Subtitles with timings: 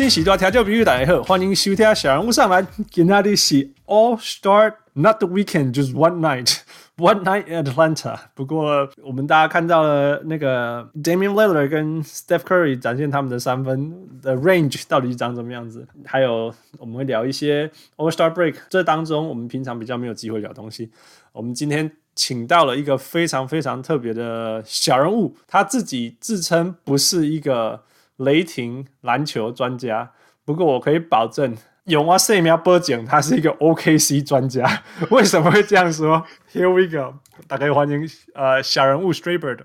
[0.00, 2.66] 各位乡亲时代听众朋友，大家好，欢迎收听小人物上篮。
[2.90, 6.60] 今天的是 All Star Not the Weekend, just one night,
[6.96, 8.18] one night in Atlanta。
[8.34, 20.90] 不过我们大家看到了那个 Damian Lillard 跟 Steph Curry 展现他们的三分的 range 到底长什么样子，还有我们会聊一些 All Star Break 这当中我们平常比较没有机会聊东西。
[21.32, 27.82] 我们今天请到了一个非常非常特别的小人物，他自己自称不是一个。
[28.20, 30.12] 雷霆篮球专家，
[30.44, 34.82] 不过我可以保证，永华生命播讲他是一个 OKC 专家。
[35.10, 37.14] 为什么会这样说？Here we go，
[37.48, 39.60] 大家欢迎呃小人物 Straybird。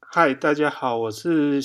[0.00, 1.60] 嗨，大家好，我是。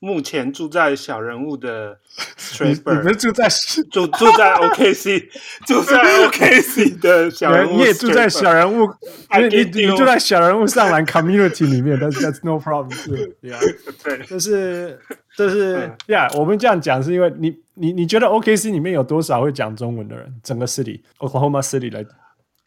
[0.00, 1.98] 目前住在小人物的
[2.38, 3.48] Straybird，你们住在
[3.90, 5.28] 住住在 OKC，
[5.66, 8.88] 住在 OKC 的小人物，你也住在小人物，
[9.36, 13.58] 你你你住在小人物上篮 Community 里面，但是 That's no problem，是，Yeah，
[14.04, 15.00] 对，就是
[15.38, 20.40] 就是，Yeah，我们这样讲是因为你你你觉得 OKC 里面有多少会讲中文的人？
[20.42, 22.04] 整个 City，Oklahoma City 来，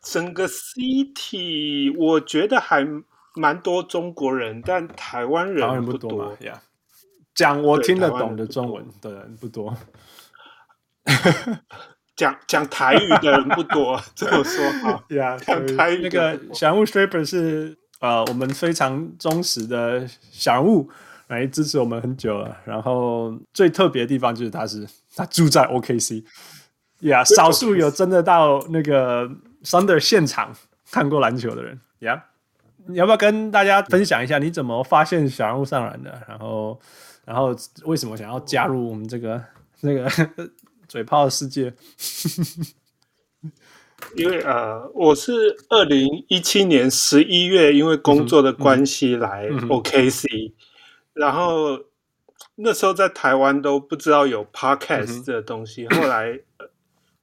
[0.02, 2.88] 整个 City 我觉得还
[3.36, 6.60] 蛮多中国人，但台湾人不多，Yeah。
[7.36, 9.76] 讲我听得懂的中文的人不多，
[12.16, 15.04] 讲讲台语的人不多，这么说好。
[15.16, 20.90] 呀，讲台语那个小人物 Straybird 是呃我们非常忠实的小人物，
[21.32, 22.56] 来支持我们很久了。
[22.66, 26.24] 然后最特别的地方就是他是他住在 OKC，
[27.00, 29.28] 呀，少数有真的到那个
[29.64, 30.56] Thunder 现场
[30.92, 31.80] 看过篮球的人。
[32.00, 32.26] 呀，
[32.88, 36.22] 你要不要跟大家分享一下你怎么发现小人物上篮的？
[36.28, 36.80] 然后。
[37.24, 37.56] 然后
[37.86, 39.42] 为什么想要加入我们这个
[39.82, 40.10] 那个
[40.88, 41.72] 嘴炮的世界？
[44.18, 45.32] 因为呃，我是
[45.70, 50.54] 二零一七年十一月因为工作的关系来 OKC，、嗯嗯、
[51.14, 51.80] 然后
[52.56, 56.40] 那时候在台湾都不知道有 Podcast 这个东西，嗯、后来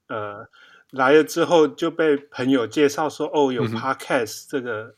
[0.09, 0.47] 呃
[0.91, 4.95] 来了之后就被朋友介绍说哦有 Podcast 这个、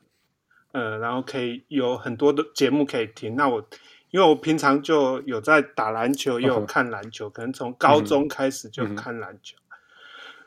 [0.72, 3.66] 嗯、呃，然后可以有很多的节目可以听，那我。
[4.12, 9.56] 因为我平常就有在打篮球，也有看篮球，可能从高中开始就看篮球，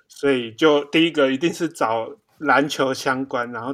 [0.05, 3.73] 所以就第一个一定是找篮球相关，然后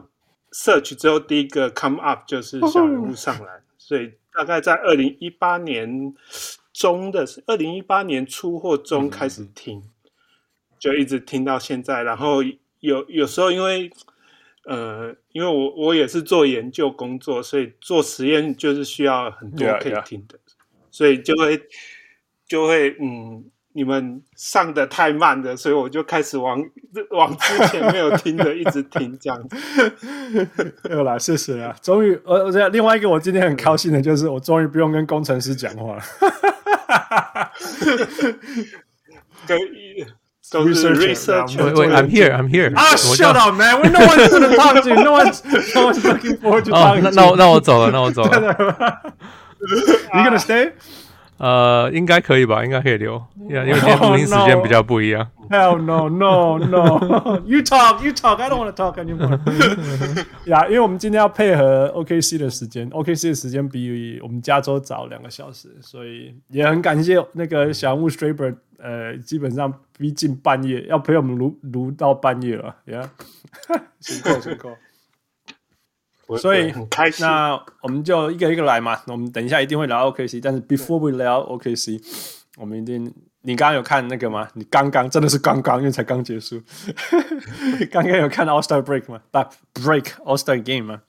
[0.52, 6.16] search 之后第一个 come up 就是小人物上篮，所以大概在二零一八年
[6.72, 9.84] 中的二零一八年初或中开始听，
[10.80, 12.42] 就一直听到现在，然后
[12.80, 13.92] 有有时候因为。
[14.66, 20.86] 呃，因为我我也是做研究工作，所以做实验就是需要很多可以听的，yeah, yeah.
[20.92, 21.60] 所以就会
[22.46, 26.62] 就会嗯，你们上的太慢了，所以我就开始往
[27.12, 29.56] 往之前没有听的一直听这样子。
[30.90, 36.04] 有啦，谢谢啊，终于，呃，我这另外一个我今天很高兴的就是，我终于不用跟工程师讲话了。
[39.48, 39.58] 跟。
[40.42, 41.56] So research.
[41.56, 42.34] Wait, wait, I'm here.
[42.34, 42.74] I'm here.
[42.76, 43.82] Ah, shut up, man.
[43.82, 44.96] We no one's gonna talk to you.
[44.96, 45.42] No one's,
[45.74, 47.16] no one's looking forward to talking to you.
[47.16, 48.32] 那那那我走了，那我走了。
[50.12, 50.72] You gonna stay?
[51.40, 53.18] 呃，应该可以吧，应该可以留。
[53.50, 55.28] Yeah, 因为今天录音时间比较不一样。
[55.50, 57.42] Hell no, no, no.
[57.48, 58.40] You talk, you talk.
[58.40, 59.40] I don't want to talk anymore.
[60.46, 68.58] 呀，因为我们今天要配合 OKC 的时间，OKC 的时间比我们加州早两个小时，所以也很感谢那个小木 Straybird。
[68.82, 73.06] 呃，基本上逼近半夜，要陪我们录录到半夜了，Yeah，
[74.00, 74.70] 辛苦辛苦。
[76.38, 77.26] 所以很开心。
[77.26, 79.02] 那我们就一个一个来嘛。
[79.08, 82.02] 我们等一下一定会聊 OKC，但是 Before we 聊 OKC，
[82.58, 84.48] 我们一定，你刚刚有看那个吗？
[84.54, 86.62] 你刚刚真的是刚刚，因为才刚结束。
[87.92, 91.02] 刚刚有看 All Star Break 吗？？But，Break All Star Game 吗？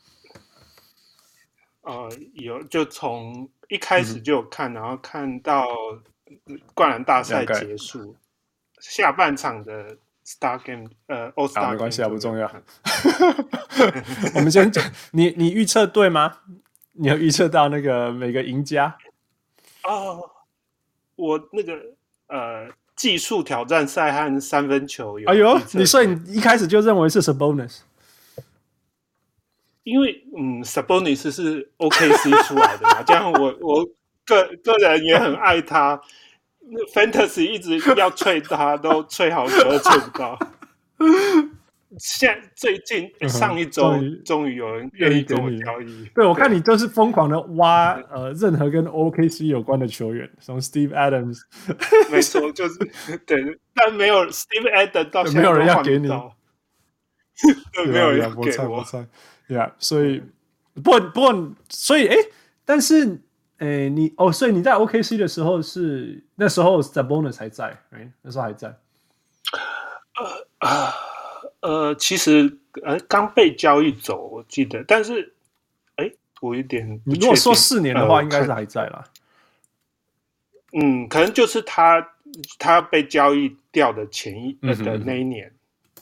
[1.82, 5.66] 呃，有，就从一开始就有看，嗯、然后看到。
[6.74, 8.14] 灌篮大赛结束，
[8.80, 9.96] 下半场的
[10.30, 12.48] Star Game，呃，All Star 没关系啊，不重要。
[14.36, 16.38] 我们先讲，你你预测对吗？
[16.92, 18.96] 你有预测到那个每个赢家？
[19.82, 20.30] 哦，
[21.16, 21.72] 我那个
[22.28, 25.28] 呃技术挑战赛和三分球有。
[25.28, 27.80] 哎呦，你所以你一开始就认为是 Sabonis？
[29.82, 33.84] 因为嗯，Sabonis 是 OKC 出来的嘛，这样我我
[34.24, 36.00] 个个人也很爱他。
[36.94, 40.38] Fantasy 一直要吹他，都吹好久都吹不到。
[41.98, 43.94] 现最近上一周
[44.24, 46.04] 终于有人愿意跟我交易。
[46.14, 51.40] 对，我看你就是疯狂的挖呃，任何跟 OKC 有关的球员，从 Steve Adams，
[52.12, 52.78] 没错，就是
[53.26, 56.06] 对，但没有 Steve Adams 到没有人要给你，
[57.88, 58.84] 没有人给我。
[59.48, 60.22] Yeah, 所以
[60.74, 62.16] 不过不过，所以哎，
[62.64, 63.20] 但是。
[63.60, 68.68] 诶，你哦，所以你在 OKC 的时候是那时候 Sabonis 还在，哎，那时候还在。
[70.16, 70.92] 呃啊
[71.60, 75.34] 呃，其实呃刚被交易走，我记得，但是
[75.96, 76.10] 哎，
[76.40, 79.04] 我有点，你如果说四年的话，应该是还在啦。
[80.72, 82.14] 嗯，可能就是他
[82.58, 85.52] 他被交易掉的前一、嗯、的那一年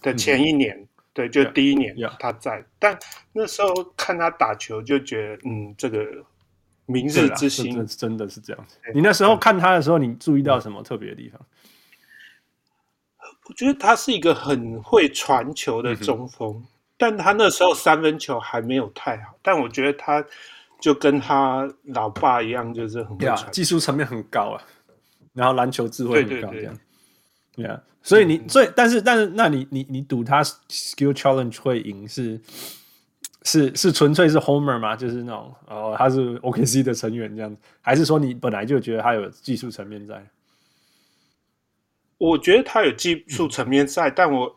[0.01, 2.97] 的前一年，嗯、对，就第一年他在，但
[3.33, 6.07] 那时候看他打球就觉得，嗯，这个
[6.89, 8.79] 明日之星真的，是这样子。
[8.95, 11.41] 你那时候看他的时候，你注意到什么特别的地方？
[13.45, 19.39] 我觉得他是一个很会传球的中锋，嗯、但他那时候三分球还没有太好。
[19.43, 20.25] 但我觉得他
[20.81, 23.19] 就跟他老爸一样，就是很
[23.53, 24.65] 技术层面很高啊，
[25.35, 26.79] 然后篮球智慧很高，这样。
[27.55, 32.41] 对啊，所以你所以但是但是，那你你你赌他 skill challenge 会赢是
[33.43, 34.97] 是是纯粹是 homer 吗？
[34.97, 40.27] 就是那种哦，他是 OKC 的成员这样子，还是说你本来就觉得他有技术层面在？
[42.19, 44.57] 我觉得他有技术层面在，嗯、但我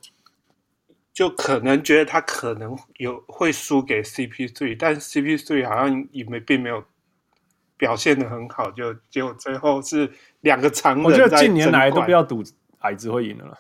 [1.13, 6.83] 就可能觉得他可能有会输给 CP3，但 CP3 好像也没并没有
[7.78, 11.04] 表现的很好，就结果最后是两个长人。
[11.04, 12.44] 我觉得近年来都不要赌
[12.80, 13.57] 矮子会赢了，嗯、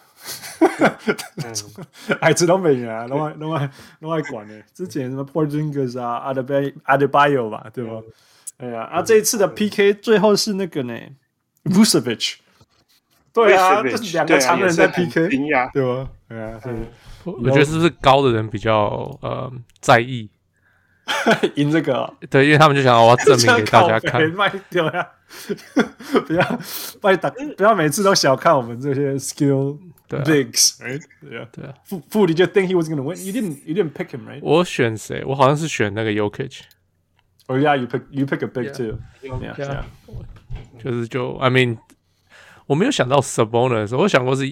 [2.19, 3.69] 矮子都没人啊，都爱都爱
[3.99, 4.53] 都爱管呢。
[4.73, 7.93] 之前什么 Porzingis 啊，Adebayo 吧，对吧？
[8.57, 10.93] 哎呀、嗯，啊，这一次的 PK 最后是那个呢
[11.65, 12.35] ，Vucevic。
[13.33, 15.69] 对啊，这是两个常人在 PK，对吧？
[15.73, 16.59] 对啊，
[17.23, 20.29] 我觉得是不是高的人比较呃在意
[21.55, 22.13] 赢这个？
[22.29, 25.07] 对，因为他们就想我要证明给大家看，卖掉呀！
[26.27, 26.59] 不要
[26.99, 29.77] 不要打，不要每次都小看我们这些 skill
[30.10, 30.24] 对啊，
[31.52, 31.74] 对啊。
[31.84, 34.40] 傅傅，你就 think he was gonna win？You didn't you didn't pick him right？
[34.42, 35.24] 我选谁？
[35.24, 39.84] 我好像是选那个 Jokic。Oh yeah, you pick you pick a big too。Yeah，
[40.82, 41.78] 就是就 I mean。
[42.66, 44.42] 我没有想到 Sabonis，我想过是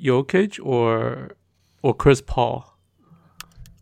[0.00, 1.28] Jokic 或
[1.82, 2.62] 或 Chris Paul。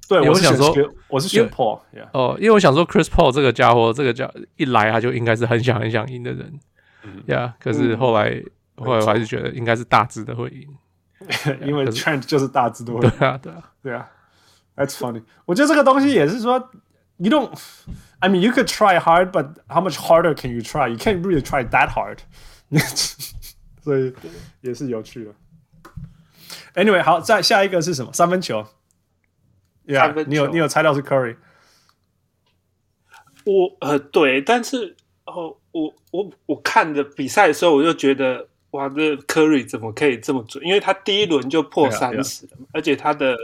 [0.09, 0.75] 对，我是想说
[1.09, 1.83] 我是选 Paul。
[2.15, 6.59] 哦，因为我想说 Chris Paul 这个家伙，这个家一来他就应该是很想很想赢的人。
[7.27, 8.43] 呀，可是后来
[8.77, 10.67] 后来我还是觉得应该是大只的会赢，
[11.62, 13.12] 因为 Trent 就是大只的会赢。
[13.18, 14.10] 对啊，对啊，对啊。
[14.76, 15.24] That's funny。
[15.46, 16.72] 我觉得这个东西也是说
[17.18, 17.52] ，You don't。
[18.20, 20.90] I mean, you could try hard, but how much harder can you try?
[20.90, 22.20] You can't really try that hard.
[23.84, 24.14] 所以
[24.62, 25.32] 也是有趣的。
[26.76, 28.14] Anyway，好，再下一个是什么？
[28.14, 28.66] 三分球。
[29.86, 31.36] Yeah, 球，你有你有猜到是 Curry？
[33.44, 34.96] 我呃对，但是
[35.26, 40.66] 哦，我我我看的比赛的时候，我就觉得哇，这 Curry 怎么可以这么准？
[40.66, 43.38] 因为他第一轮就破三十了.而且他的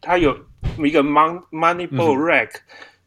[0.00, 0.36] 他有
[0.78, 2.62] 一个 Mon Money Ball Rack，、嗯、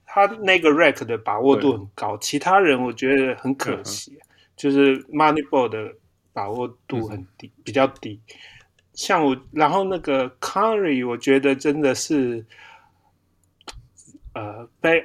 [0.06, 5.96] 他那个 Rack 的把握度很高，其他人我觉得很可惜，嗯、就是 Money Ball 的。
[6.34, 8.18] 把握度很低，嗯、比较低。
[8.94, 12.46] 像我，然后那个 Curry，我觉得真的是，
[14.34, 15.04] 呃，被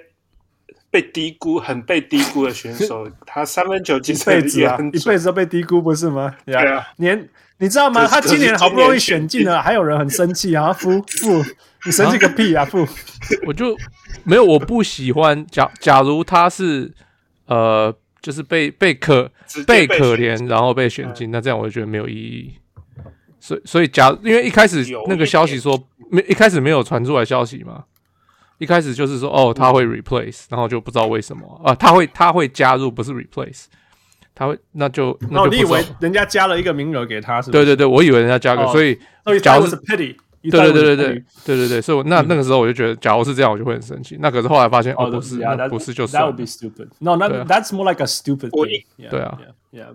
[0.96, 3.06] 被低估，很被低估的选手。
[3.26, 6.34] 他三分球其实一辈子啊，一辈子都被低估，不是吗？
[6.46, 8.06] 对啊，年你知道吗？
[8.06, 10.72] 他今年好不容易选进了，还有人很生气啊！
[10.72, 11.44] 傅傅，
[11.84, 12.64] 你生气个屁啊！
[12.64, 12.86] 傅，
[13.46, 13.76] 我就
[14.24, 15.46] 没有，我不喜欢。
[15.46, 16.92] 假假如他是
[17.46, 17.94] 呃。
[18.22, 19.30] 就是被被可
[19.68, 22.54] 被，可怜，然后被选进，嗯、那这样我就觉得没有意义。
[23.38, 27.84] 所以所以假因为一开始那个消息说没一开始没有传出来消息嘛，
[28.58, 33.64] 一开始就是说哦他会 replace，然后就不知道为什么啊他会他会加入不是 replace，
[34.34, 37.50] 他会那就那就、哦、你以为人家加了一个名额给他是，是？
[37.50, 38.98] 对对对，我以为人家加个，哦、所以
[39.42, 40.16] 假如是 pity。
[40.48, 44.16] 对对对对对对对对，所以那那个时候我就觉得，假如是这样，我就会很生气。
[44.20, 46.86] 那可是后来发现，哦，不是，不是，就是 That would be stupid.
[47.00, 48.50] No, that's more like a stupid.
[48.52, 48.64] 我
[49.10, 49.36] 对啊
[49.76, 49.94] ，Yeah，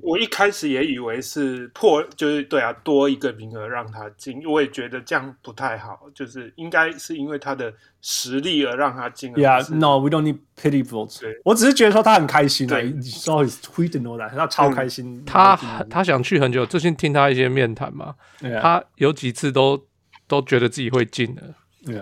[0.00, 9.34] 我一开始也以为是破，就是对啊，多一个名额让他进，我也觉得这样不太好，就是应该是因为他的实力而让他进。
[9.34, 11.20] Yeah, no, we don't need pity votes.
[11.44, 15.24] 我只是觉得说他很开心啊，你知道 tweet and all that，他超开心。
[15.26, 15.56] 他
[15.90, 18.14] 他想去很久，最近听他一些面谈嘛，
[18.62, 19.86] 他有几次都。
[20.28, 21.54] 都觉得自己会进的，yeah,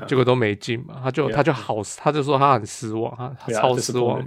[0.06, 4.24] 结果都没进嘛，他就他就好，他就说他很失望，他超失望。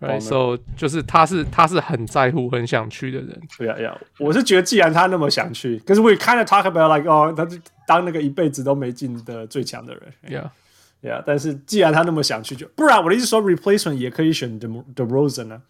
[0.00, 3.40] Right, so 就是他是他是很在乎、很想去的人。
[3.56, 10.02] 对呀呀，我是觉得既然他那么想去，可是 we kind of talk about like 哦，他就当那个一辈子都没进的最强的人。
[10.28, 10.50] Yeah,
[11.08, 15.60] yeah，但是既然他那么想去，就不然我的意思说 replacement 也可以选 De De Rosen 啊，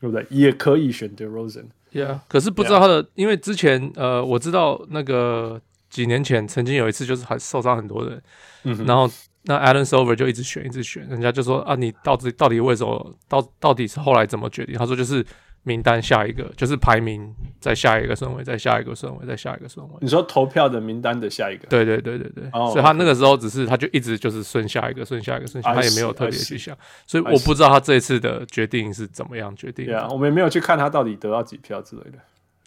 [0.00, 0.26] 对不对？
[0.28, 1.64] 也可以选 DeRozan。
[1.94, 5.58] Yeah，可是不知道他的，因为之前呃，我知道那个。
[5.90, 8.22] 几年前曾经有一次，就是很受伤很多人，
[8.64, 9.10] 嗯、哼然后
[9.42, 14.76] 那 Alan Silver 就一直选，一直选，人家就说啊，你到底到底为什么到到底是后来怎么决定？
[14.76, 15.24] 他说就是
[15.62, 19.94] 名单下一个，就是排名在下一个顺位，在下一个顺位，在下一个顺位。
[20.00, 21.66] 你说投票的名单的下一个？
[21.68, 22.48] 对对对对对。
[22.50, 26.76] Oh, 所以他那个时候只是，他就一直就是顺下一个，顺下一个，顺下，他也没有特别去想。
[27.06, 29.86] 所以我不知道他这一次的决定是怎么样决定。
[29.86, 32.18] 对啊，我们也没有去看他到底得到几票之类的。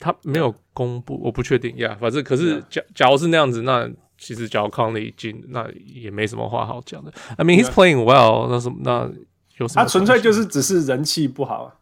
[0.02, 1.92] 他没有公布，我不确定呀。
[1.94, 3.90] Yeah, 反正可是假假如是那样子，那。
[4.24, 7.12] 其实，假如康利进，那也没什么话好讲的。
[7.38, 9.12] I mean, he's playing well，那什么，那
[9.58, 9.82] 有什么？
[9.82, 11.74] 他纯粹就是只是人气不好啊。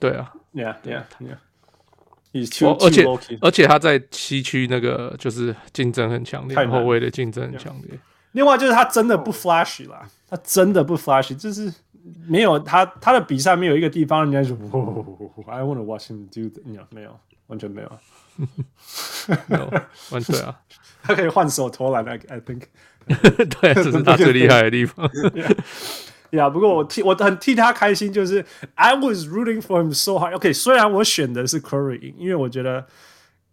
[0.00, 1.36] 对啊，Yeah, yeah, yeah.
[2.80, 3.04] 而且
[3.42, 8.00] 而且他在西区那个就是竞争很强烈，后卫的竞争很强烈。
[8.32, 11.70] 另外就是他真的不 flashy 啦，他真的不 flashy，就是
[12.26, 14.56] 没有他他的比赛没有一个地方人家说，
[15.46, 16.50] I want to watch him do，
[16.90, 17.98] 没有，完全没有，
[19.46, 19.72] 没 有，
[20.10, 20.58] 完全啊。
[21.02, 22.62] 他可以换手投篮，I I think，
[23.06, 25.08] 对，这是他最厉害的地方。
[26.30, 30.34] 呀，不过我替我很替他开心，就是 I was rooting for him so hard。
[30.34, 32.84] OK，虽然我选的是 Curry，因为我觉得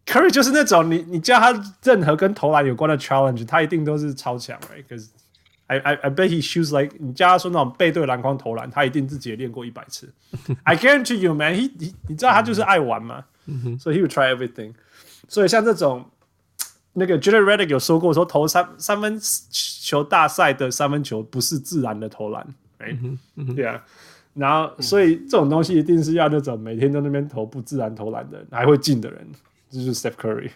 [0.07, 4.83] Curry 就是那种你你叫他任何跟投篮有关的 challenge，他一定都是超强，right？
[4.89, 5.09] 可是
[5.67, 10.11] I I I bet he shoots like 你叫他说那种背对篮筐投篮，他一定自己也练过一百次。
[10.63, 13.23] I guarantee you, man，he, he 你知道他就是爱玩嘛，
[13.79, 14.73] 所以 he would try everything。
[15.27, 16.05] 所以像这种。
[16.95, 17.39] 那个 J.J.
[17.39, 19.19] Redick 有说过，说投三三分
[19.49, 22.45] 球大赛的三分球不是自然的投篮，
[22.77, 22.95] 哎，
[23.55, 23.83] 对啊，
[24.35, 29.27] 然后所以这种东西一定是要那种每天在那边投不自然投篮的人，还会进的人，
[29.71, 30.51] 就是 Steph Curry。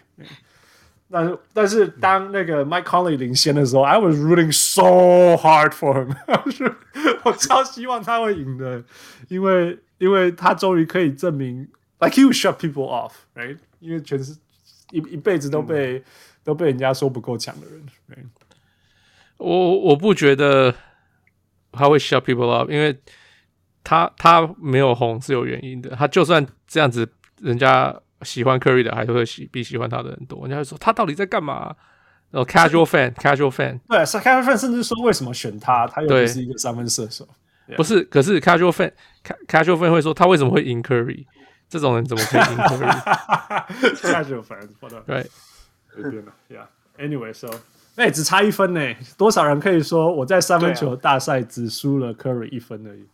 [1.10, 6.14] 但是但是当那个 Mike Conley 领先的时候，I was rooting so hard for him，
[7.24, 8.84] 我超希望他会赢的，
[9.26, 11.66] 因为因为他终于可以证明
[12.00, 13.58] ，like he will shut people off，right？
[13.80, 14.36] 因为全是
[14.90, 16.02] 一一辈子都被。
[16.44, 18.26] 都被人家说不够强的人，right？，
[19.36, 20.74] 我我不觉得
[21.70, 22.98] 他会 shut people off，因为
[23.84, 25.90] 他他没有红是有原因的。
[25.90, 27.06] 他就算这样子，
[27.42, 30.40] 人家喜欢 Curry 的还是会喜比喜欢他的人多。
[30.42, 31.76] 人家会说他到底在干嘛？
[32.30, 35.86] 然后 casual fan，casual fan，对，casual fan 甚至说为什么选他？
[35.86, 37.28] 他又不是一个三分射手，
[37.76, 38.00] 不是。
[38.04, 41.26] 可是 casual fan，casual fan 会说他为什么会赢 Curry？
[41.68, 42.56] 这种人怎么可以赢？
[44.00, 44.98] 太有范了，我的。
[45.02, 45.30] 对，
[45.94, 47.50] 变了，Yeah，Anyway，So，
[47.96, 48.80] 哎，只差一分呢，
[49.18, 53.06] 多少人可以说我在三分球大赛只输了 Curry 一分而已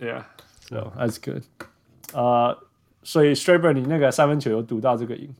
[0.00, 1.42] ？Yeah，Yeah，So that's good。
[2.14, 2.58] 呃，
[3.02, 5.34] 所以 Strayber 你那个三分球有赌到这个赢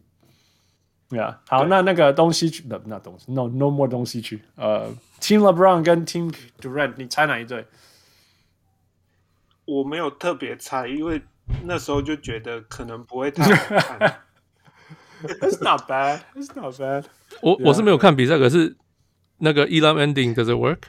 [1.09, 4.43] ？Yeah，好，那那个东西去，那，那东西，No，No more 东西去。
[4.57, 7.67] 呃 team Lebron 跟 Team Durant，你猜哪一队？
[9.65, 11.23] 我没有特别猜，因为。
[11.63, 14.21] 那时候就觉得可能不会太好看。
[15.23, 16.21] It's not bad.
[16.35, 17.05] It's not bad.
[17.41, 18.77] 我我是没有看比赛，可是
[19.39, 20.89] 那个 Elam ending does it work?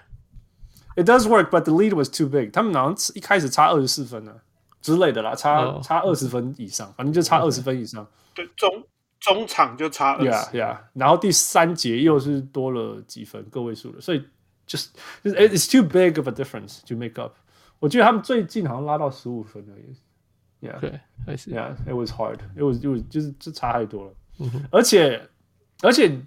[0.96, 2.52] It does work, but the lead was too big.
[2.52, 4.36] 他们好像一开始差二十四分呢
[4.82, 8.06] 之类的啦，差差二十分以上，反正就差二十分以上。
[8.34, 8.84] 对，中
[9.20, 10.30] 中场就差二十。
[10.30, 10.78] Yeah, yeah.
[10.94, 14.26] 然后第三节又是多了几分，个位数了，所以
[14.68, 14.90] just
[15.24, 17.36] it's too big of a difference to make up。
[17.80, 19.96] 我觉得他们最近好像拉到十五分而已。
[20.60, 21.54] Yeah, 对，I see.
[21.54, 22.40] Yeah, it was hard.
[22.56, 24.14] It was, it was 就是这差太多了。
[24.72, 25.30] 而且，
[25.84, 26.20] 而且，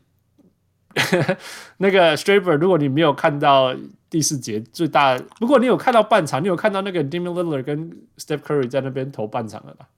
[1.78, 3.74] 那个 Straber，如果你没有看到
[4.08, 9.88] 第四节最大，如果你有看到半场，你有看到那个 Damian Lillard 跟 Steph Curry 在那边投半场了吧？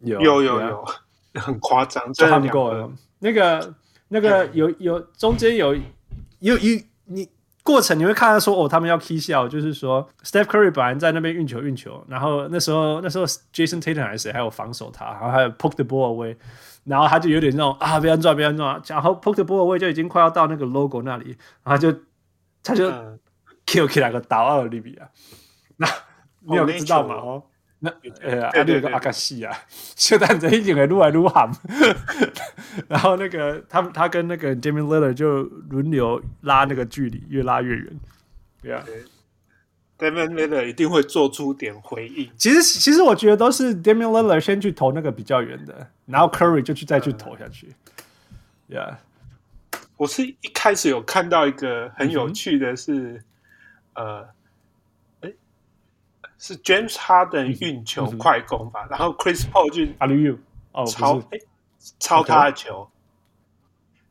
[0.00, 0.84] 有有有有，
[1.34, 2.12] 很夸张，
[2.48, 2.90] 够了。
[3.20, 3.74] 那个
[4.08, 5.82] 那个有有中间有有
[6.40, 6.84] 有你。
[7.62, 16.36] 过程你会看到说哦，他们要 key 笑，就是说 Steph Curry 本来在那边运球运球，然后那时候那时候 Jason Tatum 还是谁还有防守他，然后还有 poke the ball away，
[16.84, 21.92] 然后他就有点那种啊，别乱撞别乱撞，然后 poke the ball away 就已经快要到那个 logo 那里，然后就
[22.64, 22.90] 他就
[23.66, 25.08] kill kill 两个倒二利比啊，
[25.76, 25.86] 那
[26.40, 27.14] 你有知道吗？
[27.14, 27.42] 哦。
[27.84, 29.52] 那呃，还有一个阿卡西啊，
[29.96, 31.50] 就但这一点会撸来撸喊，
[32.86, 38.00] 然后那个他他跟那个 Damian Lillard 就轮流拉那个距离，越拉越远。
[38.62, 38.84] 对啊
[39.98, 42.30] ，Damian Lillard 一定会做出点回应。
[42.38, 47.74] 其实其实我觉得都是 Damian Lillard 先去投那个比较远的，然后 Curry 就去再去投下去。
[48.68, 48.94] Yeah，
[49.96, 53.24] 我是一开始有看到一个很有趣的是，
[53.94, 54.28] 呃。
[56.44, 59.86] 是 James Harden 运球快攻吧，然后 Chris Paul 就
[60.90, 61.38] 抄哎
[62.00, 62.90] 抄他的球，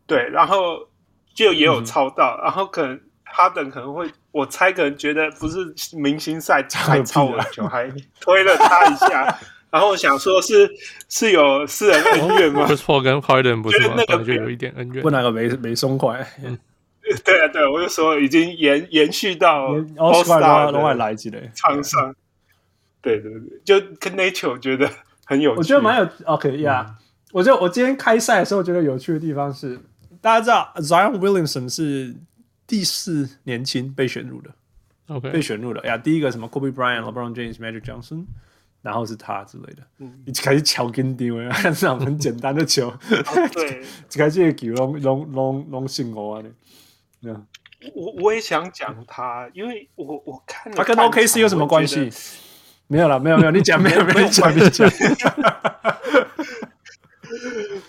[0.08, 0.88] 对，然后
[1.34, 9.38] 就也有抄到，然后可能 Harden 可能会，我猜可能觉得不是明星赛才抄我的球，还推了他一下，
[9.70, 10.72] 然后我想说是
[11.10, 13.90] 是有私人恩怨吗？Chris Paul 跟 Harden 不是？
[13.90, 16.26] 那个就有一点恩怨，不哪个没没松快。
[17.26, 22.16] 对啊，对，我就说已经延延续到 All Star 都会来之类场上。
[23.02, 24.90] 对对对，就跟 Nature 觉得
[25.26, 26.96] 很有趣，我觉得蛮有 OK 呀、yeah, 嗯。
[27.34, 29.80] 我就我今天开赛的时候觉得有趣的地方是，
[30.20, 32.16] 大家知道 Zion Williamson 是
[32.68, 34.50] 第四年轻被选入的
[35.08, 35.98] ，OK 被选入的呀。
[35.98, 38.26] 第一个什么 Kobe Bryant、LeBron James、Magic Johnson，
[38.82, 39.84] 然后是他之类的。
[40.00, 42.94] 嗯，一开始敲跟丢啊，那种很简单的球，
[43.54, 43.82] 对，
[44.14, 46.44] 一开始球拢拢拢拢信我啊
[47.22, 47.30] 你！
[47.96, 52.12] 我我也想讲他，因为我我看他跟 OKC 有什么关系？
[52.92, 54.92] 没有了，没有没有，你讲没有没有 讲，你讲。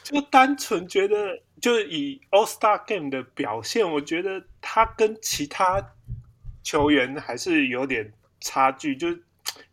[0.05, 5.85] 就单纯觉得，就是以 All Star Game 的表现，我觉得他跟其他
[6.63, 8.95] 球员还是有点差距。
[8.95, 9.09] 就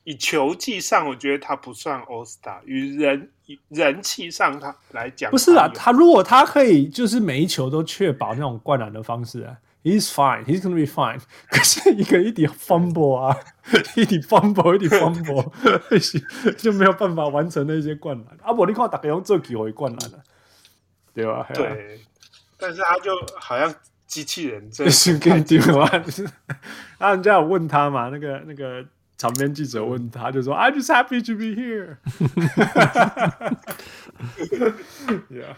[0.03, 3.29] 以球技上，我觉得他不算 All Star，与人
[3.67, 5.69] 人气上他来讲，不是啊。
[5.75, 9.55] 他如果他可以，就是每一球都确保那种灌篮的方式啊。
[9.81, 10.43] He's fine.
[10.45, 11.21] He's gonna be fine.
[11.50, 13.38] 可是一个一点 fumble 啊，
[13.95, 18.38] 一点 fumble，一点 fumble，就没有办法完成那些灌篮。
[18.43, 20.21] 啊，不，你看大家用这几回灌篮了，
[21.13, 21.48] 对吧？
[21.53, 22.01] 对。
[22.57, 23.74] 但是他就好像
[24.05, 25.89] 机器人，这 是跟丢啊。
[26.98, 28.86] 然后人家有问他嘛，那个那个
[29.17, 31.95] 场边记者问他，就说：“I'm just happy to be here。
[35.29, 35.55] ”Yeah.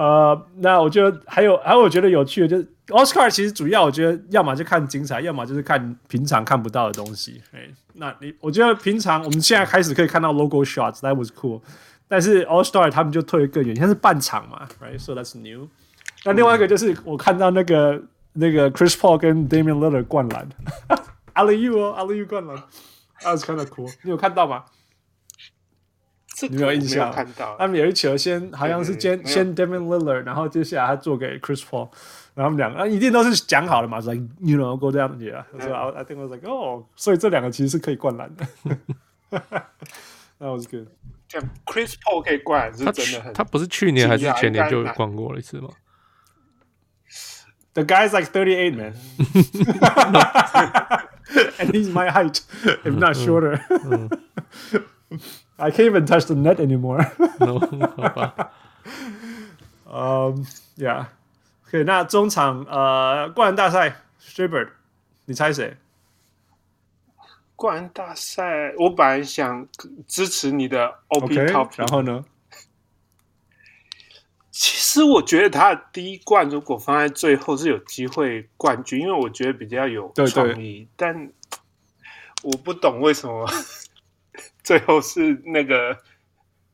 [0.00, 7.42] 呃，那我觉得还有还有我觉得有趣的，就是 Oscar 其实主要我觉得要么就看精彩，要么就是看平常看不到的东西。
[7.52, 11.60] 哎，那你我觉得平常我们现在开始可以看到 logo shots，that was cool。
[12.08, 15.68] 但是 Oscar 他们就退更远，现在是半场嘛，right？So that's new。
[16.24, 20.48] 那另外一个就是我看到那个、那个 Chris Paul 跟 Damian Lillard 灌篮
[21.34, 22.56] ，I l l e you 哦，I l l e you 灌篮
[23.20, 23.92] ，that's kind of cool。
[24.02, 24.64] 你有看到吗？
[26.48, 27.12] 你没有印象？
[27.12, 31.88] 看到他们有一球先好像是先先 Damian Lillard，然后接下来他做给 Chris Paul，
[32.34, 35.44] 然后他们两个啊一定都是讲好了嘛，like you know go down here。
[35.58, 38.46] 所以 I think I was like oh，所以这两个其实是可以灌篮的。
[40.38, 40.88] That was good。
[41.28, 43.32] 这样 Chris Paul 可以灌，是真的很。
[43.32, 45.68] 他不是去年还是前年就灌过了一次吗
[47.74, 48.94] ？The guy's like thirty eight man。
[51.58, 52.40] And he's my height,
[52.84, 53.60] if not shorter.
[55.56, 57.04] I can't even touch the net anymore.
[57.40, 57.58] no,
[57.96, 58.52] 好吧。
[59.92, 60.46] 嗯
[60.76, 64.70] ，Yeah，OK，那中场呃，灌篮大赛，Shaybird，
[65.26, 65.76] 你猜谁？
[67.56, 69.66] 灌篮大赛，我本来想
[70.06, 72.24] 支持你的 OP Top，、okay, 然后呢？
[74.50, 81.30] 其实我觉得他的第一冠如果放在最后是有机会冠军，因为我觉得比较有创意，但
[82.42, 83.46] 我不懂为什么。
[84.62, 85.96] 最后是那个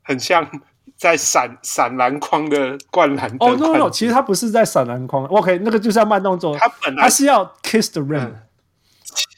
[0.02, 0.48] 很像
[0.96, 8.30] 在闪闪篮筐的灌篮哦、oh, no no no，其实他不是在闪篮筐，OK，那个就是要慢动作，他本来他是要 kiss the rim，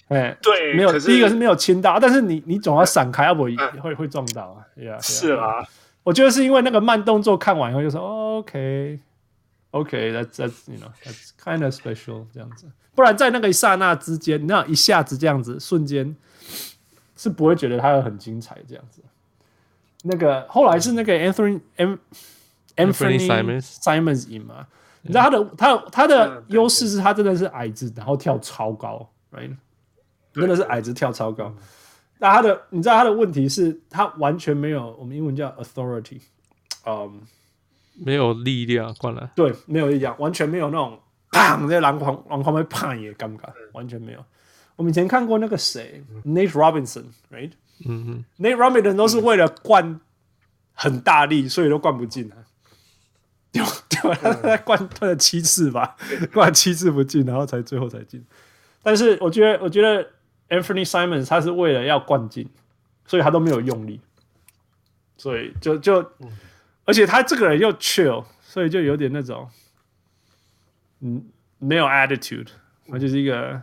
[0.08, 5.66] 哎、嗯，对，没有第一个是没有亲到，但是你你总要闪开，要不然会会撞到啊，yeah, 是啊，
[6.04, 9.00] 我觉得是因为那个慢动作看完以后就说、oh, OK
[9.72, 16.14] OK，that's that's you know that's kind of special 这样子，不然在那个一刹那之间，那一下子这样子瞬间。
[17.18, 19.02] 是不会觉得他很精彩这样子。
[20.04, 21.96] 那个后来是那个 Anthony M
[22.76, 24.66] Anthony Simons 赢嘛？
[25.02, 29.56] 你知道他的他他的优势是他真的是矮子，然后跳超高，right？
[30.32, 31.52] 真的是矮子跳超高。
[32.18, 36.20] 那他的你知道他的问题是，他完全没有我们英文叫 authority，
[36.84, 37.20] 嗯，
[37.94, 40.98] 没有力量灌篮，对，没有力量，完全没有那种
[41.30, 44.24] 砰在篮筐篮筐被砰也尴尬，完全没有。
[44.78, 47.50] 我们以前看过那个谁、嗯、，Nate Robinson，right？
[47.84, 50.00] 嗯哼，Nate Robinson 都是为了灌
[50.72, 52.36] 很大力，嗯、所以都灌不进啊。
[53.50, 55.96] 对对，他在灌灌了七次吧，
[56.32, 58.24] 灌了七次不进，然后才最后才进。
[58.80, 60.08] 但是我觉得，我觉得
[60.48, 62.48] Anthony Simons 他是为了要灌进，
[63.04, 64.00] 所以他都没有用力，
[65.16, 66.30] 所以就就，嗯、
[66.84, 69.50] 而且他这个人又 chill，所以就有点那种，
[71.00, 71.26] 嗯，
[71.58, 72.46] 没有 attitude，
[72.88, 73.60] 他就是一个。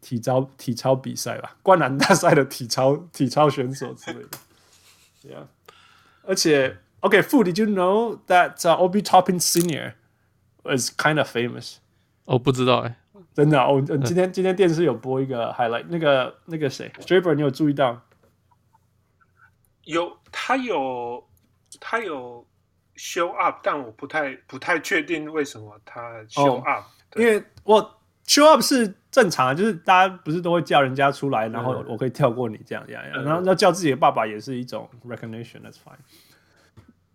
[0.00, 4.38] 体操体操比赛吧，灌篮大赛的体操体操选手之类的
[5.24, 5.46] ，Yeah，
[6.22, 9.94] 而且 OK，Fu，Did you know that Obi Toppin Senior
[10.64, 11.78] is kind of famous？
[12.24, 12.96] 我不知道哎，
[13.34, 18.00] 真的，我今天今天电视有播一个 highlight，那个那个谁，Draper，你有注意到？
[19.82, 21.26] 有，他有
[21.80, 22.46] 他有
[22.96, 26.84] show up，但我不太不太确定为什么他 show up，
[27.16, 28.94] 因为我 show up 是。
[29.20, 35.98] 正常啊，就是大家不是都会叫人家出来，然后我可以跳过你这样，这样，然后要叫自己的爸爸也是一种 recognition，that's fine。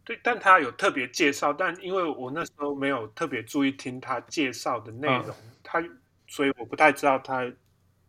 [0.03, 5.81] 对，但他有特别介绍，但因为我那时候没有特别注意听他介绍的内容，嗯、他
[6.27, 7.49] 所以我不太知道他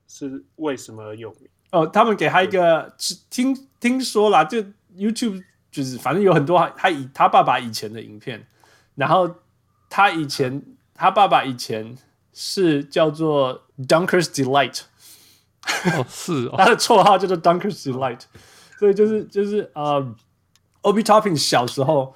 [0.08, 1.48] 是为什么有名。
[1.70, 2.92] 哦，他们给他一个
[3.30, 4.58] 听听说啦，就
[4.96, 8.44] YouTube 就是反正有很多他以他爸爸以前的影片，
[8.96, 9.36] 然后
[9.88, 10.60] 他以前
[10.94, 11.96] 他爸爸以前
[12.34, 14.82] 是叫做 Dunker's Delight，
[15.96, 18.20] 哦是哦，他的绰号叫做 Dunker's Delight，
[18.78, 20.14] 所以就是就是呃。
[20.84, 22.14] Obi Topping 小时候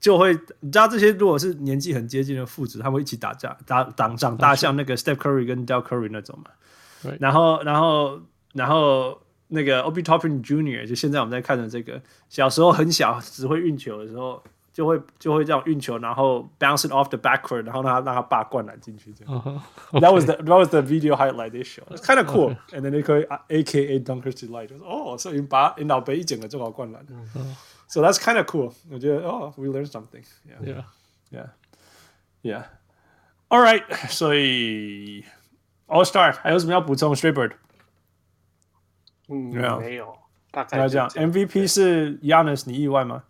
[0.00, 6.50] 就会，你知道这些如果是年纪很接近的父子，他们会一起打架，打打长大，像那个 Steph Curry 跟 Del Curry 那种嘛。
[7.20, 8.22] 然后，然后，
[8.54, 12.00] 然后那个 Obi Toppin Junior 就现在我们在看的这个，
[12.30, 14.42] 小时候很小，只会运球的时候，
[14.77, 19.35] 就会就会这样运球，然后 bounce it off the backcourt，然后让他让他爸灌篮进去这样。
[19.35, 19.59] Uh -huh.
[19.91, 19.99] okay.
[20.01, 21.83] That was the that was the video highlight they show.
[21.91, 22.55] It's kind of cool.
[22.67, 22.77] Okay.
[22.77, 24.69] And then they call it AKA Dunker's Delight.
[24.81, 27.05] 哦，所以把你老北一整个正好灌篮。
[27.05, 27.55] Uh -huh.
[27.87, 28.73] So that's kind of cool.
[28.89, 30.23] 我觉得哦，we learned something.
[30.47, 30.83] Yeah, yeah,
[31.31, 31.49] yeah.
[32.41, 32.63] yeah.
[33.49, 33.83] All right.
[34.07, 35.23] 所以
[35.87, 37.13] All Star 还有什么要补充？
[37.13, 37.51] Strayberg？
[39.29, 40.17] 嗯，没有，没有。
[40.49, 41.07] 大概这样。
[41.09, 43.23] MVP 是 Giannis，你意外吗？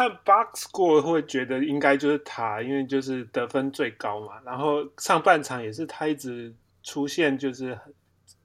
[0.00, 4.32] 看 box score 会觉得应该就是他，因为就是得分最高嘛。
[4.46, 7.78] 然后上半场也是他一直出现，就是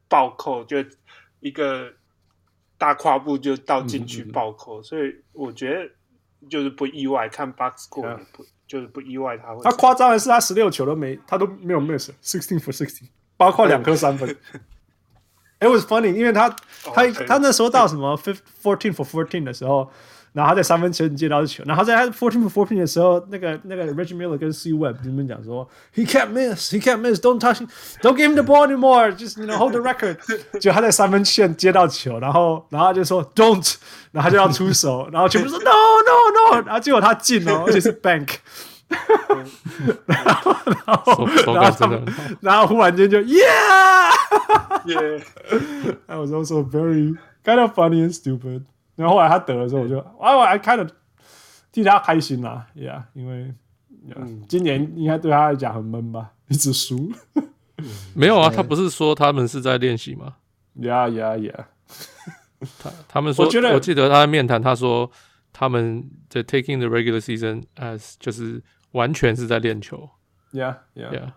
[0.10, 0.76] 暴扣，就
[1.40, 1.90] 一个
[2.78, 5.90] 大跨步就到禁区暴扣，嗯嗯嗯，所以我觉得
[6.50, 7.30] 就是不意外。
[7.30, 9.62] 看 box score 不、嗯、就是不意外他会。
[9.64, 14.28] 他夸张的是他十六球都没，他都没有 miss，sixteen for sixteen，包括两颗三分。
[15.62, 16.50] It was funny，因为他
[16.94, 19.90] 他.他那时候到什么 fourteen for fourteen 的时候。
[20.35, 27.21] 然后他在三分线接到球，然后在他 fourteen for fourteen 的时候，那个那个 Reggie Miller 跟 C Webb 他们讲说，He can't miss, he can't miss,
[27.21, 27.69] don't touch him,
[28.01, 30.17] don't give him the ball anymore, just you know hold the record。
[30.61, 33.77] 就他在三分线接到球，然后然后他就说 Don't，
[34.13, 38.37] 然后他就要出手，然后全部说 No No No，然后结果他进了，而且是 bank。
[40.07, 42.03] 然后然后然后
[42.41, 44.11] 然后忽然间就 Yeah
[44.85, 45.23] Yeah，
[46.09, 48.63] that was also very kind of funny and stupid。
[48.96, 50.88] 然后后来他得了之后，我就啊，我还看了，
[51.72, 53.54] 替他开心啦，Yeah，因为、
[54.08, 57.12] yeah, 嗯、今年应该对他来讲很闷吧， 一直输。
[58.14, 60.36] 没有啊，他不是说他们是在练习吗
[60.80, 61.66] ？Yeah，Yeah，Yeah。
[62.80, 65.12] 他他们说，我觉得我记得他在面谈，他说
[65.52, 70.10] 他们在 taking the regular season as 就是完全是在练球。
[70.54, 71.32] Yeah，Yeah，Yeah。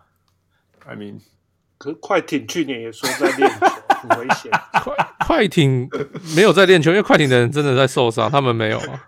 [0.87, 1.21] I mean，
[1.77, 3.67] 可是快艇去年也说在练球。
[4.01, 4.51] 很危险，
[4.83, 4.95] 快
[5.27, 5.89] 快艇
[6.35, 9.07] 没有在练球，因为快艇的人真的在受伤，他们没有啊。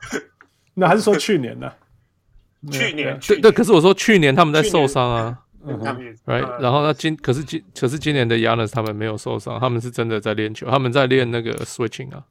[0.75, 1.73] 那还是说去年呢？
[2.71, 5.39] 去年对对，可是我说去年他们在受伤啊。
[5.63, 5.79] 嗯
[6.27, 6.61] ，right。
[6.61, 12.25] 然后那今可是今可是今年的 Giannis 他们没有受伤，他们是真的在练球，他们在练那个 switching 啊。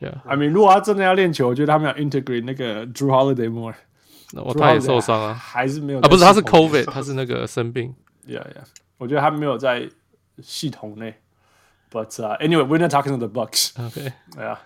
[0.00, 3.74] Yeah，I mean，如果他真的要练球，我觉得他们要 integrate 那个 Drew Holiday more。
[4.32, 6.08] 那我他也受伤啊，还是没有啊？
[6.08, 7.94] 不是，他是 COVID，他是那个生病。
[8.26, 8.64] Yeah，Yeah，
[8.98, 9.88] 我觉得他没有在
[10.42, 11.21] 系统内。
[11.91, 13.73] But uh, anyway, we're not talking to the Bucks.
[13.79, 14.13] Okay.
[14.37, 14.57] Yeah.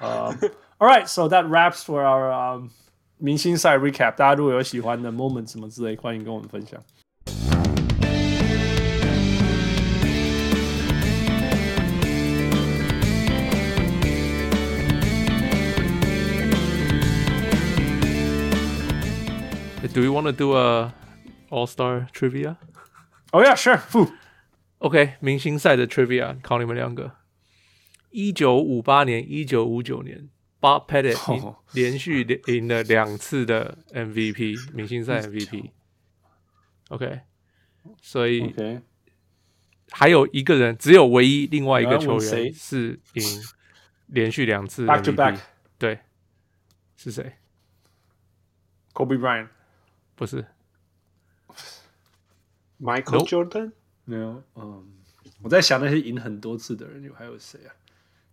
[0.00, 0.38] Um,
[0.80, 1.08] all right.
[1.08, 2.70] So that wraps for our um,
[3.18, 4.16] 明星赛 recap.
[4.16, 6.80] 大家如果有喜欢的 moment 什么之类，欢迎跟我们分享。
[19.92, 20.94] Do we want to do a
[21.50, 22.56] All Star trivia?
[23.32, 23.80] Oh yeah, sure.
[24.79, 27.15] OK，明星赛的 Trivia 考你们两个。
[28.11, 30.29] 一九五八年、一九五九年
[30.61, 35.71] ，Bob Pettit 连续赢了两次的 MVP，明星赛 MVP。
[36.89, 37.21] OK，
[38.01, 38.53] 所以
[39.89, 43.23] 还有一个人，只有唯一另外一个球员是赢
[44.07, 45.39] 连续两次 Back to back。
[45.77, 45.99] 对，
[46.95, 47.33] 是谁
[48.93, 49.49] ？Kobe Bryant？
[50.15, 50.45] 不是
[52.79, 53.71] ，Michael Jordan？
[54.05, 54.85] 没有，嗯，
[55.41, 57.73] 我在想那些赢很多次的人，有还有谁啊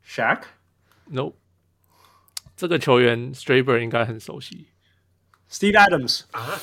[0.06, 1.32] ？Shaq？No，
[2.56, 4.68] 这个球员 Strayberg 应该很熟悉。
[5.50, 6.60] Steve Adams 啊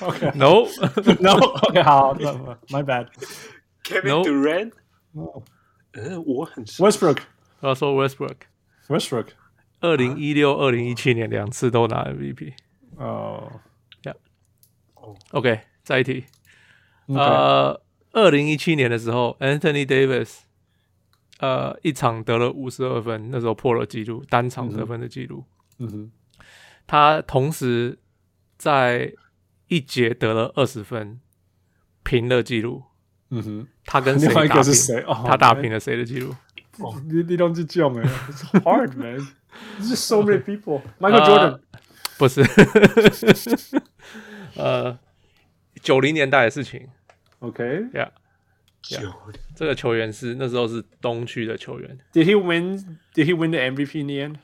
[0.00, 3.08] ？OK，No，No，OK，好，My bad。
[3.84, 4.72] Kevin Durant？
[5.92, 6.84] 呃，我很熟。
[6.84, 7.18] Westbrook？
[7.60, 8.36] 他说 Westbrook。
[8.88, 9.28] Westbrook。
[9.80, 12.54] 二零一六、二零一七年两次都拿 MVP。
[12.96, 13.60] 哦
[14.02, 16.24] ，Yeah，OK，再一题。
[17.06, 17.80] 呃，
[18.12, 20.38] 二零一七年的时候，Anthony Davis，
[21.38, 25.44] 呃，一场得了五十二分，那时候破了纪录，单场得分的纪录。
[25.78, 26.10] 嗯哼，
[26.86, 27.98] 他同时
[28.56, 29.12] 在
[29.68, 31.20] 一节得了二十分，
[32.02, 32.84] 平了纪录。
[33.30, 34.74] 嗯哼，他跟 谁打平？
[35.26, 36.34] 他打平了谁的纪录
[37.08, 39.26] 你你都是这样哎，It's hard man.
[39.78, 40.82] There's just so many people.
[40.98, 41.60] Michael Jordan，
[42.18, 42.42] 不是，
[44.56, 44.98] 呃，
[45.84, 46.88] 九零年代的事情。
[47.40, 48.08] OK，Yeah，
[49.54, 51.98] 这个球员是那时候是东区的球员。
[52.12, 52.98] Did he win?
[53.14, 54.36] Did he win the MVP in the end?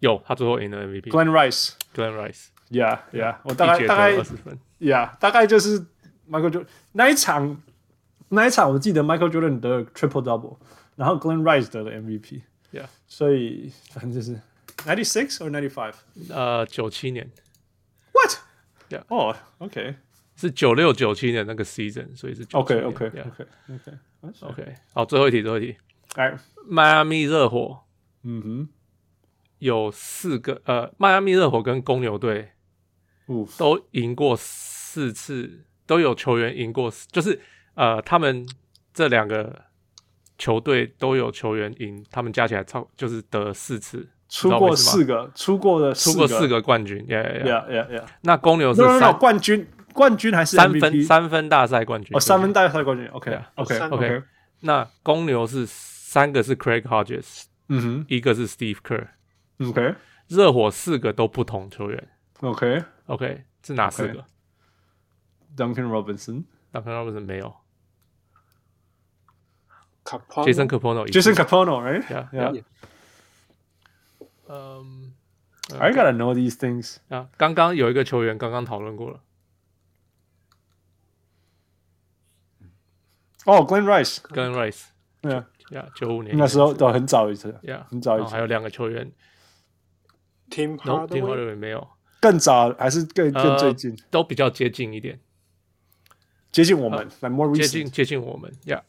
[0.00, 1.08] 有，他最后赢了 MVP。
[1.10, 5.80] Glenn Rice，Glenn Rice，Yeah，Yeah，我大概大概二十分，Yeah，大概就是
[6.28, 7.62] Michael Jordan 那一场，
[8.30, 10.58] 那一场我记得 Michael Jordan 得 Triple Double，
[10.96, 14.40] 然后 Glenn Rice 得了 MVP，Yeah，所以反正就是
[14.78, 15.94] ninety six or ninety five，
[16.30, 17.30] 呃，九七年
[18.12, 19.94] ，What？Yeah，哦，OK，
[20.34, 25.76] 是九六九七年那个 season，所以是 OK，OK，OK，OK，OK，好，最后一题，最后一题，
[26.16, 26.34] 哎，
[26.66, 27.80] 迈阿密热火，
[28.22, 28.68] 嗯哼。
[29.58, 32.50] 有四个呃，迈阿密热火跟公牛队，
[33.56, 37.40] 都赢过四次，都有球员赢过，就是
[37.74, 38.44] 呃，他们
[38.92, 39.66] 这两个
[40.36, 48.04] 球队都有球员赢，他们加起来超就是得四次，出过四个，出过的出过四个冠军，Yeah Yeah Yeah Yeah。
[48.22, 52.16] 那公牛是三冠军，冠军还是三分三分大赛冠军？
[52.16, 54.22] 哦，三分大赛冠军，OK OK OK。
[54.60, 59.08] 那公牛是三个是 Craig Hodges，嗯哼，一个是 Steve Kerr。
[59.60, 59.94] OK，
[60.28, 62.08] 热火四个都不同球员。
[62.40, 64.24] OK，OK，是哪四个
[65.56, 67.54] ？Duncan Robinson，Duncan Robinson 没有。
[70.04, 72.64] Jason Kapono，Jason Kapono，right？Yeah，Yeah。
[74.48, 75.12] 嗯
[75.78, 76.96] ，I gotta know these things。
[77.08, 79.20] 啊，刚刚有一个球员刚刚讨论过了。
[83.46, 84.84] 哦，Glenn Rice，Glenn Rice。
[85.20, 85.46] 对啊。
[85.70, 86.36] 呀，九五年。
[86.36, 88.32] 那时候都很早一次，呀，很早一次。
[88.32, 89.10] 还有两个球员
[90.50, 91.88] ，Tim Hardaway 没有，
[92.20, 95.18] 更早还是更更最近，都比较接近一点，
[96.50, 98.82] 接近我们，like more 接近接近我们，呀，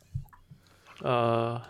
[1.02, 1.62] 呃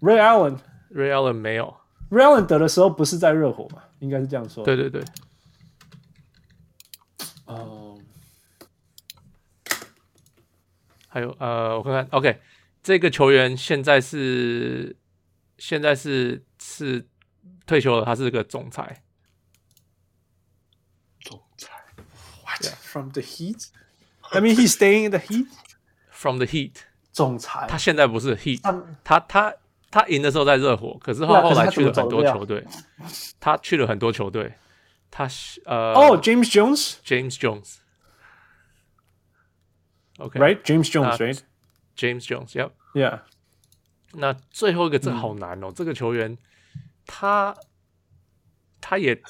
[0.00, 1.74] ，Ray Allen，Ray Allen 没有
[2.10, 3.82] ，Ray Allen 得的时候不是在热火嘛？
[3.98, 5.02] 应该是这样说，对对对，
[11.12, 12.40] 还有呃，我看看，OK。
[12.82, 14.96] 这个球员现在是
[15.58, 17.06] 现在是是
[17.66, 19.02] 退休了，他是个总裁。
[21.20, 21.68] 总裁
[22.42, 23.66] ？What from the Heat?
[24.30, 25.46] I mean, he's staying in the Heat.
[26.10, 26.76] From the Heat，
[27.12, 27.66] 总裁。
[27.68, 28.62] 他现在不是 Heat，
[29.04, 29.54] 他他
[29.90, 32.66] 他赢的时候在热火，可是后后来去了很多球队。
[33.38, 34.54] 他去了很多球队。
[35.10, 37.81] 他是呃哦，James Jones，James Jones。
[40.18, 41.40] OK，Right，James Jones，Right。
[41.96, 43.20] James Jones，Yeah，Yeah。
[44.14, 46.36] 那最后一个字好难哦，这个球员
[47.06, 47.56] 他
[48.80, 49.20] 他也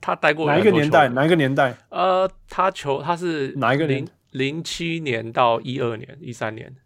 [0.00, 1.08] 他待过哪一个年代？
[1.10, 1.76] 哪一个年代？
[1.88, 6.76] 呃，他球他是哪一个零零七年到一二年、一三年。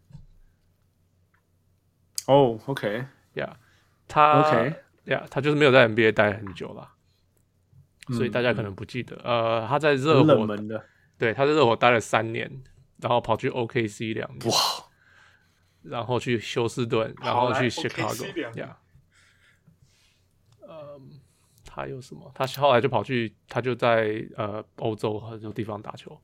[2.27, 3.51] 哦，OK，Yeah，
[4.07, 6.93] 他 OK，Yeah，他就是没有在 NBA 待很久了，
[8.13, 9.17] 所以大家可能不记得。
[9.25, 10.57] 呃，他在热火，
[11.19, 12.63] 对，他在热火待了三年，
[13.01, 14.51] 然后跑去 OKC 两年。
[14.51, 14.57] 哇！
[15.83, 18.77] 然后去休斯顿，然后去 Chicago，呀，
[20.61, 21.01] 呃，
[21.65, 22.31] 他有什么？
[22.35, 26.21] 他后来就跑去，他就在呃欧洲很多地方打球。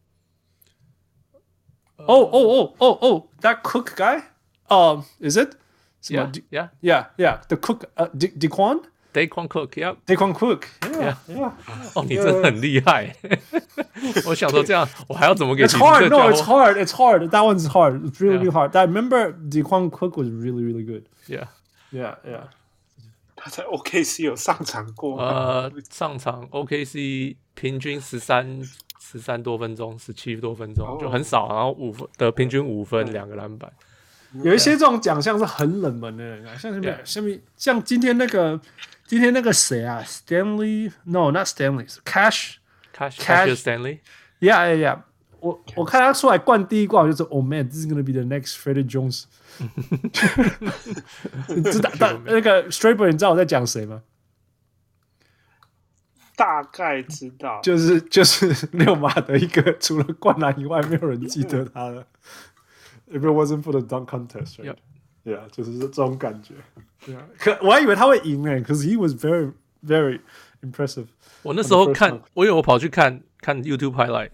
[1.97, 8.11] 哦哦哦哦哦，That Cook guy？Um, is it？Yeah，Yeah，Yeah，Yeah，The Cook，呃
[9.16, 9.46] ，Daquan。
[9.46, 11.52] Daquan Cook，Yeah，Daquan Cook，Yeah，Yeah。
[11.94, 13.14] 哦，你真的很厉害。
[14.26, 17.29] 我想说这样，我还要怎么给？It's hard, no, it's hard, it's hard.
[17.29, 18.02] That one's hard.
[18.05, 18.76] It's really, really hard.
[18.76, 21.05] I remember Daquan Cook was really, really good.
[21.26, 21.48] Yeah,
[21.92, 22.48] yeah, yeah.
[23.37, 25.20] 他在 OKC 有上场过。
[25.20, 28.62] 呃，上场 OKC 平均十三
[28.98, 33.70] 十三多分钟，十七多分钟就很少，然后五分的平均五分，两个篮板。
[34.43, 38.61] 有一些这种奖项是很冷门的，像什么像什么，像今天那个。
[39.09, 42.55] 今天那个谁啊？Stanley？No，not Stanley，是 Cash
[42.93, 44.01] Cash Cash Stanley，yeah
[44.41, 44.99] yeah yeah，。
[45.39, 49.27] 我我看他出来灌第一冠，我就说：“Oh man，this is gonna be the next Freddie Jones。”
[51.55, 51.89] 你知道？
[52.01, 54.03] 但那个 Straber，你知道我在讲谁吗？
[56.35, 62.05] 大概知道，就是就是六马的一个，除了灌篮以外，没有人记得他了。
[63.12, 66.56] If it wasn't for the dunk contest，right？Yeah，就是这种感觉。
[67.06, 69.52] 对啊，可我还以为他会赢诶，可是 he was very
[69.86, 70.22] very
[70.62, 71.08] impressive。
[71.41, 74.30] 我那时候看，我以为我跑去看看 YouTube highlight，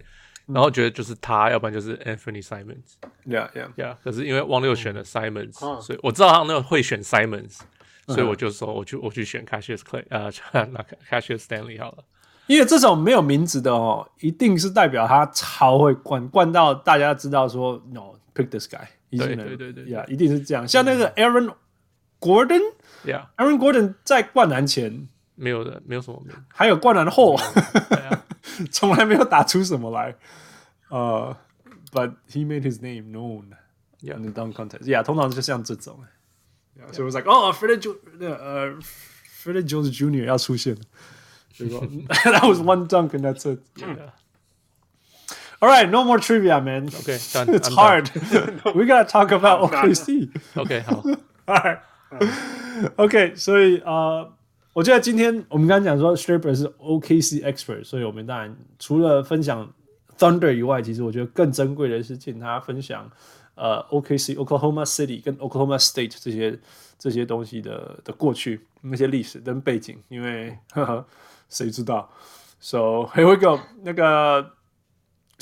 [0.46, 3.96] 然后觉得就是他，要不然就是 Anthony Simons。Yeah yeah yeah。
[4.04, 7.58] 可是因为汪六选了 Simons，所以我知道他那个会选 Simons，
[8.06, 12.04] 所以我就说我去我去选 Cassius Clay，呃，那 Cassius Stanley 好了。
[12.46, 18.86] 因为这种没有名字的哦，一定是代表他超会灌，灌到大家知道说 No pick this guy。
[19.10, 20.66] 对对对对，呀，一定是这样。
[20.66, 21.54] 像那个 Aaron。
[22.20, 25.06] Gordon，Yeah，Aaron Gordon 在灌篮前
[25.36, 27.38] 没有的，没有什么名，还有灌篮后，
[28.72, 30.16] 从来没有打出什么来。
[30.88, 31.36] 呃、
[31.92, 33.52] uh,，But he made his name known
[34.00, 34.82] in the dunk contest.
[34.82, 36.04] Yeah，通常就像这种。
[36.76, 38.76] Yeah, so it was like, oh, Freddie Jo，呃，
[39.44, 40.24] Freddie Jones Jr.
[40.24, 40.80] 要出现了。
[41.52, 43.60] 结果，That was one dunk and that's it.
[43.76, 44.10] Yeah.
[45.62, 46.86] All right, no more trivia, man.
[46.86, 47.52] Okay, done.
[47.54, 48.10] It's I'm hard.
[48.76, 50.30] We gotta talk about OKC.
[50.56, 51.02] Okay, 好。
[51.46, 51.78] All right.
[52.96, 54.32] OK，所以呃，
[54.72, 59.68] 我觉得今天我们刚刚讲说 Stripper 是 OKC expert，所以我们当然除了分享
[60.16, 63.10] Thunder 以外，其实我觉得更珍贵的是请他分享
[63.56, 66.56] 呃 OKC Oklahoma City 跟 Oklahoma State 这些
[66.98, 71.04] 这些东西的的过去那些历史跟背景，因为呵呵
[71.48, 72.08] 谁知道？
[72.60, 74.52] So here we go，那个。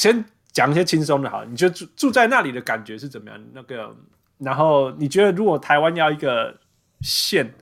[0.02, 3.40] 先讲一些轻松的，好，你就住住在那里的感觉是怎么样？
[3.54, 3.96] 那个，
[4.40, 6.60] 然后你觉得如果台湾要一个
[7.02, 7.54] 县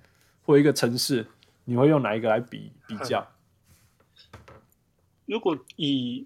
[0.45, 1.28] 或一个城市，
[1.65, 3.28] 你会用哪一个来比比较？
[5.25, 6.25] 如果以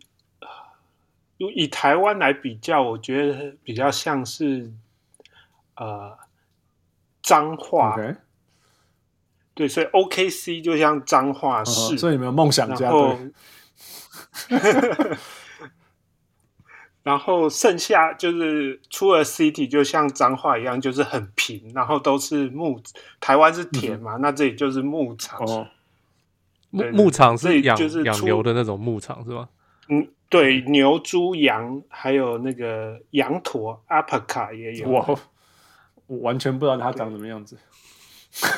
[1.38, 4.71] 以台湾来比较，我觉得比较像是
[5.76, 6.15] 呃
[7.23, 8.17] 脏话，Okay.
[9.56, 13.34] 对，所以 OKC 就像彰化市，uh 所以你们有梦想家对。
[17.03, 22.81] 然后剩下就是除了 City，就像彰化一样，就是很平，然后都是牧。
[23.19, 25.45] 台湾是田嘛，嗯、那这里就是牧场。
[25.45, 25.67] 哦，
[26.69, 29.49] 牧牧场是养就是养牛的那种牧场是吗？
[29.89, 34.87] 嗯，对，牛、猪、羊，还有那个羊驼，阿帕卡也有。
[34.87, 35.05] 哇，
[36.07, 37.57] 我完全不知道它长什么样子。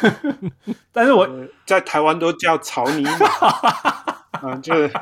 [0.93, 3.27] 但是我、呃、在台湾都叫草泥马。
[4.43, 4.93] 嗯， 就是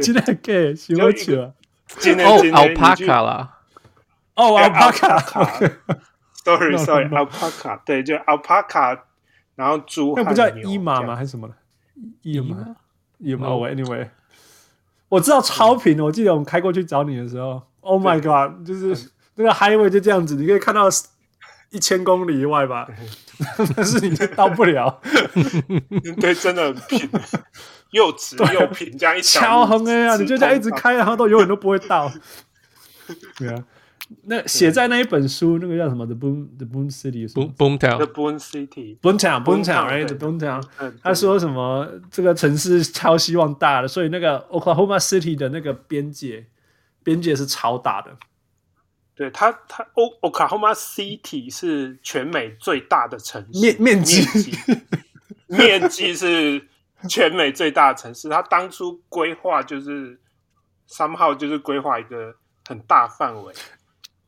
[0.00, 1.54] 今天给喜欢起了。
[1.98, 3.58] 今天哦，Alpaca 啦，
[4.34, 5.72] 哦，Alpaca。
[6.44, 8.98] Sorry，Sorry，Alpaca， 对，就 Alpaca，
[9.54, 11.14] 然后猪，那不叫伊马吗？
[11.14, 11.54] 还是什么的？
[12.22, 12.56] 伊马，
[13.18, 13.46] 伊马。
[13.48, 14.08] Anyway，
[15.08, 20.88] 我知道超频，我记得我们开过去找你的时候，Oh my God，就是那个 Highway 就这样子，你可以看到
[21.70, 22.88] 一千公里以外吧，
[23.76, 25.00] 但是你就到不了。
[26.20, 27.08] 对，真的很平。
[27.92, 30.16] 又直又平，这样一敲横哎呀！
[30.16, 32.10] 你就这样一直开，然后都永远都不会到。
[33.36, 33.64] 对啊，
[34.24, 40.64] 那写在那一本书，那个叫什么？The Boom The Boom City，Boomtown，The Boom City，Boomtown，Boomtown，right？The Boomtown。
[41.02, 41.86] 他说什么？
[42.10, 46.46] 这个城市超希望大的，所以那个 Oklahoma City 的那个边界，
[47.04, 48.16] 边界是超大的。
[49.14, 54.24] 对他，他 Oklahoma City 是全美最大的城市，面面积，
[55.46, 56.68] 面积是。
[57.08, 60.20] 全美最大的城市，它当初规划就是
[60.86, 62.34] 三号，就是规划一个
[62.66, 63.52] 很大范围，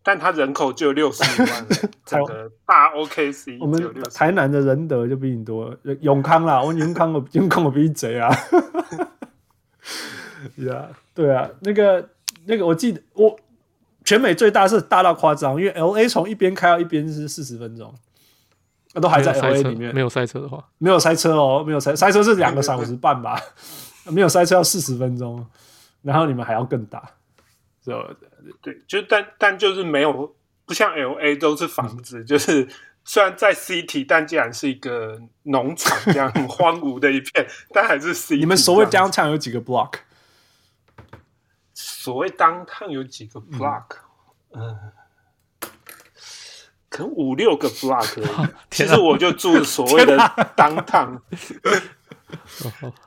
[0.03, 3.59] 但它人口就六十五万人， 整个大 OKC。
[3.61, 3.81] 我们
[4.13, 8.29] 台南的仁德就比你多，永康啦， 我永康我永康我比你贼啊！
[10.57, 12.09] 呀、yeah，对啊，那个
[12.47, 13.39] 那个我记得我
[14.05, 17.95] 全美最大是大到夸张，因为 LA 从一边开到一边是四十分钟。
[18.95, 23.37] 那都还在 LA 里面，没有塞车的话，没有塞车哦，没有塞塞车是两个小时半吧，
[24.07, 25.45] 没有塞车要四十分钟，
[26.03, 27.03] 然后你们还要更大，
[27.85, 27.93] 就
[28.63, 32.69] 对，就但但就是没有，不像 LA 都是房子，嗯、就是
[33.05, 38.39] 虽然在 City，但竟然是一个农场这样很 荒芜的一片，但还是 City。
[38.39, 39.95] 你们所谓 Downtown 有几个 block？
[41.73, 43.97] 所谓 Downtown 有几个 block？
[44.53, 44.63] 嗯。
[44.63, 44.79] 嗯
[46.95, 50.17] 可能五六个 block，其实我就住所谓的
[50.57, 51.19] downtown，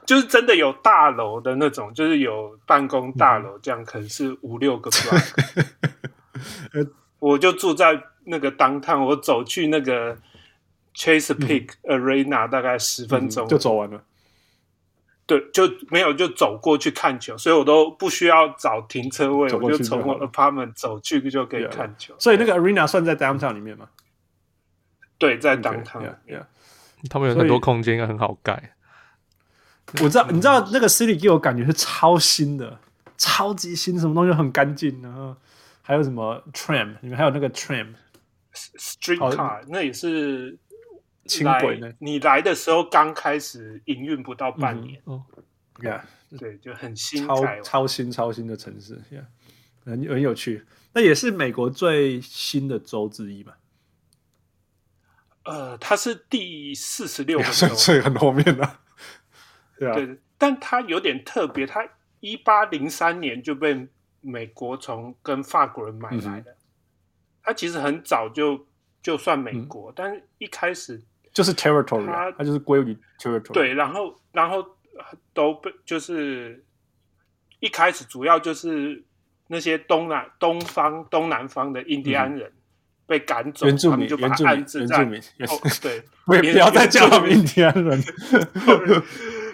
[0.06, 6.90] 就是真的有大楼的那种，就是有办公大楼这样，可能是五六个 block。
[7.19, 10.17] 我就住在那个 downtown，我走去那个
[10.94, 13.48] Chesapeake Arena 大概十分钟。
[13.48, 14.04] 就走完了。
[15.28, 22.15] 对，就没有就走过去看球，所以我都不需要找停车位，我就从我 apartment 走去就可以看球。
[22.17, 23.90] 所以那个 arena 算在 downtown 里面吗？
[25.17, 25.84] 对，在 downtown。
[25.84, 26.46] Okay, yeah, yeah.
[27.10, 28.71] 他们有很多空间，应该很好盖。
[30.02, 32.80] 我知道，你知道那个 city 给我感觉是超新的，
[33.17, 35.36] 超级新，什么东西很干净，然后
[35.82, 40.58] 还有什么 tram，你们还有那个 tram，streetcar，那也是。
[41.28, 41.92] 轻轨呢？
[42.00, 45.23] 你来的时候刚开始营运不到半年，哦
[45.80, 46.02] ，Yeah，
[46.38, 49.25] 对，就很新，超超新超新的城市，Yeah，
[49.84, 50.65] 很很有趣。
[50.94, 53.54] 那也是美国最新的州之一嘛？
[55.44, 58.80] 呃，它是第四十六个州， 所以很后面了。
[59.78, 61.88] 对啊， 对，但它有点特别，它
[62.21, 63.88] 一八零三年就被
[64.21, 66.56] 美国从跟法国人买来的，
[67.44, 68.65] 它其实很早就。
[69.00, 71.02] 就算美国，嗯、但是一开始
[71.38, 73.52] 就是 territory，它，它就是归于 territory。
[73.52, 74.65] 对，然后然后
[75.35, 76.65] 都被就是
[77.60, 79.04] 一开始主要就是
[79.46, 82.52] 那些东南东方东南方的印第安人
[83.06, 85.06] 被赶走，原住民就 把他安置在
[85.79, 88.02] 对，不要再叫他们印第安人。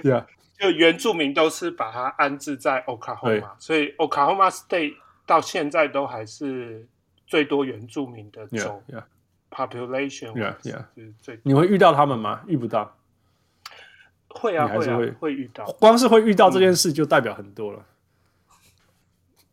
[0.03, 0.25] yeah.
[0.57, 6.87] 就原住民都是把它安置在 Oklahoma，所以 Oklahoma State 到现在都还是
[7.27, 8.81] 最多原住民的州。
[8.87, 9.03] Yeah, yeah.
[9.53, 10.85] Population yeah, yeah.
[10.95, 11.39] 就是最。
[11.43, 12.43] 你会遇到他们吗？
[12.47, 12.97] 遇不到。
[14.27, 15.65] 会啊，会啊，会会遇到。
[15.79, 17.85] 光是会遇到这件事就代表很多了。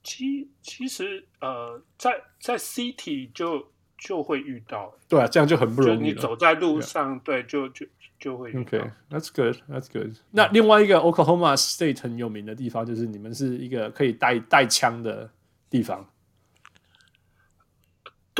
[0.03, 4.95] 其其实呃，在在 City 就就会遇到。
[5.07, 5.99] 对啊，这样就很不容易。
[5.99, 7.23] 就你走在路上，yeah.
[7.23, 7.87] 对，就就。
[8.21, 10.15] 就会 OK，That's good，That's good。
[10.33, 15.31] 那另外一个 Oklahoma State 很有名的地方，就是你们是一个可以带带枪的
[15.71, 16.07] 地方。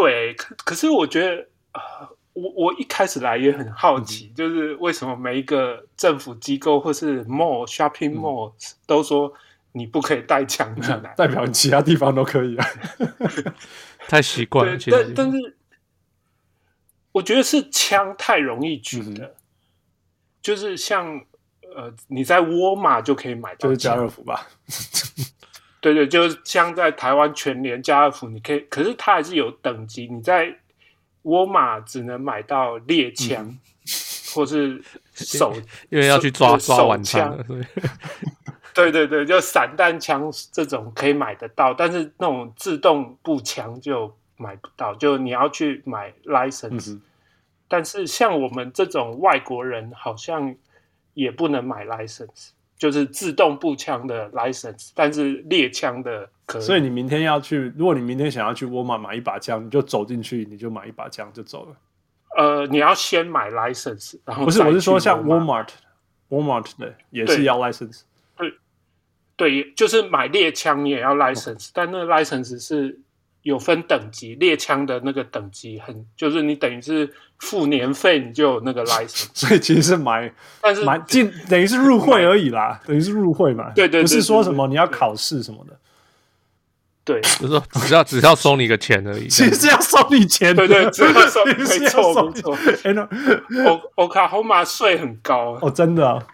[0.01, 1.81] 对，可可是我觉得，呃、
[2.33, 8.55] 我我一开始来也很好奇，嗯，就是为什么每一个政府机构或是 mall shopping mall，嗯、
[8.87, 9.33] 都说
[9.73, 12.67] 你不可以带枪进 来，代表其他地方都可以啊？
[14.09, 14.79] 太习惯了。
[14.91, 15.57] 但但是，
[17.13, 19.27] 我觉得是枪太容易举了。
[19.27, 19.35] 嗯
[20.43, 21.21] 就是像
[21.77, 24.49] 呃，你在沃尔玛就可以买到，就是家乐福吧？
[25.81, 30.07] 对对，就是像在台湾全联、家乐福，你可以，可是它还是有等级。
[30.07, 30.55] 你在
[31.23, 33.59] 沃尔玛只能买到猎枪，嗯、
[34.35, 34.83] 或是
[35.15, 35.53] 手，
[35.89, 37.37] 因为要去抓抓晚枪。
[38.73, 46.93] 对对对，就散弹枪这种可以买得到，但是那种自动步枪就买不到，就你要去买 license。
[46.93, 47.03] 嗯
[47.73, 50.57] 但是像我们这种外国人，好像
[51.15, 52.49] 也不能买 license，
[52.81, 56.63] 就是自动步枪的 license，但是猎枪的可以。
[56.63, 61.77] 所以你明天要去，如果你明天想要去沃尔玛买一把枪，你就走进去，你就买一把枪就走了。
[62.39, 68.01] 呃，你要先买 license，然后不是，我是说像 Walmart，Walmart 的也是要 license。
[68.37, 68.55] 对，
[69.37, 72.99] 对，就是买猎枪你也要 license，哦，但那个 license 是。
[73.43, 79.29] 有分等级，猎枪的那个等级很，就是你等于是付年费，你就有那个 license。
[79.33, 83.71] 所以其实是买，但是买进等于是入会而已啦，等于是入会嘛。
[83.75, 85.77] 对对，对，对，对，对，对，不是说什么你要考试什么的。
[87.03, 89.27] 对，就是说只要只要收你个钱而已。
[89.27, 91.55] 其实是要收你钱，对对，只要收，没
[91.89, 92.55] 错没错。
[93.97, 96.27] o Oklahoma 税很高哦，真的、啊。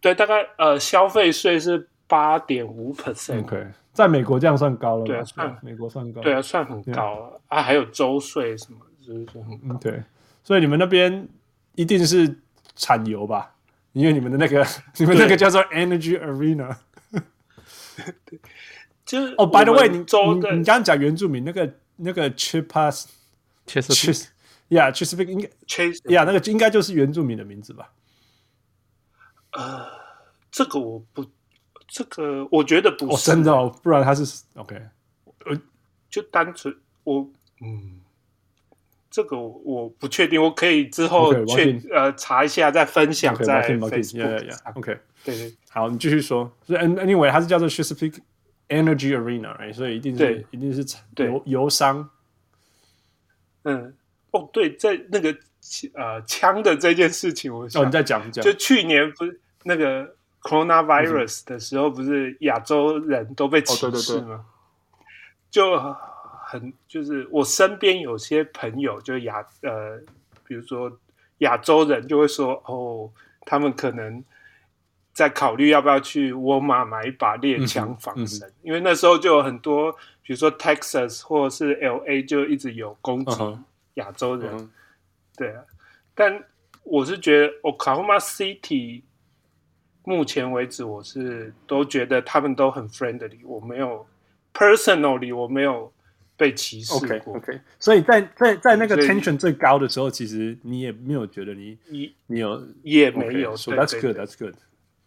[0.00, 3.42] 对，大概呃消费税是八点五 percent。
[3.94, 9.76] 在美国这样算高了，对啊，算美国算高，对啊，算很高啊，还有州税什么，就是很高。
[9.76, 10.02] 对，
[10.42, 11.28] 所以你们那边
[11.76, 12.36] 一定是
[12.74, 13.54] 产油吧？
[13.92, 14.66] 因为你们的那个，
[14.98, 16.76] 你们那个叫做 Energy Arena。
[18.26, 18.40] 对，
[19.06, 20.06] 就是哦，By the way，你你你
[20.40, 27.92] 刚刚讲原住民那个那个 Chesapeake，Chesapeake，Yeah，Chesapeake 应该 Chase，Yeah，那个应该就是原住民的名字吧？
[29.52, 29.86] 呃，
[30.50, 31.24] 这个我不。
[31.86, 34.74] 这个我觉得不是，哦、真的哦，不然他是 OK，
[35.44, 35.60] 呃，
[36.08, 36.74] 就单纯
[37.04, 37.28] 我
[37.60, 38.00] 嗯，
[39.10, 46.50] 这个我，我不确定，我可以之后去、okay, 呃查一下再分享在 Facebook，OK，对对，好，你继续说。
[46.66, 48.18] 所以 Anyway，它是叫做 Chesapeake
[48.68, 50.84] Energy Arena，所以一定是一定是
[51.16, 52.10] 油油商。
[53.64, 53.94] 嗯，
[54.32, 55.36] 哦，对，在那个
[55.94, 60.16] 呃枪的这件事情，我哦你再讲讲，就去年不是那个。
[60.44, 63.90] Coronavirus 的时候，不是亚洲人都被歧视吗？
[63.90, 64.38] 哦、对对对，
[65.50, 65.96] 就
[66.44, 69.98] 很就是我身边有些朋友，就亚呃，
[70.46, 70.92] 比如说
[71.38, 73.10] 亚洲人，就会说哦，
[73.46, 74.22] 他们可能
[75.14, 79.90] 在考虑要不要去沃尔玛买一把猎枪防身，嗯嗯，因为那时候就有很多，
[80.22, 83.58] 比如说 Texas 或者是 LA 就一直有攻击
[83.94, 84.70] 亚洲人，嗯，
[85.36, 85.64] 对啊。
[86.14, 86.44] 但
[86.82, 89.00] 我是觉得 Oklahoma City。
[90.04, 94.06] 目前为止，我是都觉得他们都很 friendly，我没有
[94.52, 95.90] personally 我没有
[96.36, 96.98] 被歧视过。
[96.98, 103.56] OK OK，所以在在在那个 tension 最高的时候，其实你也没有觉得你你你有也没有。
[103.56, 104.54] So that's good, that's good。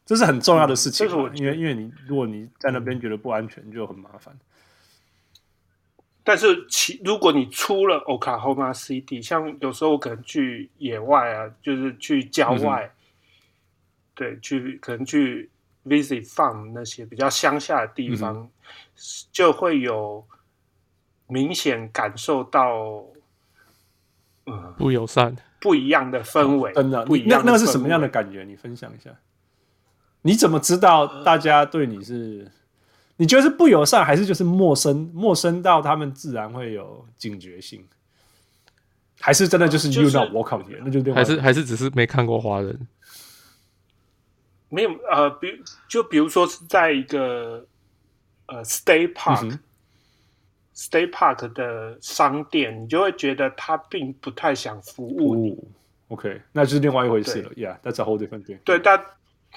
[0.04, 4.36] 这是很重要的事情，因为因为你如果你在那边觉得不安全，就很麻烦。
[6.24, 12.92] 但是其如果你出了 Oklahoma City，像有时候我可能去野外啊，就是去郊外。
[14.18, 15.50] 嗯对，去可能去
[15.86, 18.50] visit farm 那些比较乡下的地方，嗯，
[19.32, 20.26] 就会有
[21.28, 23.06] 明显感受到，
[24.48, 27.42] 嗯，不友善，不一样的氛围，哦，真的不一样。
[27.46, 28.44] 那那个是什么样的感觉？
[28.44, 29.12] 你分享一下。
[30.24, 32.44] 你怎么知道大家对你是？
[32.46, 32.52] 呃，
[33.18, 35.10] 你觉得是不友善，还是就是陌生？
[35.14, 37.88] 陌生到他们自然会有警觉性？
[39.20, 42.88] 还是真的就是 you not welcome here，那就还是还是只是没看过华人。
[44.70, 47.66] 没有呃，比就比如说是在一个
[48.48, 49.60] 呃 State Park、嗯、
[50.76, 55.52] State Park 的商店，你就会觉得他并不太想服务你。
[55.52, 55.58] 哦、
[56.10, 57.52] OK，那就是另外一回事了。
[57.52, 58.60] Yeah，that's a whole different thing。
[58.64, 59.06] 对，但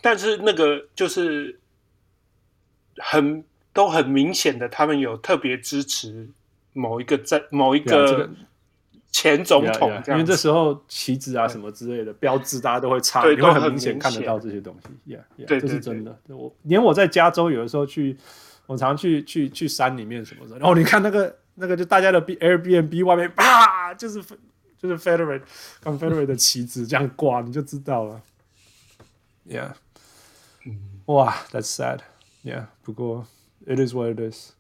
[0.03, 1.59] 但是那个就是
[2.97, 6.29] 很都很明显的，他们有特别支持
[6.73, 8.31] 某一个在某一个。
[9.13, 15.15] 前总统 yeah, yeah, 因为这时候旗子啊什么之类的标志，大家都会插，你会很明显看得到这些东西。
[15.15, 16.17] Yeah, yeah, 对，这是真的。
[16.29, 18.17] 我连我在加州有的时候去，
[18.67, 24.23] 我常去去去山里面什么的，然后你看那个那个就大家的 Airbnb 外面啪，就是
[24.79, 25.43] 就是 Federate
[25.83, 28.23] Confederate 的旗子这样挂，你就知道了。
[29.49, 29.73] Yeah，
[31.07, 32.01] 哇，That's sad。
[32.45, 33.27] Yeah，不过
[33.67, 34.53] It is what it is。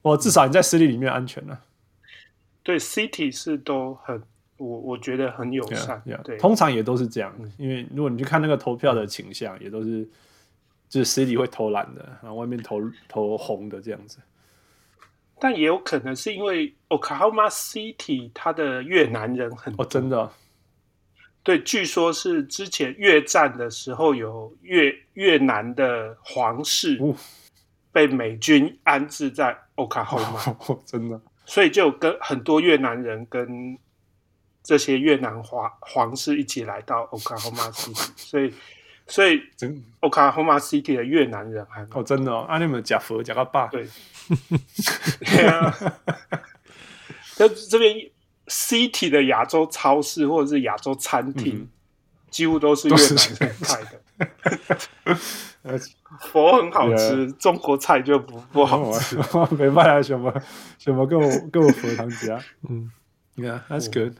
[0.00, 1.60] 我至少你在 city 里面安全了。
[2.62, 4.22] 对，City 是都很，
[4.56, 6.00] 我我觉得很友善。
[6.06, 6.22] Yeah, yeah.
[6.22, 7.34] 对，通常也都是这样。
[7.58, 10.08] 因为如果你去看那个投票的倾向，也都是
[10.88, 14.18] 就是 City 会投蓝的，然后外面投投红的这样子。
[15.40, 19.84] 但也有可能是因为 Oklahoma City 它的越南人很多。
[19.84, 20.30] 哦，真的？
[21.42, 27.00] 对，据说是之前越战的时候有越越南的皇室
[27.90, 30.54] 被美军安置在 Oklahoma。
[30.72, 31.20] 哦，真的。
[31.44, 33.78] 所以就跟很多越南人跟
[34.62, 38.54] 这些越南皇皇室一起来到 Oklahoma City，所以
[39.06, 39.42] 所以
[40.00, 43.86] Oklahoma City 的越南人还哦真的哦，啊你们假佛假个爸对，
[45.20, 45.74] 对啊，
[47.34, 47.94] 这 这边
[48.46, 51.68] City 的亚洲超市或者是亚洲餐厅、嗯、
[52.30, 54.00] 几乎都是越南人开的。
[56.20, 57.36] 佛很好吃， yeah.
[57.36, 59.16] 中国菜就不不好吃。
[59.56, 60.32] 没办法，什么
[60.78, 62.40] 什么跟我跟我佛堂家。
[62.68, 62.90] 嗯
[63.36, 64.16] ，Yeah，that's good。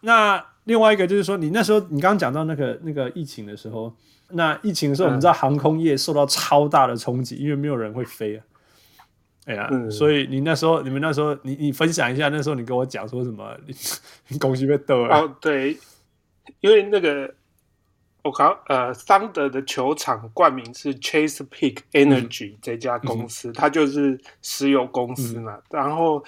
[0.00, 3.94] 那另外一个就是说，你那时候你刚刚讲到那个那个疫情的时候，
[4.30, 8.44] 那疫情的时候，我们知道航空业受到超大的冲击，因为没有人会飞啊。
[9.46, 13.56] 哎呀，所以你那时候你们那时候你你分享一下，那时候你跟我讲说什么？
[14.28, 15.16] 你恭喜被逗了？
[15.16, 15.78] 哦，对，
[16.60, 17.34] 因为那个。
[18.22, 25.54] 我靠，呃，桑德的球场冠名是 Chesapeake Energy、嗯、这家公司，它就是石油公司嘛。
[25.54, 26.22] 嗯、然后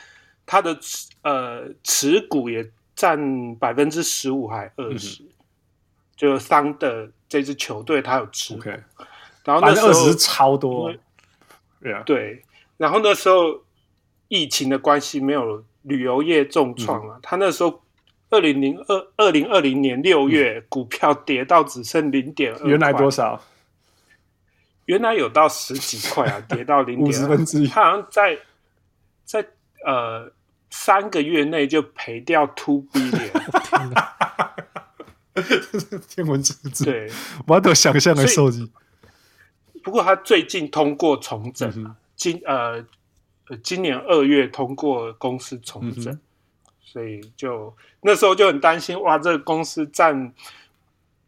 [0.47, 0.79] 它的
[1.23, 5.23] 呃持股也占百分之十五还二十，
[6.17, 8.63] 就桑德这支球队它有持股。
[8.63, 8.81] Okay.
[9.45, 10.95] 然后那时候超多，
[11.83, 12.43] 对啊，对。
[12.79, 13.63] 然后那时候
[14.29, 17.21] 疫情的关系，没有旅游业重创了、嗯。
[17.23, 17.83] 他那时候。
[18.31, 22.67] 二零零二二零二零年六月、嗯，股票跌到只剩零点二。
[22.67, 23.43] 原来多少？
[24.87, 27.69] 原来有到十几块啊， 跌到零点五十分之一。
[27.69, 28.39] 他好像在
[29.25, 29.47] 在
[29.85, 30.31] 呃
[30.71, 33.31] 三个月内就赔掉 two billion。
[36.09, 37.11] 天文数字，对，
[37.47, 38.69] 我都想象的数字。
[39.83, 42.85] 不过他最近通过重整，嗯、今呃
[43.63, 46.13] 今年二月通过公司重整。
[46.13, 46.21] 嗯
[46.93, 50.33] 所以就那时候就很担心，哇，这个公司占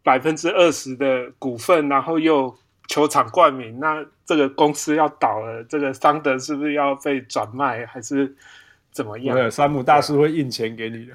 [0.02, 2.52] 百分之二十的股份，然后又
[2.88, 8.34] 球场冠名，那这个公司要倒了，这个桑德是不是要被转卖，还是
[8.90, 9.48] 怎么样？
[9.48, 11.14] 山姆大叔会印钱给你的。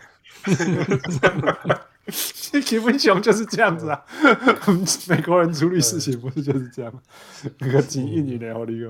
[2.63, 4.01] 基本上就是这样子啊，
[5.09, 7.03] 美国人处理事情不是就是这样？
[7.57, 8.87] 那个几亿年的好利个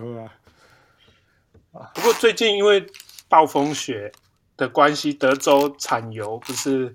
[1.74, 1.90] 啊！
[1.96, 2.86] 不过最近因为
[3.28, 4.12] 暴风雪。
[4.58, 6.94] 的关系，德州产油不是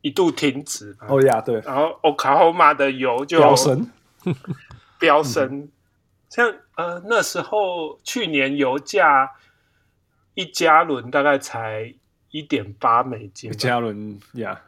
[0.00, 1.08] 一度停止吗？
[1.08, 1.60] 哦呀，对。
[1.60, 3.90] 然后欧卡霍马的油就飙升，
[4.98, 5.68] 飙升。
[6.30, 9.32] 像呃那时候，去年油价
[10.34, 11.94] 一加仑大概才
[12.30, 13.52] 一点八美金。
[13.52, 14.60] 一加仑呀，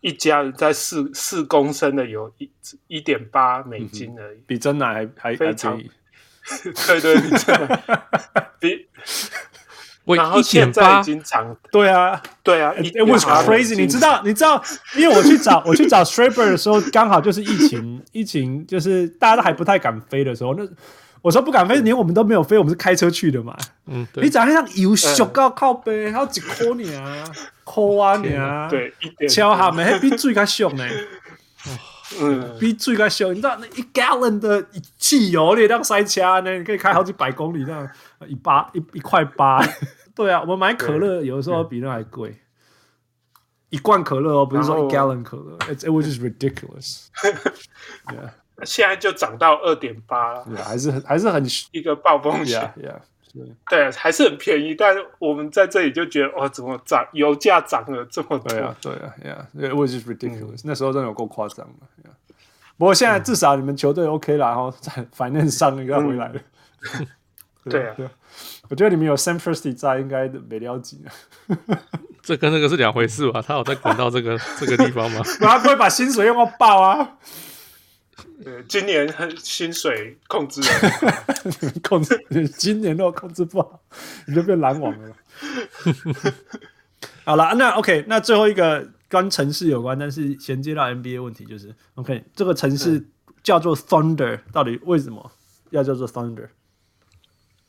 [0.00, 2.50] 一加仑在四四公升的油一
[2.88, 5.80] 一点八美金而已，嗯、比真奶还还非常。
[6.86, 7.16] 对对，
[8.60, 8.88] 比
[10.16, 10.30] 珍奶比。
[10.30, 13.76] 然后现在已经涨，对啊，对啊，It was crazy。
[13.76, 14.62] 你知道，你知道，
[14.96, 20.54] 因为我去找我去找 Straber 的时候，刚好就是疫情，疫情就是大家都还不太敢飞的时候。
[20.54, 20.66] 那
[21.20, 23.56] 我说不敢飞，连我们都没有飞，我们是开车去的嘛。
[23.86, 27.24] 嗯，你长得像油小高靠背，还有几颗你啊，
[27.64, 28.92] 抠啊你啊，对，
[29.28, 30.84] 敲哈没还比最较凶呢。
[32.20, 37.88] 嗯，比最较凶，你知道那一 gallon 的汽油你这样塞车呢，你可以开好几百公里，这样
[38.26, 39.60] 一八一一块八。
[40.16, 42.36] 对啊，我们买可乐有的时候比那还贵，
[43.68, 47.06] 一罐可乐哦，不是说一 gallon 可乐，it it was just ridiculous。
[48.64, 52.56] 现在就涨到二点八了，还是很还是很一个暴风雪。
[52.76, 53.00] Yeah.
[53.68, 54.74] 对，还是很便宜。
[54.74, 57.06] 但我们在这里就觉得，哇，怎么涨？
[57.12, 58.48] 油价涨了这么多？
[58.48, 60.64] 对啊，对啊，Yeah，it was just ridiculous、嗯。
[60.64, 61.86] 那时候真的有够夸张的。
[62.02, 62.12] Yeah.
[62.76, 66.40] 不过现在至少你们球队 OK 了，然后在 finance 上应该回来了。
[67.00, 67.06] 嗯、
[67.70, 68.08] 对啊，对，
[68.68, 70.96] 我觉得你们有 Sam Presti 在，应该没了解。
[72.22, 73.42] 这跟那个是两回事吧？
[73.44, 75.22] 他有在管到这个 这个地方吗？
[75.40, 77.16] 他不会把薪水用到爆啊！
[78.42, 80.60] 对，今年薪水控制
[81.82, 82.18] 控制，
[82.56, 83.80] 今年如果控制不好，
[84.26, 85.16] 你就变篮网了。
[87.24, 88.88] 好了，那 OK，那最后一个。
[89.10, 93.02] 跟城市有关，但是衔接到 NBA 问题，就是 OK，这个城市
[93.42, 95.32] 叫做 Thunder，到底为什么
[95.70, 96.50] 要叫做 Thunder？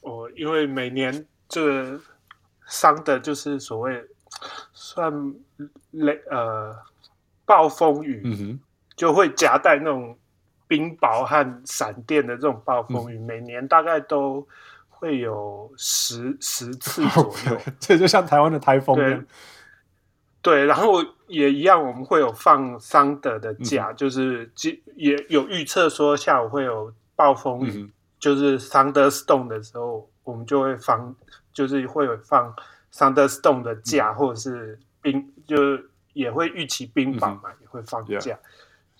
[0.01, 2.01] 哦，因为每年这个
[2.67, 4.03] 桑德就是所谓
[4.73, 5.33] 算
[5.91, 6.75] 雷呃
[7.45, 8.59] 暴风雨，嗯哼，
[8.97, 10.18] 就会夹带那种
[10.69, 14.47] 冰雹和闪电的这种暴风雨，嗯，每年大概都
[14.87, 19.25] 会有十十次左 右，这就像台湾的台风一样。
[20.41, 24.49] 对，然后也一样，我们会有放桑德的假，嗯、就是
[24.95, 31.13] 也有预测说下午会有暴风雨，嗯、就是 thunderstorm 的时候，我们就会放，
[31.51, 32.55] 就是会有放
[32.93, 38.19] thunderstorm 的假，嗯、或者是冰，就是也会预期冰雹嘛，嗯、也会放假。
[38.19, 38.37] Yeah.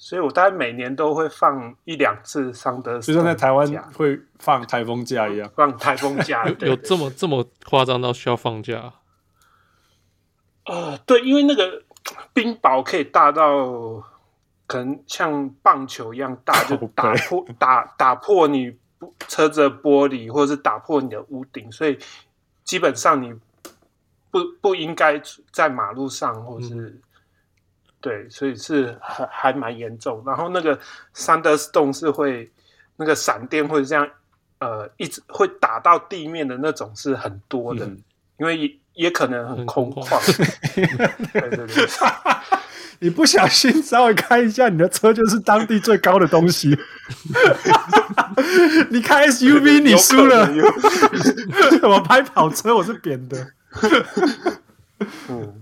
[0.02, 8.94] 所以我大概每年都会放一两次 thunderstorm，就像在台湾会放台风假一样，放台风假，有 有这么这么夸张到需要放假？
[10.64, 11.84] 呃，对，因为那个
[12.32, 14.02] 冰雹可以大到
[14.66, 18.74] 可能像棒球一样大，就打破打打破你
[19.28, 22.00] 车子的玻璃，或者是打破你的屋顶，所以
[22.64, 23.34] 基本上你
[24.32, 25.22] 不不应该
[25.52, 27.02] 在马路上，或是、嗯、
[28.02, 30.24] 对，所以是还还蛮严重。
[30.26, 30.78] 然后那个
[31.16, 32.52] thunderstorm 是会
[32.98, 34.10] 那个闪电会这样
[34.60, 37.98] 呃一直会打到地面的那种是很多的，嗯、
[38.40, 38.80] 因为。
[38.96, 40.20] 也可能很空旷，
[41.32, 41.88] 对对对，
[43.00, 46.78] 你不小心稍微开一下你的车，就是当地最高的东西。
[48.92, 50.50] 你开 SUV 你输了，
[51.88, 53.38] 我拍跑车我是扁的。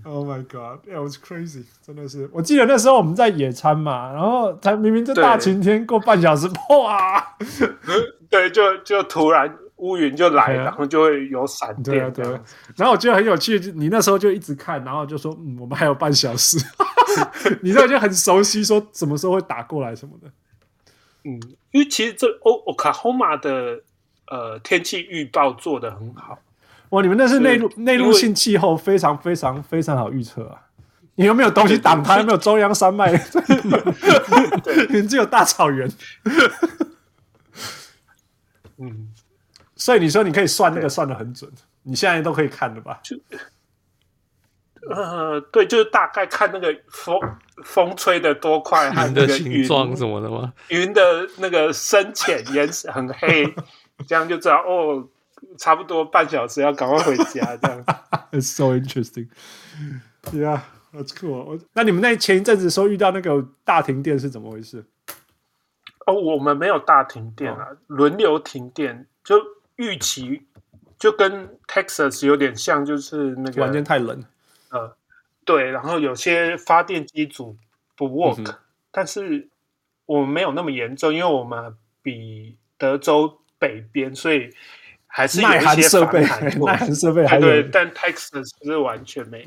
[0.04, 1.64] Oh my god, it was crazy！
[1.84, 7.36] 真的是，我记得那时候我们在野餐嘛，然后才明明这大晴天，过半小时，哇！
[8.28, 9.56] 对，就就突然。
[9.78, 11.84] 乌云就来，然后就会有闪电。
[11.84, 12.40] 对啊，对啊。
[12.74, 16.58] 然后我觉得很有趣，你那时候就一直看，然后就说：“嗯，我们还有半小时。
[17.62, 20.28] ”你那就很熟悉，说什么时候会打过来什么的。
[21.22, 23.80] 嗯，因为其实这欧卡霍马的
[24.26, 26.36] 呃天气预报做的很好。
[26.90, 30.62] 哇，你们那是内陆内陆性气候，非常非常非常好预测啊！
[31.16, 32.18] 你有没有东西挡它？
[32.18, 33.10] 有没有中央山脉？
[34.62, 35.90] 对，你只有大草原。
[38.78, 39.08] 嗯。
[39.76, 41.48] 所以你说你可以算那个算的很准，
[41.84, 42.98] 你现在都可以看了吧？
[43.00, 43.16] 就
[44.90, 47.16] 呃，对，就是大概看那个风
[47.64, 50.52] 风吹的多快，云的形状什么的吗？
[50.68, 53.54] 云的那个深浅颜色很黑，
[54.06, 55.06] 这样就知道哦，
[55.58, 57.56] 差不多半小时要赶快回家。
[57.56, 57.84] 这样，
[58.32, 59.28] It's so interesting.
[60.32, 60.60] Yeah,
[60.92, 61.60] that's cool.
[61.72, 64.84] 那你们那前一阵子说遇到那个大停电是怎么回事？
[66.06, 69.36] 哦，我们没有大停电啊，哦、轮流停电就。
[69.78, 70.42] 预期
[70.98, 74.24] 就跟 Texas 有点像，就是那个完全太冷。
[74.70, 74.92] 呃，
[75.44, 77.56] 对，然后有些发电机组
[77.94, 78.54] 不 work，、嗯、
[78.90, 79.46] 但是
[80.04, 84.50] 我们没有那么严重，因为我们比德州北边，所以
[85.08, 86.20] 还是有一些设备，
[86.64, 87.64] 耐寒设备还对。
[87.64, 89.44] 但 Texas 是完全没.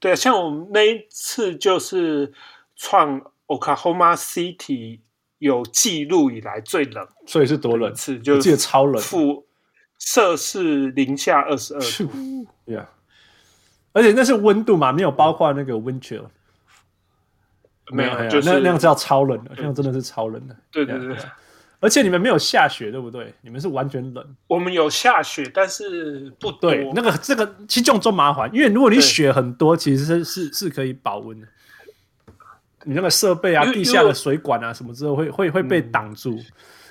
[0.00, 2.32] 对，像我们那一次就是
[2.74, 5.00] 创 Oklahoma City。
[5.40, 7.94] 有记录以来最冷，所以是多冷？
[7.94, 9.46] 次就记得超冷，负
[9.96, 12.44] 摄氏零下二十二度。
[12.66, 12.86] Yeah，
[13.92, 16.24] 而且那是温度嘛，没有包括那个 wind chill。
[17.92, 20.56] 没有，就是那那样叫超冷的，那样真的是超冷的。
[20.72, 21.16] 对对对，
[21.80, 23.32] 而且你们没有下雪，对不对？
[23.40, 24.36] 你们是完全冷。
[24.48, 26.90] 我们有下雪，但是不对。
[26.94, 31.46] 那个这个其实这种就麻烦，因为如果你雪很多，其实是是是可以保温的。
[32.84, 36.30] 你那个设备啊，地下的水管啊，什么之后会会会被挡住。
[36.34, 36.44] 嗯、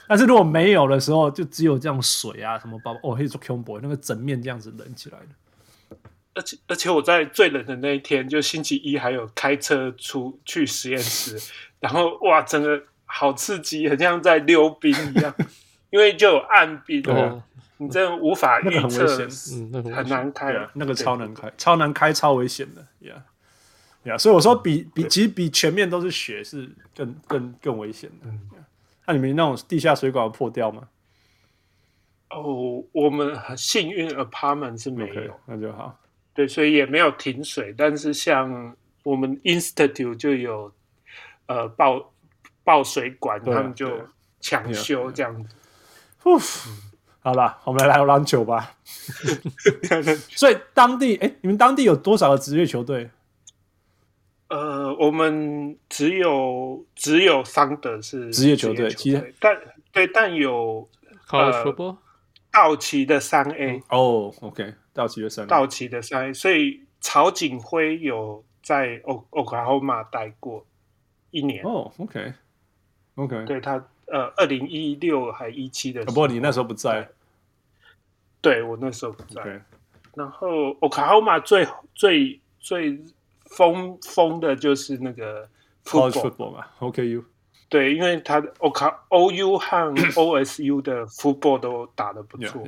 [0.08, 5.98] 但是如果没有的时候，就只有这样水啊，什么包哦，可以做 combo，那个整面这样子冷起来的。
[6.36, 11.36] 而且而且我在最冷的那一天，就星期一，还有开车出去实验室，
[11.80, 15.34] 然后哇，整个好刺激，很像在溜冰一样，
[15.90, 17.42] 因为就有暗冰，哦、
[17.78, 23.22] 你真的无法预测，很危险，嗯，那很难开啊，那个超难开，超难开，超危险的，Yeah。
[24.06, 28.28] Yeah, 所以我说比比其实比全面都是雪是更更更危险的。
[29.06, 30.88] 那、你们那种地下水管破掉吗？
[32.30, 36.00] 哦，我们很幸运，apartment 是没有，okay, 那就好。
[36.34, 40.72] 对，所以也没有停水，但是像我们 institute 就有
[41.48, 42.14] 呃爆
[42.68, 43.90] 爆水管，他们就
[44.42, 45.56] 抢修这样子。
[47.22, 48.76] 好了，我们来聊篮球吧。
[50.36, 53.10] 所以当地，哎，你们当地有多少个职业球队？
[54.50, 59.58] 呃，我们只有只有桑德是职业球队，其实但
[59.94, 60.90] 对，但有
[61.26, 61.98] college football
[62.52, 70.66] 道奇的三 A 哦，OK，道奇的三 A，道奇的三 A，所以曹景辉有在欧欧克拉荷马待过
[71.32, 71.64] 一年。
[71.64, 71.94] 哦
[73.18, 73.74] ，OK，OK，对他
[74.06, 77.10] 呃，二零一六还一七的时候，不过你那时候不在，
[78.40, 78.64] 对。
[78.64, 79.62] 我那时候不在，
[80.16, 83.00] 然后，OK，Oma 最最最。
[83.50, 85.48] 疯疯的就是那个
[85.86, 87.24] football 嘛，OKU，
[87.70, 92.62] 对，因为他的 O K O U 和 OSU 的 football 都打得不错，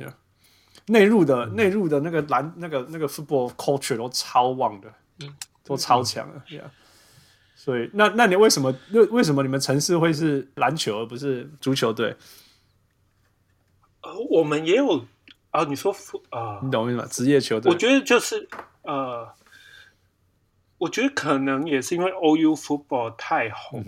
[0.86, 4.90] 内陆的内陆的那个篮那个那个 football culture 都超旺的，
[5.62, 6.70] 都超强的，对啊。
[7.62, 12.16] 所以那那你为什么为为什么你们城市会是篮球而不是足球队？
[14.00, 15.04] 呃，我们也有
[15.50, 15.94] 啊，你说
[16.30, 17.06] 啊，你懂我意思吗？
[17.10, 18.48] 职业球队，我觉得就是
[18.84, 19.28] 呃。
[20.78, 23.84] 我觉得可能也是因为 OU football 太红，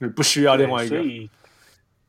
[0.00, 1.30] 你、嗯、不需要另外一个，所以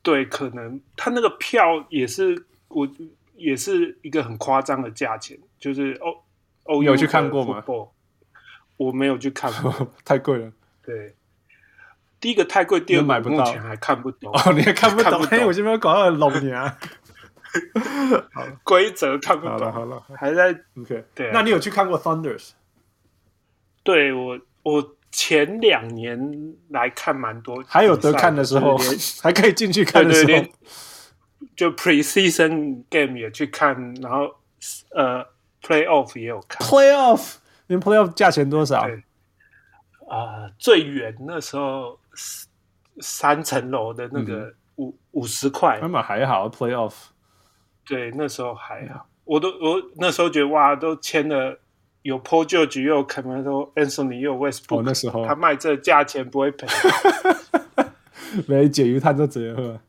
[0.02, 2.90] 对，可能他那个票也是我
[3.36, 7.64] 也是一个很夸张的价钱，就是 O OU 有去看过吗？
[8.78, 10.52] 我没有去看过， 太贵了。
[10.84, 11.16] 对，
[12.20, 14.32] 第一个太贵，第二个买不到，目前还看不懂。
[14.32, 15.22] 哦，你还看不懂？
[15.30, 16.58] 哎，我这边搞到龙年，
[18.34, 19.58] 好 规则看不懂。
[19.58, 21.04] 好了好了，还在 OK。
[21.14, 22.52] 对，那你有去看过 Thunders？
[23.84, 28.78] 对我，我前两年来看蛮多，还有得看的时候，
[29.24, 30.44] 还可以进去看的时候，
[31.56, 34.36] 就 Preseason Game 也去看，然后
[34.94, 35.26] 呃
[35.64, 36.68] Playoff 也有看。
[36.68, 37.36] Playoff，
[37.68, 38.82] 你 Playoff 价钱多少？
[40.10, 42.00] 啊、呃，最远那时候
[43.00, 46.50] 三层楼的那个五五十块，那么还好。
[46.50, 46.94] Playoff，
[47.86, 51.60] 对，那时候还好，我都我那时候觉得哇，都签了。
[52.04, 56.66] 有 Paul George，又有 Carmelo Anthony，又有 Westbrook，、哦、那时候他卖这价钱不会赔。
[58.48, 59.80] 没解忧，他就这样。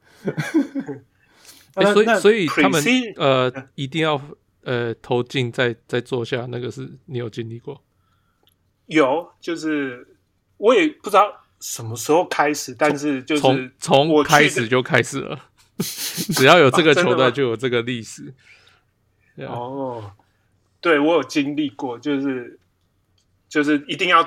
[1.93, 2.83] 所以所以他们
[3.19, 4.21] 呃一定要
[4.63, 7.83] 呃投进再再坐下，那个是你有经历过？
[8.87, 10.17] 有，就是
[10.57, 15.39] 我也不知道什么时候开始，但是就是从从开始就开始了，
[15.79, 18.35] 只要有这个球队就有这个历史。
[19.47, 20.13] 哦。
[20.81, 22.57] 对，我有经历过，就是
[23.49, 24.25] 就是一定要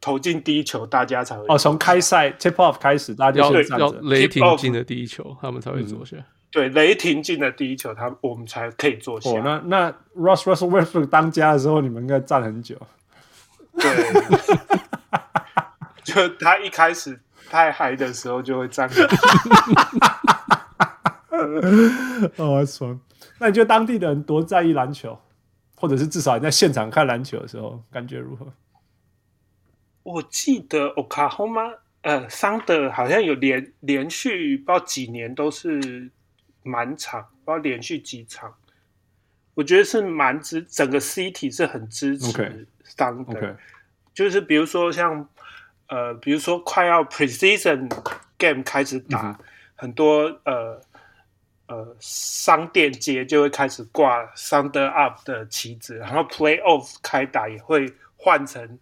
[0.00, 1.56] 投进第一球，大家才会哦。
[1.56, 6.16] 从开赛 tip off 开始，大家就要要雷霆进的第一球，他们才会坐下。
[6.52, 9.30] 对，雷霆进的第一球，他我们才可以坐下。
[9.30, 12.76] 哦，那那 Russ Russell Westbrook 当家的时候，你们应该站很久。
[13.72, 13.90] 对，
[16.04, 17.18] 就他一开始
[17.50, 19.16] 太嗨的时候就会站很久。
[22.44, 23.00] 哦，爽！
[23.38, 25.18] 那你觉得当地的人多在意篮球？
[25.74, 28.46] 或者是至少你在现场看篮球的时候，感觉如何？
[30.04, 36.10] 我记得 Oklahoma 呃，桑德好像有连连续不知道几年都是
[36.62, 38.54] 满场，不知道连续几场。
[39.54, 43.32] 我觉得是蛮支，整个 City 是很支持桑德。
[43.34, 43.52] Okay.
[43.52, 43.56] Okay.
[44.14, 45.28] 就是比如说像
[45.88, 47.88] 呃，比如说快要 Precision
[48.38, 49.44] Game 开始打，嗯、
[49.74, 50.80] 很多呃。
[51.68, 58.78] 呃，商店街就会开始挂 Thunder Up 的旗子，然后 Playoff 开打也会换成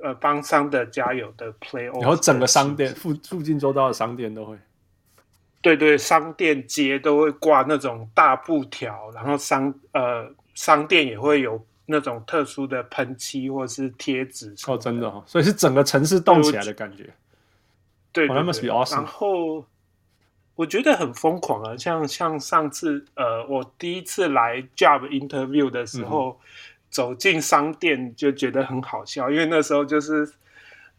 [0.00, 4.56] 呃帮 Thunder 加油的 Playoff，然后整个商店附附近周遭的商店都会，
[5.62, 14.54] 对对，商店街都会挂那种大布条，然后商呃商店也会有那种特殊的喷漆或是贴纸。
[14.66, 17.04] 哦，真的哦，所以是整个城市动起来的感觉。
[18.12, 18.96] 对，对，对，对，对，awesome.
[18.96, 19.64] 然后。
[20.54, 26.46] 我觉得很疯狂啊，像像上次呃，我第一次来 job interview 的时候，嗯、
[26.90, 30.30] 走进商店就觉得很好笑，因为那时候就是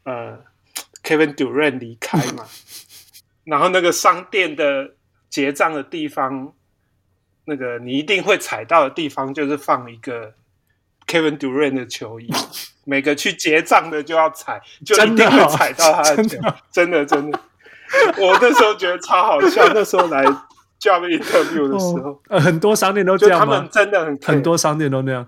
[0.05, 0.35] 呃
[1.03, 2.43] ，Kevin Durant 离开嘛，
[3.43, 4.91] 然后那个商店的
[5.29, 6.53] 结账的地方，
[7.45, 10.33] 那个你一定会踩到的地方，就是放一个
[11.07, 12.29] Kevin Durant 的球衣，
[12.85, 16.37] 每个去结账的就要踩，就一定会踩到他的球，
[16.71, 17.39] 真的真的。
[18.17, 20.23] 我那时候觉得超好笑， 那时候来
[20.79, 23.55] job interview 的时候，哦呃，很多商店都这样吗？
[23.55, 25.27] 他们真的很很多商店都那样。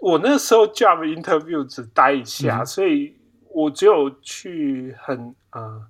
[0.00, 3.14] 我那时候 job interview 只待一下，嗯，所以
[3.50, 5.82] 我只有去很呃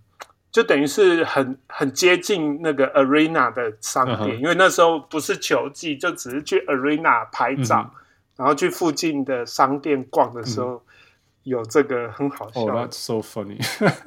[0.50, 8.00] 就等于是很很接近那个 arena 的商店，嗯、因为那时候不是球季，就只是去 arena 拍照，嗯、
[8.36, 10.80] 然后去附近的商店逛的时候，嗯、
[11.44, 12.60] 有这个很好笑。
[12.60, 13.58] Oh, that's so funny！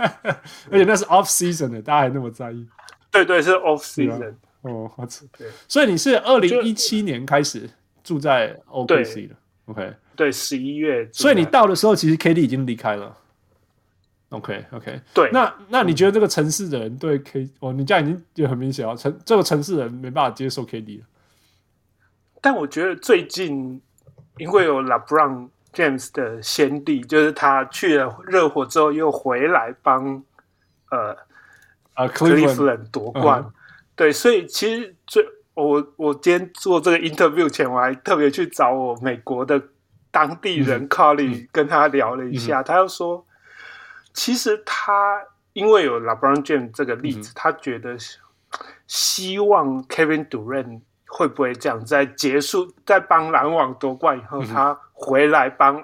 [0.72, 2.68] 而且那是 off season 的，大家还那么在意。
[3.12, 4.34] 对对，是 off season。
[4.62, 5.26] 哦，好吃。
[5.38, 7.70] 对，所以你是二零一七年开始
[8.04, 9.36] 住在 OKC 的
[9.66, 9.94] ，OK？
[10.16, 11.08] 对，十一月。
[11.12, 13.18] 所以你到的时候，其实 KD 已经离开了。
[14.32, 21.06] OK OK，对，那那你觉得这个城市的人对 K 哦，你这样已经就很明显了，城这个城市的人没办法接受 KD 了。
[22.40, 23.82] 但我觉得最近
[24.38, 30.24] 因为有 LeBron James 的先例，就是他去了热火之后又回来帮
[30.92, 31.14] 呃
[31.96, 33.52] 啊克利夫兰夺冠，嗯、
[33.98, 35.26] 对，所以其实最
[35.56, 39.62] 我我今天做这个 interview 前，我还特别去找我美国的
[40.10, 43.26] 当地人 Colin、嗯、跟他聊了一下，嗯、他又说。
[44.14, 45.22] 其实他
[45.54, 47.98] 因为有 LeBron James 这个例子，嗯、他觉得
[48.88, 55.84] 希望 Kevin Durant 会不会这样，在结束在帮篮网夺冠以后，嗯、他回来帮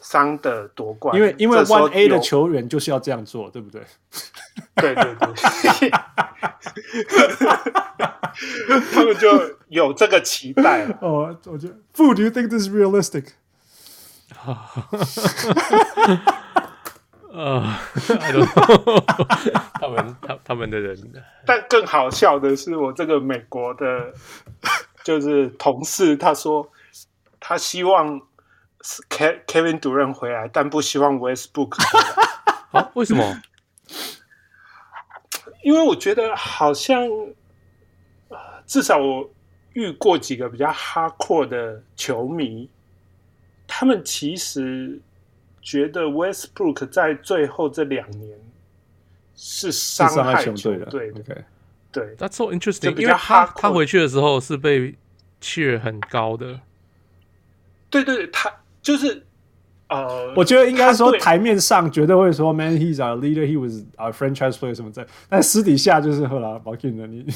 [0.00, 1.16] 桑德夺冠。
[1.16, 3.82] 因为因为 One A 的球员就是要这样做，对不对？
[4.76, 5.90] 对对对，
[8.92, 10.86] 他们就有这个期待。
[11.00, 13.32] 哦，我觉得，Fu, do you think this is realistic？
[17.30, 17.62] 呃，
[19.80, 20.96] 他们他他们的人，
[21.44, 24.12] 但更好笑的是，我这个美国的，
[25.04, 26.70] 就是同事，他说
[27.38, 28.18] 他希望
[29.10, 32.80] Kevin Durant 回来，但不希望 Westbrook 回来。
[32.80, 32.90] 啊？
[32.94, 33.42] 为什么？
[35.62, 37.06] 因为我觉得好像，
[38.66, 39.30] 至少我
[39.74, 42.70] 遇过几个比较 hardcore 的球迷，
[43.66, 45.02] 他们其实。
[45.70, 48.38] 觉得 Westbrook 在最后这两年
[49.36, 51.44] 是伤害球队的，
[51.92, 52.96] 对，That's so interesting。
[52.96, 54.94] 因为他他回去的时候是被
[55.42, 56.60] cheer 很高的，
[57.90, 58.50] 对对对，他
[58.80, 59.26] 就是
[59.90, 67.26] 呃，我觉得应该说台面上绝对会说 Man he's our leader, he was our franchise player 什么在，但私底下就是后来 Markin 的你，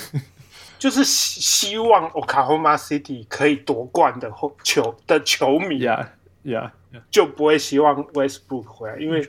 [0.79, 6.13] 就是希希望 Oklahoma City 可以夺冠的后球的球迷呀
[6.45, 6.73] 呀。
[7.11, 9.27] 就不会希望 Westbrook 回来，因为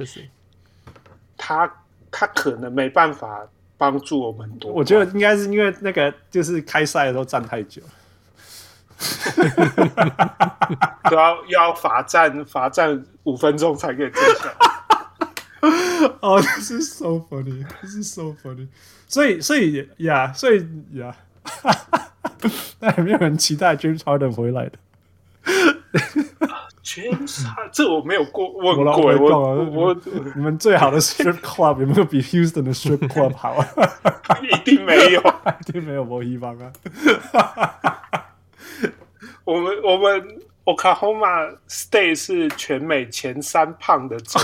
[1.38, 1.72] 他
[2.11, 3.47] 他可能没办法
[3.78, 4.72] 帮助我们多。
[4.72, 7.82] 我觉得应该是因为那个就是开赛的时候站太久，
[11.09, 14.53] 都要要罚站罚站五分钟才可以坐下。
[16.22, 18.68] 哦，这是 so funny，这是 so funny。
[19.07, 21.16] 所以所以呀，所以呀，
[22.80, 24.78] 但也没有人期待 James Harden 回来的？
[26.84, 29.06] 全杀，这我没有过 问过。
[29.08, 29.98] 我我
[30.36, 33.66] 你们最好的 strip club 有没有比 Houston 的 strip club 好啊？
[34.44, 35.22] 一定没有，
[35.66, 36.72] 一定没有摩西方啊。
[39.46, 44.39] 我们我们 Oklahoma State 是全美前三胖的州。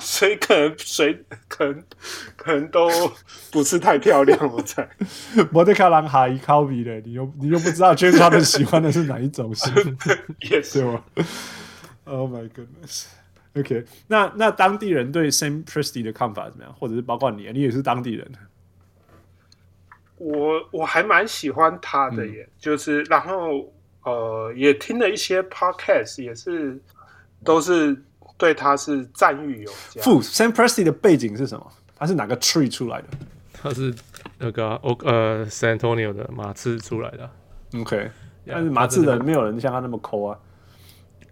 [0.00, 1.84] 所以可能谁可能
[2.34, 2.88] 可能都
[3.52, 4.88] 不是太漂亮，我猜。
[5.50, 9.98] 莫德卡朗哈伊考比的，你又你又不知道 James Harden 喜欢的是哪一种型，
[10.50, 11.04] 也是吗
[12.04, 13.08] ？Oh my goodness。
[13.54, 16.72] OK，那那当地人对 Sam Presti 的看法怎么样？
[16.72, 18.26] 或者是包括你，你也是当地人。
[20.16, 23.70] 我我还蛮喜欢他的耶，嗯、就是然后
[24.04, 26.80] 呃也听了一些 Podcast，也是
[27.44, 28.02] 都是。
[28.38, 30.00] 对他是赞誉有加。
[30.00, 31.72] Fu Sam Presti 的背景是什么？
[31.98, 33.08] 他是哪个 tree 出来的？
[33.52, 33.94] 他是
[34.38, 34.70] 那个
[35.04, 37.30] 呃 San Antonio 的马刺出来的。
[37.78, 38.10] OK，、
[38.46, 40.38] 但是马刺的没有人像他那么抠啊，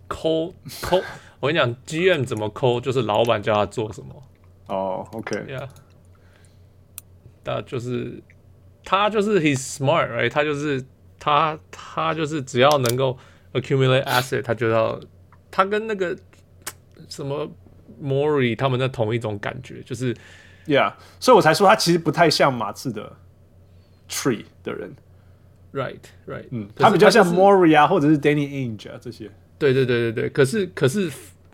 [0.06, 0.52] 抠
[0.82, 1.00] 抠。
[1.40, 4.08] 我跟你讲，GM 怎么抠，就是老板叫他做什么。
[4.66, 5.66] 哦、oh,，OK，Yeah，
[7.42, 8.22] 他就是
[8.84, 10.30] 他就是 He's smart，right？
[10.30, 10.84] 他就是
[11.18, 13.18] 他他就是只要能够
[13.52, 15.00] accumulate asset，他就要
[15.50, 16.16] 他跟那个。
[17.08, 17.48] 什么
[18.02, 20.12] Morey 他们的同一种感觉，就是
[20.66, 23.16] ，Yeah，所以我才说他其实不太像马刺的
[24.10, 24.92] Tree 的人
[25.72, 31.08] ，Right，Right，嗯，他比较像 Morey 啊，或者是 Danny Ainge 啊这些，对对对对对，可是可是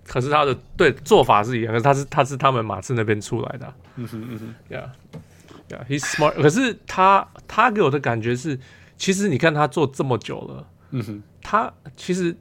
[0.06, 8.58] 可是他的对做法是一样，可是他是他是他们马刺那边出来的，嗯哼嗯哼，Yeah，Yeah，He's smart，可是他他给我的感觉是，
[9.04, 12.34] 其实你看他做这么久了，嗯哼，他其实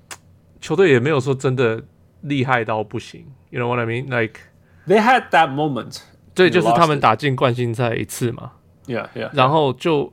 [0.60, 1.82] 球队也没有说真的。
[2.22, 4.04] 厉害到不行，You know what I mean?
[4.10, 4.40] Like
[4.86, 6.02] they had that moment，
[6.34, 8.52] 对，就是他们打进冠军赛一次嘛
[8.86, 9.30] ，Yeah, Yeah。
[9.32, 10.12] 然后就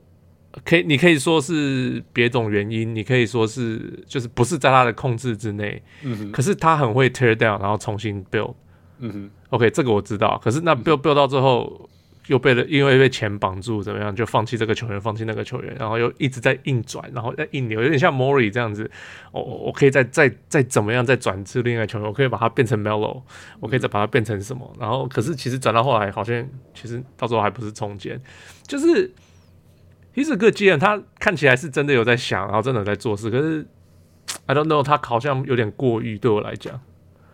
[0.64, 6.32] 可以，你可以说是别种原因，你可以说是就是不是在他的控制之内，嗯哼。
[6.32, 8.54] 可是他很会 tear down，然后重新 build，
[9.00, 10.40] 嗯哼，OK，这个我知道。
[10.42, 11.90] 可是那 build build 到最后
[12.28, 18.90] 又被了，因为被钱绑住，怎么样就放弃这个球员，放弃那个球员，然后又一直在硬转，然后在硬扭，有点像 Mori 这样子。
[19.32, 23.22] 我我可以再再再怎么样再转至另外一个球员，我可以把它变成 Melo，
[23.60, 24.72] 我可以再把它变成什么？
[24.78, 28.20] 然后可是其实转到后来，好像其实到时候还不是中间，
[28.66, 29.12] 就是。
[30.14, 33.30] 其实个 GM 他看起来是真的有在想，然后真的在做事。
[33.30, 33.64] 可是
[34.46, 36.18] I don't know，他好像有点过誉。
[36.18, 36.80] 对我来讲，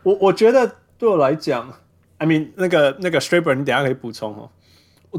[0.02, 1.72] 我我觉得对我来讲
[2.18, 4.50] ，I mean 那个那个 Straber，你等下可以补充哦。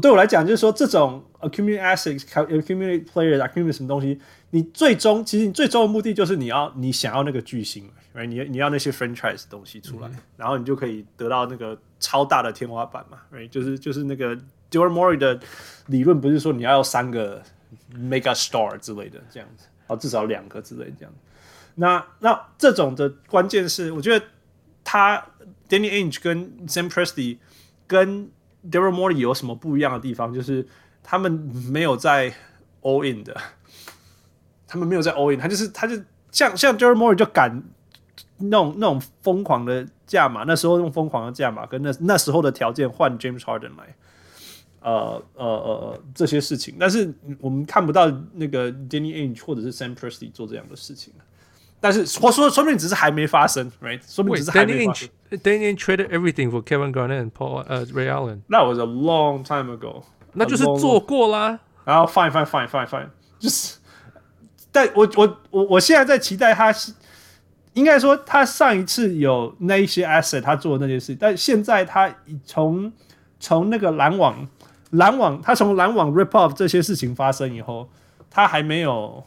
[0.00, 4.20] 对我来讲，就是说这种 accumulate assets、accumulate players、accumulate 什么东西，
[4.50, 8.26] 你最终其实你最终的目的就是你要你想要那个巨星，right？
[8.26, 13.48] 你你要那些 franchise 东西出来，嗯、然后你就可以得到那个超大的天花板嘛，right？
[13.48, 14.36] 就是就是那个
[14.70, 15.40] Daryl Morey 的
[15.86, 17.42] 理论，不是说你要有三个。
[17.94, 21.12] Make a star 之类的这样子，哦，至少两个之类这样。
[21.74, 24.24] 那那这种的关键是，我觉得
[24.82, 25.24] 他
[25.68, 27.38] Danny Ainge 跟 Sam Presti
[27.86, 28.30] 跟
[28.70, 30.32] Daryl Morey 有什么不一样的地方？
[30.32, 30.66] 就是
[31.02, 31.32] 他们
[31.70, 32.32] 没有在
[32.82, 33.36] all in 的，
[34.66, 35.96] 他们没有在 all in，他就是他就
[36.30, 37.62] 像像 Daryl Morey 就敢
[38.38, 43.94] 那种那种疯狂的价码，那时候用疯狂的价码跟那那时候的条件换 James Harden 来。
[44.80, 51.12] 呃呃呃，这些事情，但是我们看不到那个 Danny Ainge 或者是 Sam Presti 做这样的事情。
[51.80, 54.00] 但是我说，说明只是还没发生，right？
[54.06, 55.08] 说明只是还没发生。
[55.30, 58.42] Danny Ainge traded everything for Kevin Garnett and Paul 呃、uh, Ray Allen。
[58.48, 60.02] That was a long time ago。
[60.32, 61.58] 那就是做过啦。
[61.84, 63.08] 然后 fine fine fine fine fine，
[63.38, 63.76] 就是，
[64.72, 66.72] 但我我我我现在在期待他，
[67.74, 72.14] 应该说他上一次有那一些 asset，他做的那些事，但现在他
[72.44, 72.92] 从
[73.38, 74.48] 从那个篮网。
[74.90, 77.88] 篮网，他从篮网 rip off 这些事情发生以后，
[78.30, 79.22] 他还没有，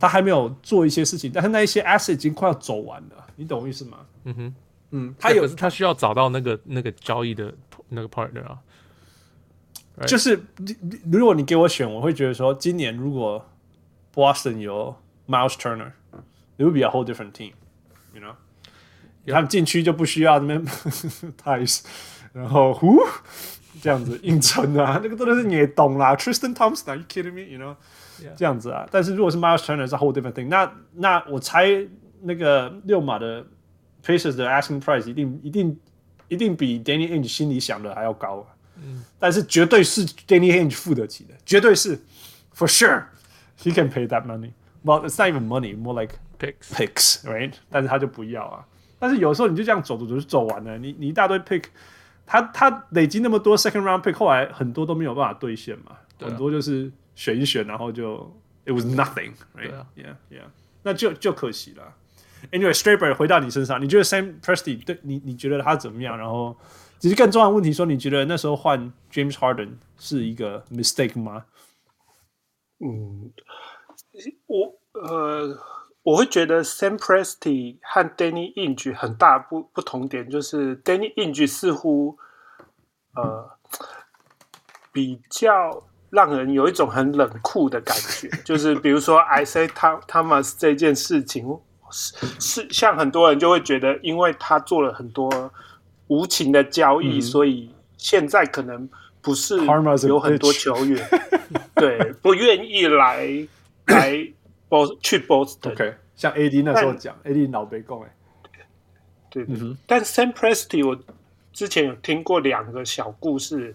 [0.00, 3.98] 他还没有做一些事情，但是那一些 asset 已经快要走完了，你懂我意思吗？
[4.24, 4.54] 嗯哼，
[4.90, 7.54] 嗯，他有，他需要找到那个那个交易的
[7.90, 8.58] 那个 partner 啊，
[10.06, 10.42] 就是
[11.12, 13.46] 如果你给我选，我会觉得说，今年如果
[14.12, 14.96] Boston 有
[15.28, 18.34] Miles Turner，it would be a whole different team，you know，
[19.26, 20.66] 他们禁区就不需要那边
[21.44, 21.82] Theis，
[22.32, 22.98] 然后呼。
[23.82, 26.14] 这样子硬撑啊，那个真的是你也懂啦。
[26.14, 27.76] Tristan Thompson，Are you kidding me？You know，Yeah.
[28.36, 28.88] 这样子啊。
[28.90, 30.64] 但是如果是 Miles Turner，是 whole different thing 那。
[30.94, 31.86] 那那我猜
[32.22, 33.44] 那个六马的
[34.04, 35.78] Pacers 的 asking price 一定一定
[36.28, 38.46] 一定比 Danny Ainge 心里想的还要高啊。
[38.76, 39.04] 嗯。
[39.18, 41.98] 但是绝对是 Danny Ainge 付得起的，绝对是
[42.54, 44.52] ，for sure，he can pay that money。
[44.84, 47.52] Well, it's not even money, more like picks, picks, right？
[47.70, 48.64] 但是他就不要啊。
[48.98, 51.64] 但是有时候你就这样走走走就走完了，你你一大堆 pick。
[52.26, 56.88] 他他累积那么多 second round pick，后来很多都没有办法兑现嘛，啊、很多就是
[57.20, 58.16] 选一选，然后就
[58.64, 60.50] it was nothing，right？Yeah，yeah，、啊、
[60.82, 61.94] 那就就可惜了。
[62.50, 66.16] Anyway，Straber 回到你身上，你觉得 Sam Presti 对你你觉得他怎么样？
[66.16, 66.56] 然后
[66.98, 71.44] 其实更重要的问题说，你觉得那时候换 James Harden 是一个 mistake 吗？
[72.78, 73.30] 嗯，
[74.46, 75.58] 我呃。
[76.02, 82.16] 我会觉得 Sam Presti 和 Danny Ainge 很大不不同点，就是 Danny Ainge 似乎
[83.14, 83.50] 呃
[84.90, 89.68] 比较让人有一种很冷酷的感觉， 就是比如说 Isaiah
[90.06, 91.58] Thomas 这件事情
[91.90, 95.52] 是是像很多人就会觉得，因为他做了很多
[96.08, 98.88] 无情的交易，嗯、所以现在可能
[99.22, 99.56] 不是
[100.06, 101.08] 有很多球员。
[101.74, 103.48] 对不愿意来
[103.86, 104.32] 来。
[105.00, 108.14] 去 Boston，OK，像 AD 那时候讲，AD 脑被供哎，
[109.28, 110.96] 对对，但 Sam Presti 我
[111.52, 113.74] 之前有听过两个小故事，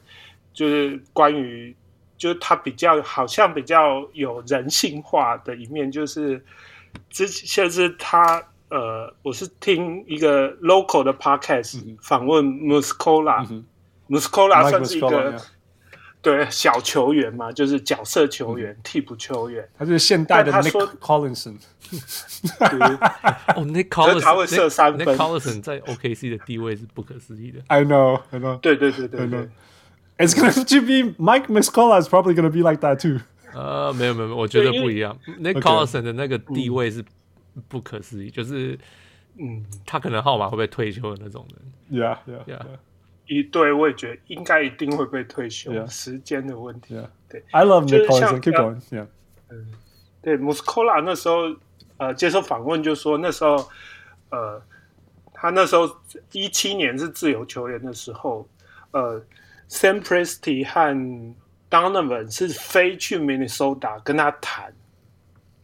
[0.53, 1.75] 就是关于，
[2.18, 6.43] 就是他比较好像比较有人性化的一面，就是
[7.09, 15.39] 之前是他呃，我是听一个 local 的 podcast 访问 Muscola，Muscola 算是一个。
[16.22, 21.55] 对，小球员嘛，就是角色球员、嗯、替补球员，他就是现代的 Nick Collinson。
[23.55, 25.05] 哦，Nick Collison，他会射三分。
[25.05, 27.59] Nick Collison 在 OKC 的地位是不可思议的。
[27.68, 28.57] I know, I know。
[28.57, 29.49] 对对对对对，对。
[30.18, 33.22] It's gonna to be Mike Miscola is probably gonna be like that too。
[33.53, 35.18] 呃，没有没有，我觉得不一样。
[35.39, 37.03] Nick Collison 的那个地位是
[37.68, 38.78] 不可思议，就是
[39.38, 41.45] 嗯，他可能号码会被退休的那种
[41.89, 42.01] 人。
[42.01, 42.66] Yeah, yeah, yeah。
[43.28, 45.89] 一对，我也觉得应该一定会被退休，yeah.
[45.89, 46.95] 时间的问题。
[46.95, 47.07] Yeah.
[47.30, 48.39] 对，I love Nick Collison.
[48.39, 48.82] Keep going.
[48.91, 49.07] Yeah.
[49.49, 49.68] 嗯，
[50.22, 51.55] 对，Muscola 那时候
[51.97, 53.68] 呃接受访问就说那时候
[54.30, 54.61] 呃
[55.34, 55.89] 他那时候
[56.34, 58.47] 一七年是自由球员的时候，
[58.91, 59.22] 呃
[59.70, 61.36] ，Sam Presti 和
[61.70, 64.74] Donovan 是飞去 Minnesota 跟他谈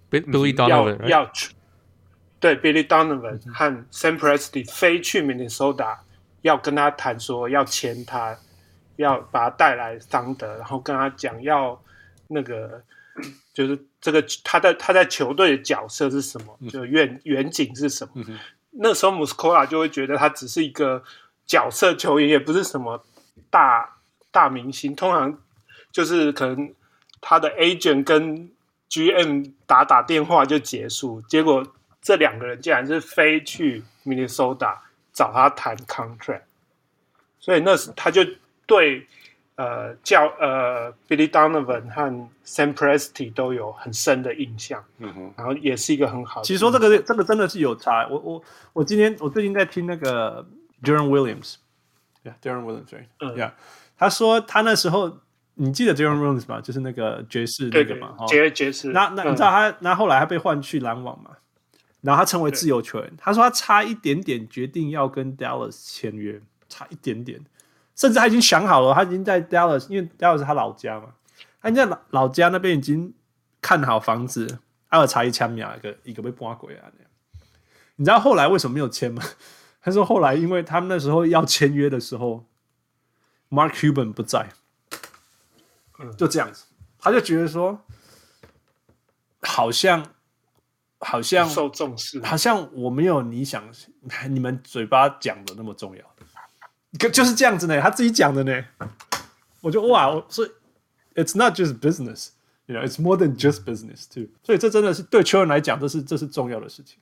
[0.10, 1.54] ，Billy Donovan 要去
[2.40, 5.98] 对 Billy Donovan 和 Sam Presti 飞去 Minnesota。
[6.44, 8.36] 要跟他谈说要签他，
[8.96, 11.80] 要把他带来桑德，然后跟他讲要
[12.28, 12.82] 那个
[13.54, 18.14] 就是这个他在他在球队的角色是什么，就远远景是什么。
[18.16, 18.40] 嗯、
[18.72, 21.04] 那时候 Muscola 就会觉得他只是一个
[21.46, 23.06] 角色球员，也不是什么
[23.52, 23.98] 大
[24.32, 25.38] 大明星，通常
[25.92, 26.74] 就是可能
[27.20, 28.50] 他的 agent 跟
[28.90, 31.66] GM 打打电话就结束，结果
[32.02, 34.76] 这两个人竟然是飞去 Minnesota
[35.14, 36.42] 找他谈 contract，
[37.40, 38.26] 所以那时他就
[38.66, 39.06] 对
[39.56, 46.46] 呃叫呃 Billy Donovan 和 Sam Presti 都有很深的印象，嗯哼，然后也是一个很好的。
[46.46, 48.44] 其实说这个这个真的是有差，我我
[48.74, 50.46] 我今天我最近在听那个
[50.84, 51.56] Deron Williams，
[52.24, 52.34] 对，
[53.20, 53.52] 嗯，Yeah，
[53.98, 55.20] 他说他那时候。
[55.56, 56.62] 你记得 Deron Williams 吗？
[56.62, 58.88] 就是那个爵士那个嘛，爵爵士。
[58.94, 59.76] 那那你知道他？
[59.82, 61.32] 那后来他被换去篮网嘛？
[62.00, 63.14] 然后他成为自由球员。
[63.18, 67.40] 他说他差一点点决定要跟 Dallas 签约，差一点点，
[67.96, 71.10] 甚至他已经想好了，他已经在 Dallas，因为 Dallas 是他老家嘛，
[71.62, 73.14] 他在老老家那边已经
[73.62, 76.90] 看好房子，还有差一枪秒，一个一个被搬鬼啊。
[77.98, 79.22] 你知道后来为什么没有签吗？
[79.82, 82.46] 他说后来因为他们那时候要签约的时候
[83.50, 84.50] ，Mark Cuban 不在。
[86.18, 86.66] 就这样子，
[86.98, 87.80] 他就觉得说，
[89.42, 90.04] 好像，
[91.00, 93.64] 好像受重视，好像我没有你想
[94.28, 96.04] 你们嘴巴讲的那么重要，
[96.98, 98.66] 可就是这样子呢，他自己讲的呢。
[99.60, 100.50] 我就哇，所以
[101.14, 104.28] it's not just business，you know，it's more than just business too。
[104.42, 106.98] 所以这真的是对球员来讲，这是这是重要的事情。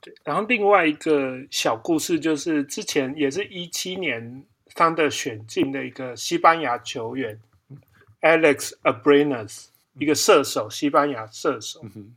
[0.00, 4.44] 对，然后另外一个小故事就是，之前也是一七年
[4.74, 7.38] 他的选进的一个西班牙球员。
[8.22, 12.14] Alex Abrines，一个射手，西班牙射手，嗯、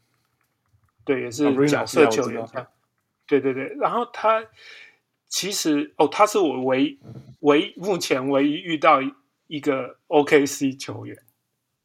[1.06, 2.46] 对，也是角色球员。
[3.26, 4.46] 对对对，然后他
[5.30, 7.00] 其实哦，他是我唯
[7.40, 9.00] 唯目前唯一遇到
[9.48, 11.18] 一个 OKC 球员，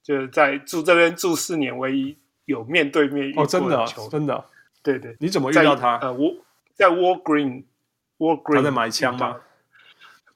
[0.03, 3.78] 就是在住这边住四年，唯一有面对面遇过的球员。
[3.78, 4.44] 哦，真的，真的，
[4.82, 5.16] 对对。
[5.20, 5.98] 你怎么遇到他？
[5.98, 6.32] 呃，我
[6.74, 9.36] 在 War Green，War Green，他在买枪吗？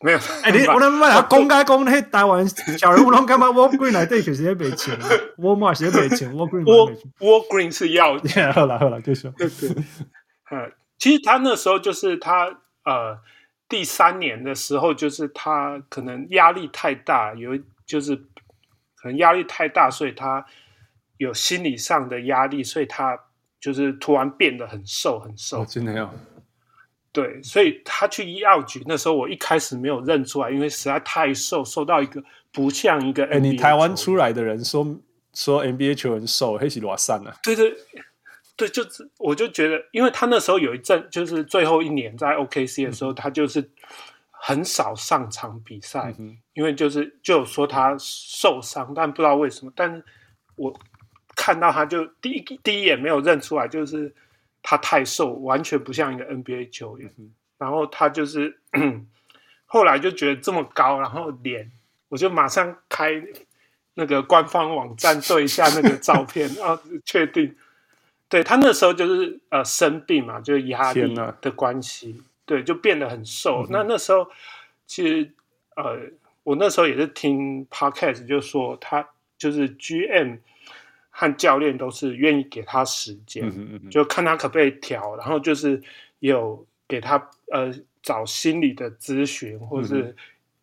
[0.04, 2.44] 没有，哎，你 我他妈公开公开台湾
[2.76, 4.98] 小人物拢干嘛？Walgreen 来对，其实也没钱
[5.38, 6.64] ，Walmart 也没钱，Walgreen
[7.20, 8.50] Walgreen 是要钱。
[8.52, 9.68] 好了好了，就说对对。
[10.50, 12.46] 呃，其实他那时候就是他
[12.84, 13.16] 呃
[13.68, 20.44] 第三年的时候，就是他可能压力太大，有就是可能压力太大，所以他
[21.16, 23.16] 有心理上的压力，所以他
[23.62, 26.12] 就是突然变得很瘦很瘦，真的要。
[27.12, 33.32] 对，所以他去医药局那时候，我一开始没有认出来，因为实在太瘦，瘦到一个不像一个 NBA。
[33.34, 34.84] 哎，你台湾出来的人说
[35.34, 37.36] 说 NBA 球员瘦，黑起罗散了。
[37.42, 37.72] 对对
[38.56, 43.70] 对，就是我就觉得，因为他那时候有一阵，就是最后一年在 OKC 的时候，嗯、他就是
[44.30, 49.72] 很少上场比赛，嗯、因为就是就有说他受伤，但不知道为什么。
[49.76, 50.02] 但是
[50.56, 50.74] 我
[51.36, 54.14] 看到他就第一第一眼没有认出来，就是。
[54.64, 57.12] 他太瘦，完全不像一个 NBA 球员。
[57.18, 58.60] 嗯、然后他就是
[59.66, 61.68] 后来就觉得这么高，然后脸，
[62.08, 63.20] 我就马上开
[63.94, 67.56] 那个官方网站对一下那个照片， 然后确定，
[68.28, 73.64] 对他那时候就是呃生病嘛，就是压力的关系，对，就变得很瘦。
[73.64, 74.30] 嗯、那那时候
[74.86, 75.28] 其实
[75.74, 75.98] 呃，
[76.44, 80.38] 我那时候也是听 Podcast，就说他就是 GM。
[81.14, 85.80] 和教练都是愿意给他时间，嗯嗯嗯，就看他可不可以调，然后就是
[86.20, 87.16] 有给他
[87.52, 87.70] 呃
[88.02, 90.16] 找心理的咨询，或是、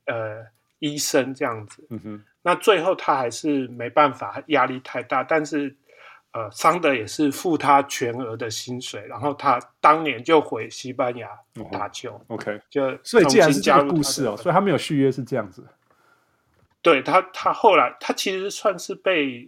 [0.05, 0.45] 嗯、呃
[0.79, 1.87] 医生这样子。
[2.41, 5.75] 那最后他还是没办法，压力太大，但是
[6.31, 11.29] 呃桑德也是付他全额的薪水，然后他当年就回西班牙
[11.71, 12.13] 打球。
[12.13, 15.63] 哦、OK，就所以既然是这个故事哦，所以他没有续约是这样子。
[16.81, 19.47] 对他，他后来他其实算是被。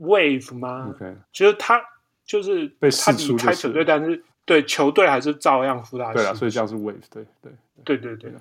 [0.00, 1.82] Wave 吗？OK，就是他
[2.24, 6.12] 就是被他离开球队，但是对球队还是照样付他。
[6.12, 7.24] 对啊，所以这样是 Wave，对
[7.84, 8.32] 对对对对，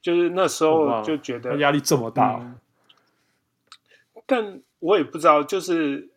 [0.00, 2.40] 就是那时候就觉得压力这么大，
[4.26, 6.08] 但我也不知道，就是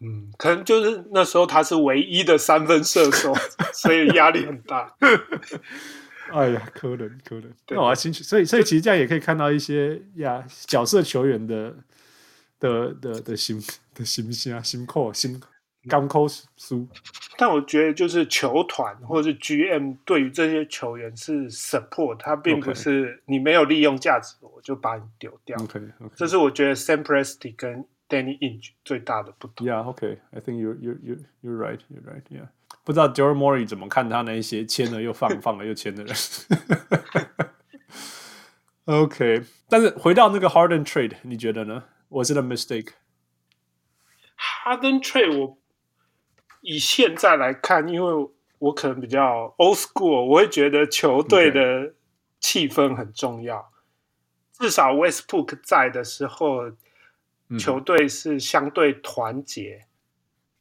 [0.00, 3.32] 嗯，可能就是那时候他是唯一的三分射手，
[3.72, 4.94] 所以压力很大。
[6.32, 11.74] 哎呀，可能可能，那我要进去，所以所以其实这样也可以看到一些呀角色球员的。
[12.62, 13.60] 的的的心
[13.92, 15.42] 的心心啊，心扣心
[15.88, 16.86] 刚扣输，
[17.36, 25.58] 但我觉得就是球团或者是 GM 对于这些球员是 support，他并不是你没有利用价值，我就把你丢掉。
[25.60, 26.10] OK，, okay.
[26.14, 29.66] 这是我觉得 Sam Presti 跟 Danny Ainge 最大的不同。
[29.66, 32.22] Yeah，OK，I think you you you you're right, you're right.
[32.30, 32.46] Yeah.
[32.84, 36.14] 不知道 Daryl Morey 怎么看他那一些签了又放，放了又签的人。
[38.84, 41.82] OK，但是回到那个 Harden trade，你觉得呢
[42.12, 45.58] ？Was it a mistake？Harden trade 我
[46.60, 48.28] 以现在来看，因为
[48.58, 51.94] 我可能比较 old school，我会觉得球队的
[52.38, 53.58] 气氛很重要。
[53.58, 54.64] Okay.
[54.64, 56.70] 至少 Westbrook 在的时候，
[57.58, 59.80] 球队是相对团结。
[59.82, 59.86] 嗯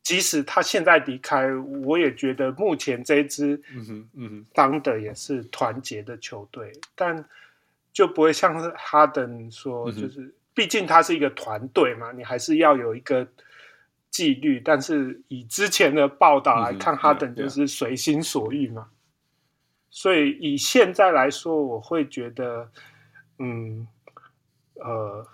[0.03, 1.45] 即使他现在离开，
[1.85, 7.23] 我也觉得目前这支嗯哼嗯哼当的也是团结的球队，但
[7.93, 13.27] 就不会像是哈登说，就是毕竟他是一个团队嘛，你还是要有一个
[14.09, 14.59] 纪律。
[14.59, 18.89] 但是以之前的报道来看，哈登就是随心所欲嘛。
[19.89, 22.69] 所以以现在来说，我会觉得，
[23.39, 23.87] 嗯，
[24.75, 25.27] 呃，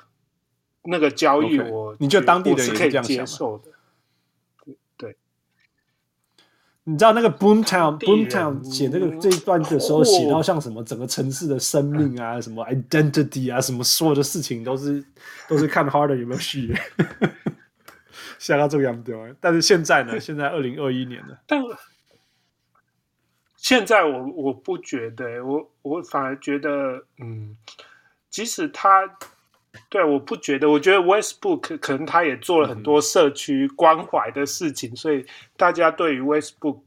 [0.83, 3.71] 那个交易我你就当地是可以接受的。
[6.89, 15.03] 你知道那个 Boomtown Boomtown 写这个这一段的时候，写到像什么整个城市的生命啊，什么 identity 啊，什么所有的事情都是
[15.49, 16.79] 都是看 Harder 有没有续，约，
[18.39, 19.13] 吓到这个样子。
[19.41, 20.17] 但是现在呢？
[20.21, 21.37] 现在二零二一年了。
[21.45, 21.61] 但
[23.57, 27.57] 现在我我不觉得，我我反而觉得，嗯，
[28.29, 29.17] 即使他。
[29.89, 30.69] 对，我不觉得。
[30.69, 35.25] 我觉得 Westbrook 可能他也做了很多社区关怀的事情，嗯、所以
[35.55, 36.79] 大家对于 Westbrook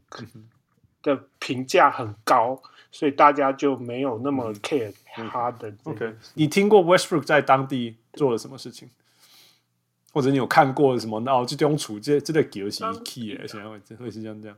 [1.02, 2.60] 的评价很高，
[2.90, 4.92] 所以大家就没有那么 care
[5.30, 5.72] 他的。
[5.84, 8.88] OK，你听过 Westbrook 在当地做了什么事情？
[10.12, 11.18] 或者你有看过什么？
[11.26, 14.56] 哦，这种处这这个游戏 key 哎，现在会会是这样这样。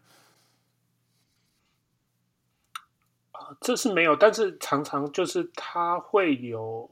[3.61, 6.91] 这是没有，但是常常就是他会有。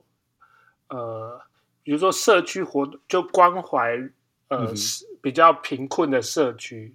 [0.91, 1.41] 呃，
[1.83, 3.97] 比如说社区活动，就关怀
[4.49, 4.75] 呃、嗯、
[5.23, 6.95] 比较贫困的社区，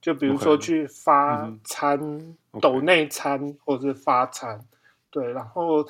[0.00, 4.60] 就比如说去发餐、嗯、抖内餐或者是发餐，
[5.10, 5.32] 对。
[5.32, 5.86] 然后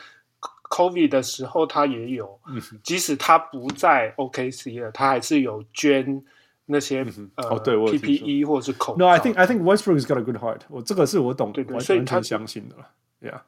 [0.71, 6.25] COVID 的时候他也有，嗯、即使他不在 OKC 了，他还是有捐
[6.65, 9.05] 那些、嗯、呃、哦、对 PPE 或者是口罩。
[9.05, 10.61] No, I think I think Westbrook has got a good heart。
[10.69, 12.89] 我这个是我懂，对对，所以他相信的了
[13.21, 13.41] ，Yeah。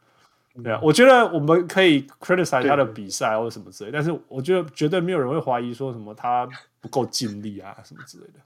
[0.61, 6.49] 对啊，我觉得我们可以 criticize 他的比赛或者什么之类，但是我觉得绝对没有人会怀疑说什么他
[6.81, 8.41] 不够尽力啊什么之类的，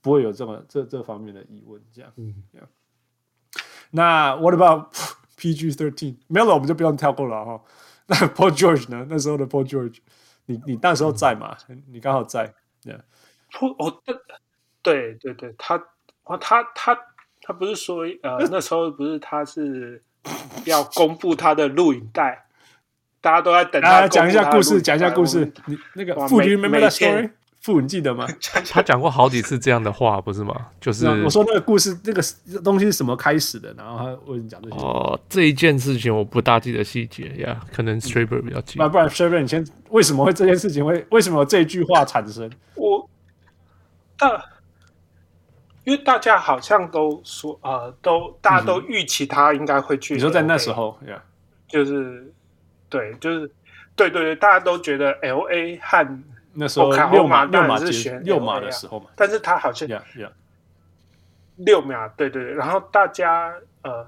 [0.00, 1.82] 不会有这么这这方面的疑问。
[1.92, 2.44] 这样，嗯，
[3.90, 4.94] 那 What about
[5.36, 6.18] PG thirteen？
[6.28, 7.60] 没有了，我们就不用跳过了哈。
[8.06, 9.06] 那 Paul George 呢？
[9.10, 9.98] 那时候的 Paul George，
[10.46, 11.56] 你你那时候在吗？
[11.88, 12.54] 你刚好在。
[12.82, 13.00] 对啊
[13.50, 14.00] ，Paul 哦，
[14.82, 15.76] 对对对，他
[16.24, 16.98] 他他他
[17.40, 20.04] 他不是说呃那时候不是他是。
[20.66, 22.44] 要公布他的录影带，
[23.20, 25.50] 大家都在等他讲一下故事，讲一下故事。
[25.66, 27.30] 你那个傅，你 remember that story？
[27.60, 28.26] 父，你记得吗？
[28.70, 30.54] 他 讲过好几次这样的话，不是吗？
[30.80, 32.22] 就是我说那个故事，那个
[32.64, 33.74] 东西是什么开始的？
[33.76, 34.76] 然后他为你讲这些。
[34.76, 38.84] 哦，这一件事情我不大记得细节呀，可能 Straber 比较记得。
[38.84, 42.50] 那不然 Straber，你先为什么会这件事情会为什么有这句话产生？
[42.76, 43.08] 我
[44.18, 44.42] 大。
[45.90, 50.14] 因为大家好像都说，呃，都大家都预期他应该会去。
[50.14, 51.18] 你说在那时候，yeah.
[51.66, 52.32] 就是
[52.88, 53.50] 对，就是
[53.96, 56.22] 对对对，大家都觉得 L A 和
[56.52, 60.30] 那时候六马六马是选六马的时候嘛，但是他好像 yeah, yeah.
[61.56, 63.52] 六秒，对对对，然后大家
[63.82, 64.06] 呃，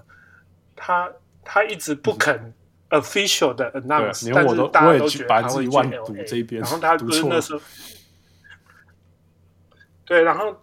[0.76, 1.10] 他
[1.42, 2.54] 他一直不肯
[2.90, 7.60] official 的 announce，嗯、但是大家都觉得他会去 LA，然后他不是那时候，
[10.04, 10.56] 对，然后。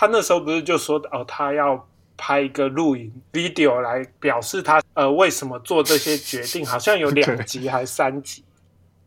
[0.00, 8.44] 他那时候不是就说哦，他要拍一个录影 video 来表示他呃为什么做这些决定，好像有两集还是三集。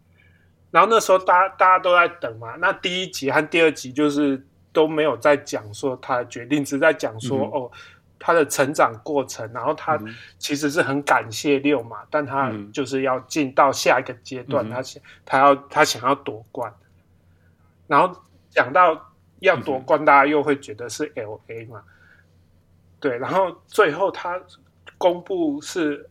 [0.69, 7.72] 然后那时候大家大家都在等嘛，那第一集和第二集就是都没有在讲说他的决定，只是在讲说、嗯、哦
[8.19, 9.97] 他的成长过程，然后他
[10.39, 16.73] 其实是很感谢六马，但他就是要进到下一个阶段，嗯、他想他要他想要夺冠，
[17.88, 18.13] 然后
[18.49, 19.07] 讲到。
[19.41, 21.84] 要夺冠，大家又会觉得是 LA 嘛？
[22.99, 24.39] 对，然后最后他
[24.97, 26.07] 公布是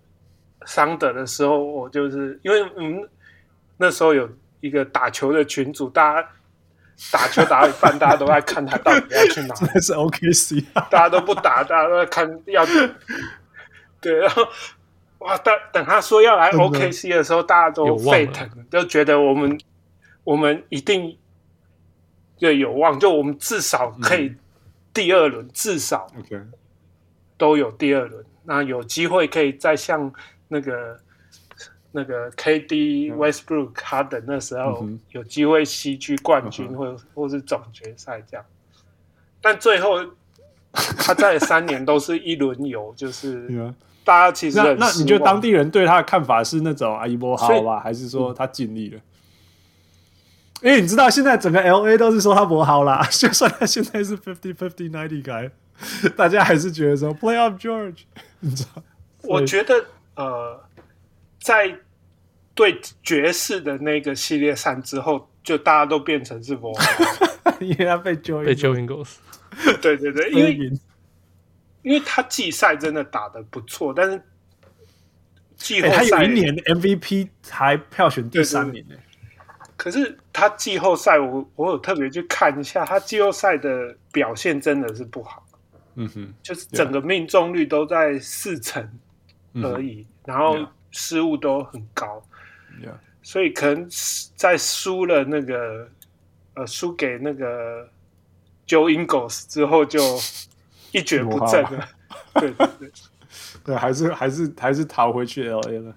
[0.67, 3.09] 桑德的时候，我就是因为嗯，
[3.77, 4.29] 那时候有
[4.61, 6.29] 一个打球的群组，大家
[7.13, 9.55] 打球打到一半，大家都在看他到底要去哪。
[9.73, 12.67] 那是 OKC，大家都不打，大家都在看要。
[14.03, 14.43] 对，然后
[15.21, 19.57] 哇，等等他说要来 OKC 的时候，大家都沸腾，就觉得我们
[20.25, 21.17] 我们一定。
[22.41, 24.35] 对，有望，就我们至少可以
[24.93, 26.11] 第二轮，嗯、至少
[27.37, 28.25] 都有第二轮。
[28.43, 30.11] 那有机会可以再像
[30.49, 30.99] 那个
[31.93, 38.45] 那个 KD Westbrook Harden 那时候有机会西区冠军或，或或是总决赛这样。
[39.43, 39.99] 但最后
[40.73, 43.73] 他在三年都是一轮游，就是
[44.03, 49.01] 大家其实那那你觉得当地人对他的看法是那种阿一波好吧，还是说他尽力了？
[50.63, 55.51] 因为你知道现在整个 LA 都是说他不好啦， 就算他现在是 fifty fifty ninety guy，
[56.17, 58.03] 大家还是觉得说 play up George，
[58.41, 58.83] 你知道？
[59.23, 60.63] 我觉得呃，
[61.41, 61.75] 在
[62.55, 66.85] 对爵士的那个系列赛之后，就大家都变成是不好，
[67.61, 69.17] 因为他被 Joe 被 Joe Ingles，
[69.81, 70.73] 对对对，因为
[71.83, 74.23] 因为他季赛真的打的不错，但是
[75.57, 78.95] 季后赛、欸、他有一年 MVP 才票选第三名呢。
[79.77, 85.45] 可是他季后赛，我我有特别去看一下，他季后赛的表现真的是不好。
[85.97, 88.83] 嗯哼，就是整个命中率都在四成
[89.55, 90.57] 而已，嗯、然后
[90.93, 92.23] 失误都很高。
[93.23, 93.87] 所以可能
[94.37, 95.89] 在输了那个
[96.55, 97.87] 呃输给那个
[98.67, 100.01] Joe Ingles 之后，就
[100.93, 101.89] 一蹶不振了。
[102.35, 102.91] 对 对对，
[103.65, 105.95] 对， 还是还是还是逃回去 LA 了。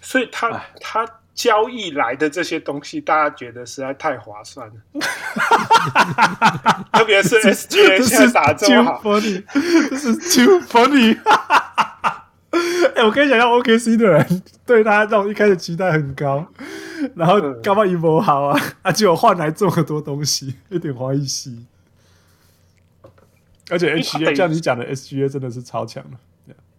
[0.00, 1.20] 所以他他。
[1.34, 4.74] 交易来的这些东西，大家觉得实在太划算了，
[6.92, 11.18] 特别是 SGA 现在打这么好，这是 too funny。
[12.94, 16.46] 哎，我可以想象 OKC 的人对他这种一开始期待很高，
[17.16, 21.66] 然后干嘛一波好啊，啊，结果换来这么多东西，有点怀疑西。
[23.70, 26.10] 而且 HGA 像你讲的，SGA 真的是超强了。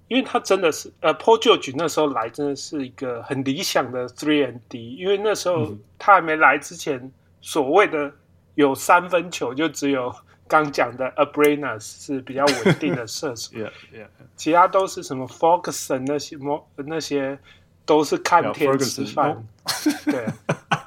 [0.07, 7.11] 因为他真的是，呃，Paul George 那时候来真的是一个很理想的 Three and D，因为那时候他还没来之前，
[7.41, 8.11] 所谓的
[8.53, 10.13] 有三分球就只有
[10.47, 14.07] 刚讲的 Abrines 是比较稳定的射手， yeah, yeah.
[14.35, 16.37] 其他都是什么 Ferguson 那些，
[16.85, 17.39] 那些
[17.85, 19.43] 都是看天吃饭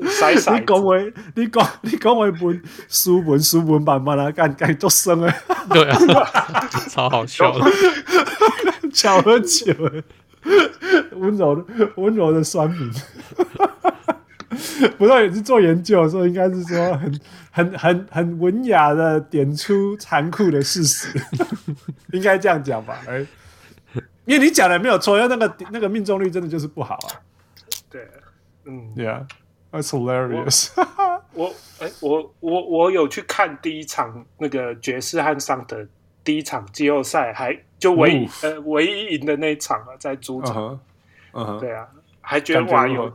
[0.00, 0.96] 你讲话，
[1.34, 5.34] 你讲你讲话本书本书本慢慢啊，干干做生啊，
[5.70, 5.98] 对啊，
[6.88, 7.52] 超好笑。
[7.58, 7.70] 的，
[8.92, 10.02] 巧合巧合，
[11.16, 11.64] 温柔的
[11.96, 12.90] 温柔的酸民，
[14.96, 17.20] 不知道也是做研究的时候，应该是说很
[17.50, 21.08] 很很很文雅的点出残酷的事实，
[22.12, 22.98] 应该这样讲吧？
[23.06, 23.24] 哎，
[24.24, 27.20] 因为你讲的没有错，因为那个那个命中率真的就是不好啊。
[27.90, 28.08] 对，
[28.64, 29.26] 嗯，对啊。
[29.70, 30.70] That's hilarious
[31.34, 31.46] 我。
[31.46, 35.86] 我哎、欸，我我我有去看第一场那个爵士和桑德
[36.24, 38.48] 第一场季后赛，还就唯一、Oof.
[38.48, 40.78] 呃唯一赢的那一场啊，在主场。
[41.32, 41.44] Uh huh.
[41.44, 41.60] Uh huh.
[41.60, 41.86] 对啊，
[42.20, 43.10] 还觉得哇有，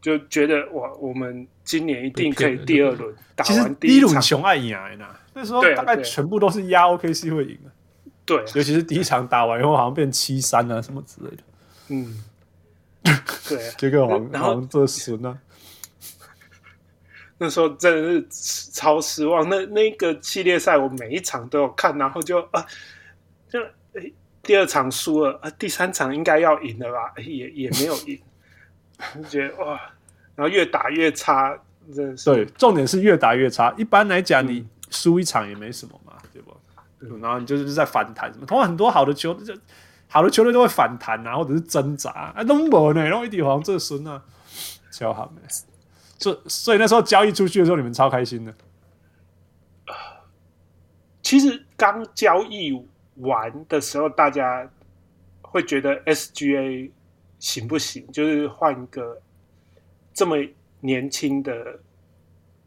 [0.00, 4.20] 就觉得哇，我们今年一定可以第二轮打完第一场。
[4.20, 7.70] 熊爱赢啊，那时候大概全部都是压 OKC 会赢的。
[8.24, 11.42] 对，尤其是第一场打完以后，好像变七三啊什么之类的。
[11.88, 12.24] 嗯，
[13.48, 15.38] 对， 结果好像好像这损啊。
[17.38, 19.48] 那时候真的是超失望。
[19.48, 22.66] 那那个系列赛我每一场都有看，然后就啊，
[23.48, 23.60] 就
[23.94, 27.12] 诶第二场输了啊，第三场应该要赢了吧？
[27.18, 28.20] 也也没有赢，
[29.16, 29.80] 就觉得哇，
[30.34, 31.58] 然后越打越差，
[31.94, 32.24] 真的是。
[32.30, 33.72] 对，重点是越打越差。
[33.76, 36.52] 一般来讲，你输一场也没什么嘛，对不？
[37.00, 39.52] 嗯、然后你就是在反弹什么，通常很多好的球，就
[40.06, 44.22] 好的球队都会反弹啊，或者是挣扎啊，都没呢，然后一点好像这孙啊，
[44.92, 45.42] 超好没。
[46.22, 48.54] 所所以那时候交易出去的时候，你们超开心的。
[51.20, 52.72] 其实刚交易
[53.16, 54.70] 完的时候，大家
[55.40, 56.90] 会觉得 SGA
[57.40, 58.06] 行不行？
[58.12, 59.20] 就是换一个
[60.14, 60.36] 这么
[60.80, 61.80] 年轻的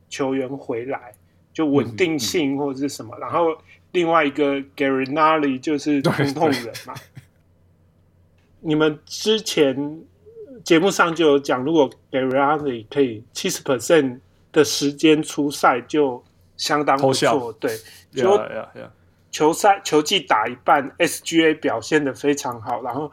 [0.10, 1.14] 球员回来，
[1.54, 3.16] 就稳定性或者是什么。
[3.16, 3.58] 嗯嗯、然后
[3.94, 6.94] 另外一个 Gallinari 就是通通人嘛。
[8.60, 10.04] 你们之前。
[10.66, 14.20] 节目上就有讲，如果 Gallinari 可以七十 percent
[14.52, 16.22] 的时间出赛，就
[16.58, 17.54] 相当不错。
[17.54, 17.72] 对，
[18.12, 18.38] 就
[19.30, 23.12] 球赛球季打一半，SGA 表现的非常好，然后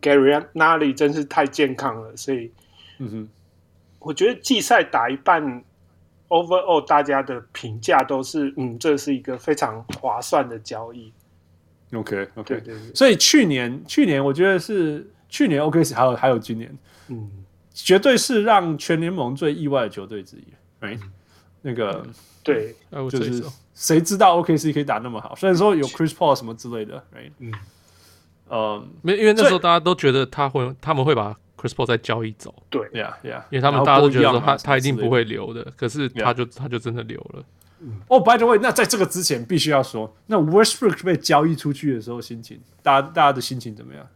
[0.00, 2.50] Gallinari 真是太健康了，所以，
[2.98, 3.28] 嗯哼，
[3.98, 5.62] 我觉得季赛打一半
[6.28, 11.12] ，overall 大家的评价都是，嗯，这是一个非常划算的交易。
[11.92, 16.78] OK OK，对对对，所以去年去年我觉得是去年 OK 还有还有今年。
[17.08, 17.28] 嗯，
[17.72, 20.44] 绝对是让全联盟最意外的球队之一。
[20.78, 20.96] 哎，
[21.62, 22.06] 那个
[22.44, 22.72] 对，
[23.10, 23.42] 就是
[23.74, 25.34] 谁知道 OKC 可以打那么好？
[25.34, 27.52] 虽然说有 Chris Paul 什么之类的，，right？，嗯，
[28.46, 32.54] 呃，没，因为那时候大家都觉得他会，他们会把 Chris Paul 再交易走。
[32.70, 32.88] 对。
[32.92, 37.44] 呀呀，因为他们大家都觉得说他他一定不会留的，可是他就他就真的留了。
[38.06, 44.06] 哦，By the way，那在这个之前必须要说，那 Westbrook 被交易出去的时候心情，大家大家的心情怎么样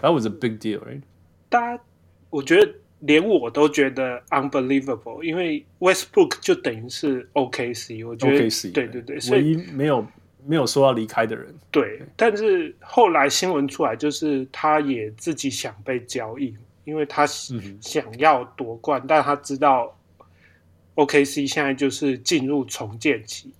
[0.00, 1.02] ？That was a big deal，right？
[1.48, 1.82] 大家。
[2.30, 10.06] 我觉得连我都觉得 unbelievable，因为 Westbrook 就等于是 OKC，我觉得 OKC 对对对，唯一没有
[10.44, 11.54] 没有说要离开的人。
[11.70, 16.54] 对，但是后来新闻出来，就是他也自己想被交易，
[16.84, 19.98] 因为他想要夺冠，嗯、但他知道
[20.96, 23.50] OKC 现在就是进入重建期。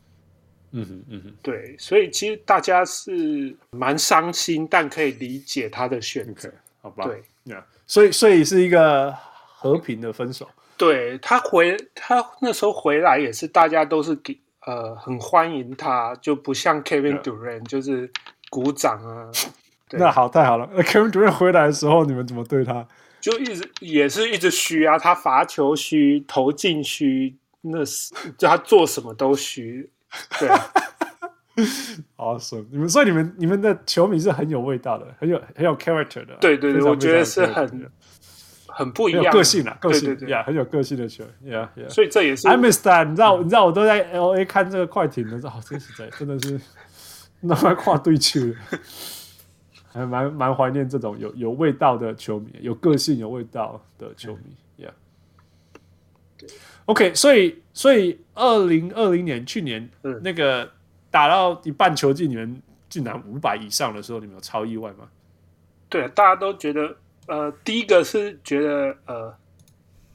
[0.72, 7.04] 嗯哼嗯哼，对，所以其实大家是蛮伤心，但可以理解他的选择，okay, 好吧？
[7.04, 7.62] 对，yeah.
[7.86, 10.48] 所以所以是一个和平的分手。
[10.76, 18.10] 对，他回他那时候回来也是大家都是给呃很欢迎他，就不像 Kevin Durant 就是
[18.50, 19.30] 鼓掌啊。
[19.90, 20.68] 那好，太好了。
[20.72, 22.86] 那 Kevin Durant 回来的时候，你们怎么对他？
[23.20, 29.90] 就一直也是一直虚啊，他罚球虚，投进虚，那是就他做什么都虚。
[30.38, 30.48] 对，
[32.16, 32.64] 好爽！
[32.70, 36.36] 你们所以你们你们的球迷是很有味道的，很有很有 character 的。
[36.40, 37.90] 对对对，我觉得是很
[38.66, 41.88] 很不一样，个性啊，个性对对呀，很有个性的球，yeah yeah。
[41.88, 46.60] 所以这也是 I miss that，你知道你知道我都在 LA 看这个快艇的时候，真实在真的是
[47.40, 48.40] 那么跨对球，
[49.92, 54.54] 还蛮蛮怀念这种有有味道的球迷，有个性有味道的球迷。
[56.88, 60.66] OK，所以所以二零二零年去年，嗯，那个
[61.10, 65.06] 打到一半球季，你们竟然五百以上的时候，你们有超意外吗？
[65.90, 66.96] 对，大家都觉得，
[67.26, 69.34] 呃，第一个是觉得，呃，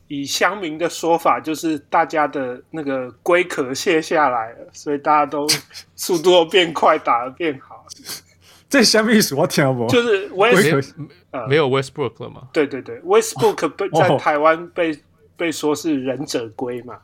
[0.08, 5.46] 以乡民的说法，就是大家的那个龟壳卸下来了，所以大家都
[5.96, 7.86] 速度都变快，打得变好。
[8.68, 9.36] 这什么意思？
[9.36, 9.86] 我听不。
[9.90, 10.96] 就是 West，
[11.30, 12.48] 呃，没有 Westbrook 了吗？
[12.52, 15.00] 对对对，Westbrook 被在台湾被。
[15.36, 16.98] 被说是忍者龟嘛？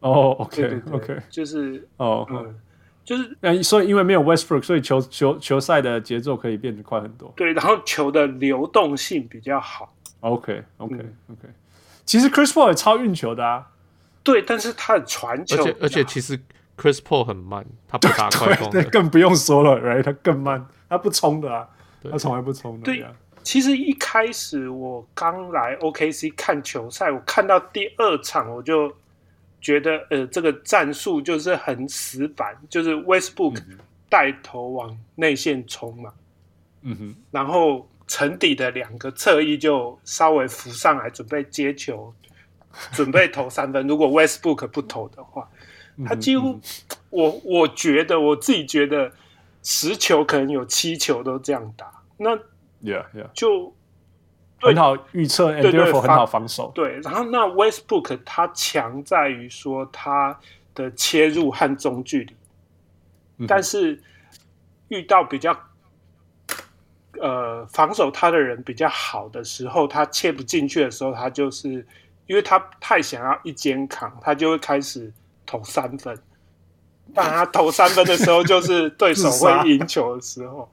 [0.00, 2.54] 哦，OK，OK，就是哦，嗯，
[3.04, 7.32] 就是那所以因为没有 Westbrook，所以球球球赛的节奏可以变得快很多。
[7.34, 9.94] 对，然后球的流动性比较好。
[10.20, 11.48] OK，OK，OK。
[12.04, 13.66] 其实 Chris Paul 也超运球的啊。
[14.22, 16.38] 对，但是他的传球，而且而且其实
[16.76, 20.02] Chris Paul 很慢，他不打快攻，更不用说了，Right？
[20.02, 21.66] 他更慢，他不冲的啊，
[22.10, 22.84] 他从来不冲的。
[22.84, 23.06] 对。
[23.44, 28.90] 其实一开始我刚来 OKC 看球赛，我看到第二场我就
[29.60, 33.62] 觉得，呃，这个战术就是很死板，就是 Westbrook
[34.08, 36.12] 带头往内线冲嘛，
[36.82, 42.12] 嗯哼，然后沉底的两个侧翼就稍微浮上来准备接球，
[42.92, 43.86] 准备投三分。
[43.86, 45.46] 如果 Westbrook 不投的话，
[46.06, 46.58] 他几乎，
[47.10, 49.12] 我我觉得我自己觉得
[49.62, 52.38] 十球可能有七球都这样打，那。
[52.84, 53.30] Yeah, yeah.
[53.32, 53.74] 就
[54.60, 56.70] 很好预测，对对，很好防守。
[56.74, 60.38] 对，然后那 Westbrook 他强在于说他
[60.74, 62.36] 的切入和中距离，
[63.38, 63.98] 嗯、但是
[64.88, 65.58] 遇到比较
[67.18, 71.86] 呃防守他的人比较好的时候，他切不进去的时候，他就是
[72.26, 75.10] 因为他太想要一肩扛，他就会开始
[75.46, 76.14] 投三分。
[77.14, 80.70] 当他投三分的时候，就是对手会赢球的时候。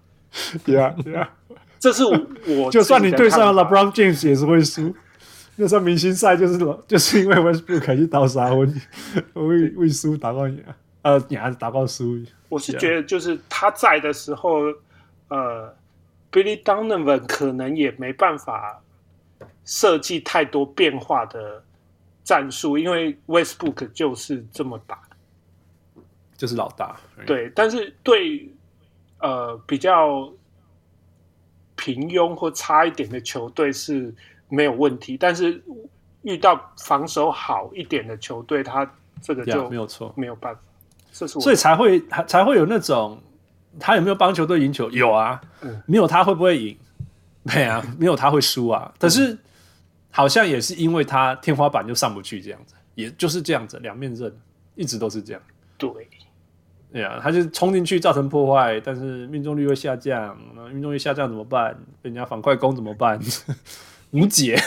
[0.65, 1.29] 对啊，对啊。
[1.81, 4.95] 这是我， 就算你对上了 LeBron James 也是会输。
[5.55, 8.81] 那时候明星赛就是就是因为 Westbrook 去倒三分，
[9.33, 10.63] 会为输打到赢，
[11.01, 12.23] 呃，你还是打到输。
[12.49, 14.59] 我是觉得就是他在的时候，
[15.29, 15.73] 呃
[16.31, 18.79] ，Billy Donovan 可能也没办法
[19.65, 21.63] 设计太多变化的
[22.23, 24.99] 战术，因为 Westbrook 就是这么打，
[26.37, 26.95] 就是老大。
[27.25, 28.47] 对，但是对
[29.19, 30.31] 呃比较。
[31.81, 34.13] 平庸或差一点的球队是
[34.49, 35.59] 没有问题，但是
[36.21, 38.87] 遇到防守好一点的球队，他
[39.19, 40.61] 这个就没有错，没有办法。
[41.11, 43.19] 这是所以才会才会有那种
[43.79, 44.91] 他有没有帮球队赢球？
[44.91, 46.77] 有啊，嗯、没有他会不会赢？
[47.41, 48.93] 没啊， 没有他会输啊。
[48.99, 49.35] 可是
[50.11, 54.31] 好像也是因为他天花板就上不去这样子，也就是这样子，两面刃
[54.75, 55.41] 一直都是这样。
[55.79, 55.89] 对。
[56.91, 60.37] 对呀，他就冲进去造成破坏，但是命中率会下降。
[60.55, 61.73] 那命中率下降怎么办？
[62.01, 63.19] 被人家反快攻怎么办？
[64.11, 64.59] 无解，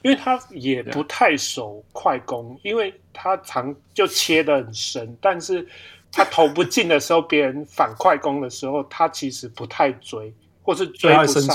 [0.00, 5.66] 因为他也 不太守快攻，因为他常就切的很深，但是
[6.10, 10.32] 他投不进的时候，别人反快攻的时候，他其实不太追，
[10.62, 11.54] 或是追不上。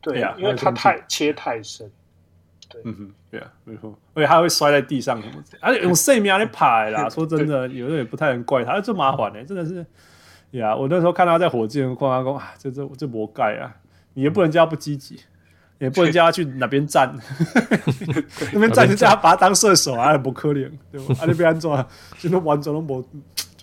[0.00, 1.90] 对呀，因为他太切太深。
[2.84, 7.08] 嗯哼，对啊，没错，而且他会摔在地上什么，而且用生命来爬啦。
[7.10, 9.84] 说真的，有时候也不太能怪他， 这麻烦呢，真的是。
[10.52, 13.74] 呀，我那时候看他在火箭矿工啊，这这这魔盖啊，
[14.14, 15.18] 你也不能叫他不积极，
[15.78, 17.12] 也不能叫他去哪边站，
[18.52, 21.14] 那边站就叫他把他当射手啊，不可怜，对吧？
[21.20, 21.84] 啊，那边安装，
[22.18, 23.04] 现在完全都没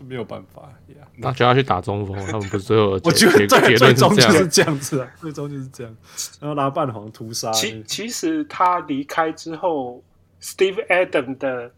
[0.01, 0.69] 就没有办法。
[1.17, 5.95] 那就要去打中锋，他们不是最后我觉得最最终就是这样子啊，最终就是这样，
[6.39, 7.51] 然后拿半黄屠杀。
[7.51, 10.03] 其其实他离开之后
[10.41, 11.71] ，Steve Adams 的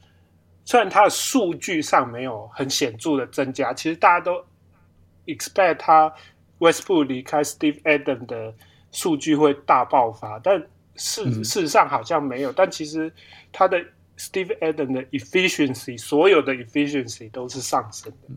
[0.64, 4.44] 虽然他的数据上没有很显著的增加，其实大家都
[5.26, 6.14] expect 他
[6.60, 8.54] Westbrook 离开 Steve Adams 的
[8.91, 10.58] 数据会大爆发，但
[10.95, 12.52] 事、嗯、事实上好像没有。
[12.54, 13.12] 但其实
[13.52, 13.84] 他的
[14.18, 18.30] Steve Adams 的 efficiency，所有的 efficiency 都是上升的，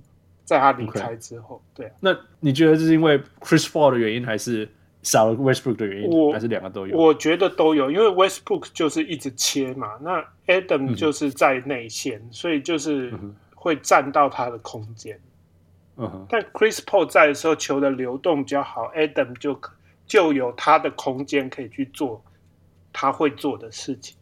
[0.44, 1.62] 在他离开之后。
[1.74, 4.68] 对、啊，那你觉得这是因为 Chris Paul 的原因，还是？
[5.02, 6.98] 少了 Westbrook 的原因，还是两个都有？
[6.98, 13.14] 我觉得都有，因为 Westbrook 就是一直切嘛，那 Adam 就是在内线，嗯、所以就是
[13.54, 15.16] 会占到他的空间。
[15.94, 16.26] 嗯哼。
[16.28, 19.56] 但 Chris Paul 在的时候，球的流动比较好，Adam 就
[20.08, 22.20] 就有他的空间可以去做
[22.92, 24.16] 他会做的事情。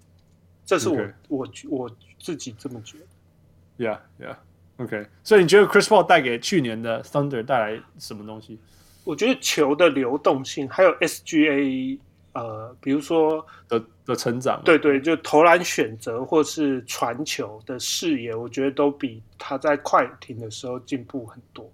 [0.64, 3.84] 这是我.我我自己这么觉得。
[3.84, 4.36] Yeah, yeah,
[4.78, 5.06] OK。
[5.22, 8.58] 所以你觉得 Chris Paul 带给去年的 Thunder 带来什么东西？
[9.04, 11.98] 我觉得球的流动性，还有 SGA，
[12.32, 21.70] 呃，比如说的的成长，对对，就投篮选择或是传球的视野，我觉得都比他在快艇的时候进步很多，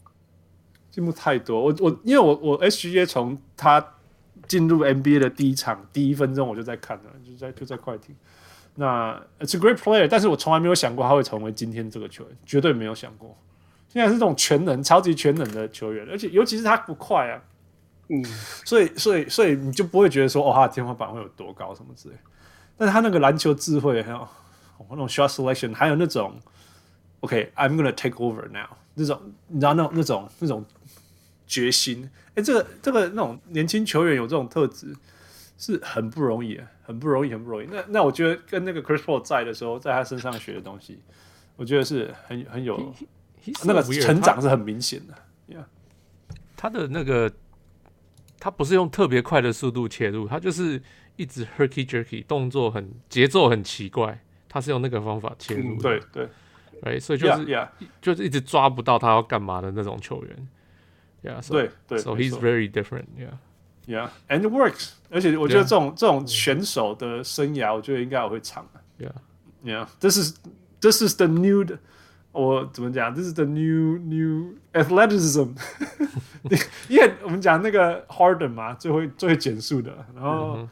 [0.91, 1.63] 进步太多。
[1.67, 3.95] 我我因为我我 SGA 从他
[4.49, 8.17] 进入 NBA 的第一场第一分钟我就在看了，就在就在快艇。
[8.81, 13.37] 那 It's a great player，但是我从来没有想过他会成为今天这个球员，绝对没有想过。
[13.91, 17.43] 现在是这种全能、超级全能的球员，而且尤其是他不快啊，
[18.09, 18.25] 嗯，
[18.65, 22.15] 所以所以所以你就不会觉得说，哦，他的天花板会有多高什么之类。
[22.79, 24.27] 但是他那个篮球智慧，还有
[24.89, 26.41] 那种 shot selection，还有那种
[27.21, 30.65] ，OK，I'm gonna take over now，那种你知道那种那种那种
[31.47, 34.97] 决心，哎、欸，这个这个那种年轻球员有这种特质
[35.61, 37.69] 是很不容易，很不容易，很不容易。
[37.71, 40.99] 那那我觉得跟那个 Chris Paul 在的时候，在他身上学的东西，
[41.55, 42.93] 我觉得是很很有。
[43.65, 45.15] 那个成长是很明显的
[45.49, 45.65] ，Yeah，
[46.59, 47.33] 他的那个
[48.39, 50.83] 他不是用特别快的速度切入，他就是
[51.17, 56.29] 一直 herky jerky 动作很节奏很奇怪，他是用那个方法切入，对对，
[56.83, 57.87] 哎，所以就是 Yeah, yeah.
[58.03, 60.49] 就是一直抓不到他要干嘛的那种球员
[61.23, 62.71] ，Yeah，对对，So he's very
[63.91, 68.67] different，Yeah，Yeah，and it works，而且我觉得这种这种选手的生涯，我觉得应该我会长
[68.99, 70.35] ，Yeah，Yeah，this is
[70.81, 71.67] this is the new
[72.33, 73.13] 我怎么讲？
[73.15, 75.51] 这是 the new new athleticism，
[76.89, 80.69] 因为我们讲那个 Harden 嘛，最会最会减速的，然后、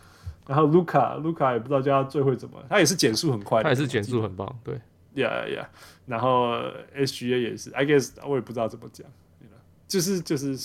[0.47, 4.81] 然后 Luca Luca 也不知道叫他最会怎么，他也是减速很快的，他也是减速很棒，对
[5.16, 5.66] ，Yeah Yeah，
[6.07, 6.61] 然后
[6.97, 9.05] SGA 也是，I guess 我也不知道怎么讲，
[9.89, 10.57] 就是就是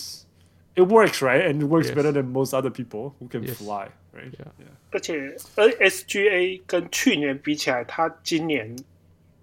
[0.74, 4.30] it works right and it works better than most other people who can fly right
[4.32, 8.76] Yeah Yeah，而且而 SGA 跟去年比起来，他今年。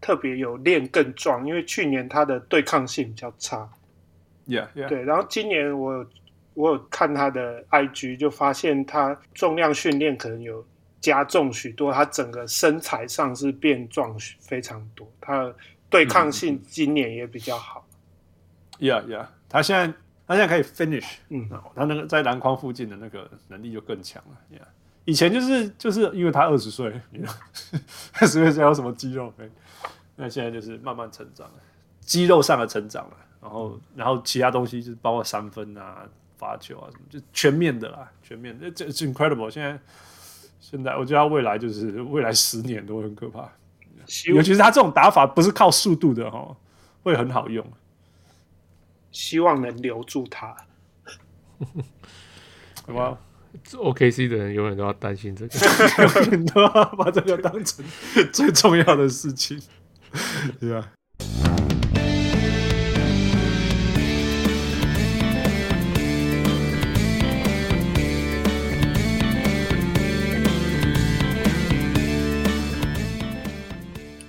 [0.04, 3.70] 特别有练更壮，因为去年他的对抗性比较差。
[4.48, 4.88] Yeah, yeah.
[4.88, 5.04] 对。
[5.04, 6.04] 然后今年我
[6.56, 10.66] 我有看他的 IG，就发现他重量训练可能有
[11.02, 15.56] 加重许多，他整个身材上是变壮非常多，他的
[15.88, 17.88] 对抗性今年也比较好。
[18.80, 19.28] Yeah, yeah.
[19.48, 19.94] 他现在
[20.32, 21.46] 他现在可以 finish，嗯，
[21.76, 24.38] 他那个在篮筐附近的那个能力就更强了。
[24.50, 24.62] Yeah.
[25.04, 27.02] 以前就是就是因为他二十岁，
[28.14, 29.34] 二十岁才有什么肌肉？
[30.16, 31.56] 那现在就是慢慢成长了，
[32.00, 38.72] 肌肉上的成长了，然后然后其他东西就是包括三分啊、罚球啊什么，就全面的啦，全面的。
[38.72, 39.52] 这这 incredible。
[39.52, 39.78] 现在
[40.62, 43.52] 现在我觉得他未来就是未来十年都很可怕，
[44.28, 46.56] 尤其是他这种打法不是靠速度的哈，
[47.04, 47.66] 会很好用。
[49.12, 50.56] 希望能留住他，
[52.88, 53.18] 好吧
[53.70, 55.54] ？OKC 的人永远都要担心这个，
[56.22, 57.84] 永远都要把这个当成
[58.32, 59.62] 最重要的事情，
[60.60, 60.92] 对吧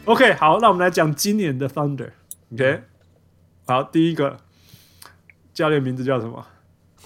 [0.05, 2.11] ？OK，好，那我们来讲今年的 Thunder。
[2.53, 2.83] OK，
[3.67, 4.41] 好，第一个
[5.55, 6.47] 教练名字叫什么？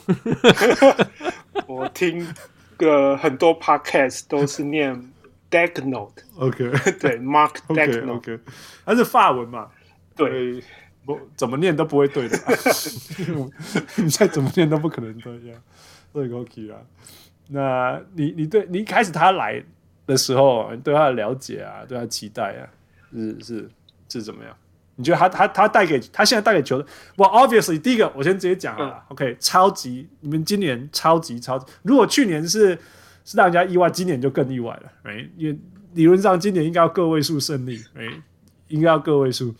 [1.66, 2.26] 我听
[2.76, 5.10] 个很多 podcast 都是念
[5.50, 6.70] Daigneault，OK，
[7.00, 8.40] 对，Mark Daigneault，
[8.84, 9.68] 它是法文嘛？
[10.14, 10.62] 对，
[11.04, 12.36] 不怎么念都不会对的，
[13.96, 15.54] 你再怎么念都不可能对呀，
[16.12, 16.78] 对，OK 啊。
[17.48, 19.62] 那你你对你一开始他来
[20.06, 22.66] 的时候，你对他的了解啊，对他的期待啊，
[23.12, 23.70] 是是
[24.08, 24.56] 是怎么样？
[24.98, 32.70] 你觉得他他他带给他现在带给球队，我 obviously 第一个我先直接讲了、嗯、，OK，超级你们今年超级超级，如果去年是
[33.22, 35.28] 是让人家意外，今年就更意外了，right?
[35.36, 35.58] 因为
[35.92, 38.22] 理论上今年应该要个位数胜利，right?
[38.68, 39.54] 应该要个位数，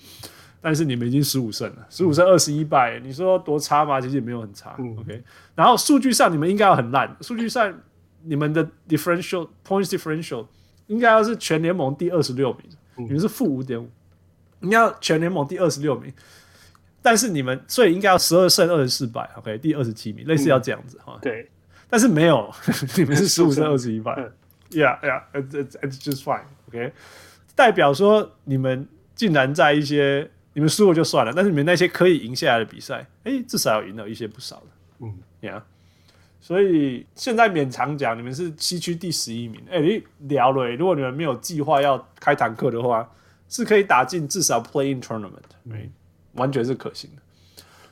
[0.63, 4.01] 但是你们已经十五胜了，十五胜二十一败，你说多差吗？
[4.01, 5.23] 其实也没有很差、嗯、，OK。
[5.55, 7.73] 然后数据上你们应该要很烂，数据上
[8.23, 10.47] 你们的 differential points differential
[10.87, 12.63] 应该要是全联盟第二十六名，
[12.97, 13.87] 嗯、你们是负五点五。
[14.61, 16.13] 你要全联盟第二十六名，
[17.03, 21.21] 但是你们所以应该要十二胜二十四败，OK，第二十七名，类似要这样子哈、嗯。
[21.23, 21.49] 对，
[21.89, 22.53] 但是没有，
[22.97, 24.13] 你们是 十五胜二十一败
[24.71, 26.93] ，Yeah Yeah，it's it's just fine，OK，、okay?
[27.55, 34.67] 代表说你们竟然在一些你们输了就算了，但是你们那些可以赢下来的比赛，哎、欸，至少要赢了一些不少的，
[35.01, 35.63] 嗯，Yeah。
[36.39, 39.61] 所以现在勉强讲，你们是西区第十一名。
[39.69, 39.81] 哎、欸，
[40.19, 43.11] 你聊了，如果你们没有计划要开坦克的话，
[43.49, 45.91] 是可以打进至少 playing tournament，嗯，
[46.35, 47.23] 完全是可行的。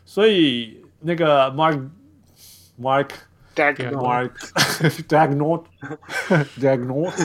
[0.05, 1.89] 所以那个 Mark
[2.81, 3.11] Mark
[3.55, 4.31] Daigneault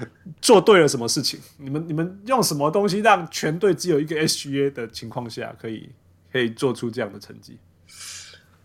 [0.40, 1.38] 做对了什么事情？
[1.58, 5.90] 你们你们用什么东西让全队只有一个 SGA 的情况下，可以
[6.32, 7.58] 可以做出这样的成绩？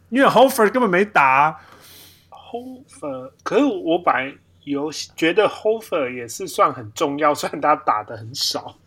[0.10, 1.60] 因为 Horford 根本没打。
[2.30, 4.34] Horford 可是我本来
[4.64, 8.78] 有觉得 Horford 也是算很重要，虽然他打的很少。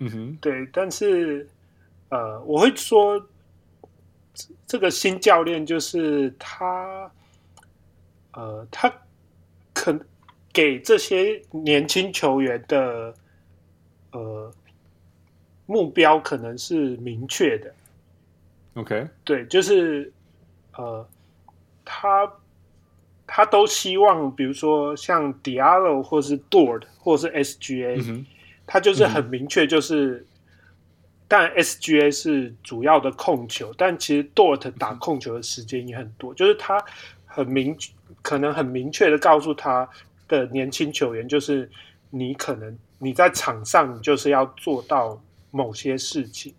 [0.00, 1.48] 嗯哼，对，但是
[2.08, 3.24] 呃，我会说
[4.66, 7.10] 这个新教练就是他，
[8.32, 8.92] 呃，他
[9.72, 9.98] 可
[10.52, 13.14] 给这些年轻球员的
[14.12, 14.52] 呃
[15.66, 17.72] 目标可能是明确的。
[18.74, 20.12] OK，对，就是
[20.76, 21.08] 呃，
[21.84, 22.30] 他。
[23.32, 28.26] 他都希望，比如说像 Diallo 或是 Dort 或是 SGA，嗯、
[28.72, 30.26] 他就是很明确，就是，嗯、
[31.26, 36.80] 但 SGA 是主要的控球，但其实 Dort 打控球的时间也很多，嗯、就是他
[37.26, 37.76] 很明，
[38.22, 39.88] 可能很明确的告诉他
[40.28, 41.68] 的年轻球员，就是
[42.10, 45.20] 你可能你在场上就是要做到
[45.50, 46.54] 某些事情，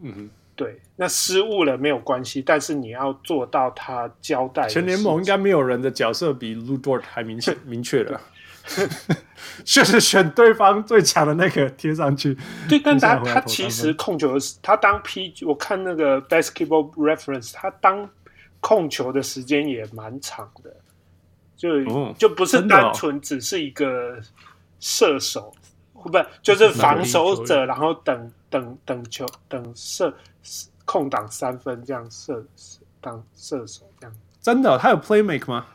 [0.00, 0.30] 嗯。
[0.58, 4.66] 对，那失误了没有关系，但是你要做到他交代。
[4.66, 8.20] 全联盟应该没有人的角色比 Lu Dort 还明确 明确的，
[9.64, 12.36] 就是选对方最强的那个贴上去。
[12.68, 18.08] 对，但他他其实控球的，他当 P，我看那个 Basketball Reference，他当
[18.60, 20.76] 控球的时间也蛮长的，
[21.56, 24.18] 就、哦、就不是单纯只是一个
[24.80, 25.54] 射手，
[25.94, 30.14] 哦、不就是防守者，然后等等等球等射。
[30.84, 32.42] 空档三分这样射
[32.98, 35.66] 当射手这样，真的、哦、他有 play make 吗？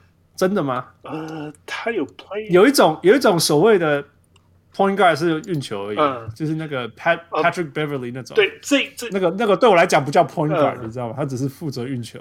[0.43, 0.85] 真的吗？
[1.03, 4.03] 呃，他有 play，有一种有一种所谓的
[4.75, 8.35] point guard 是运球而已，嗯、就是那个 Pat Patrick、Beverly 那种。
[8.35, 11.13] 对，这这那个那个对我来讲不叫 point guard，、你知道吗？
[11.15, 12.19] 他只是负责运球。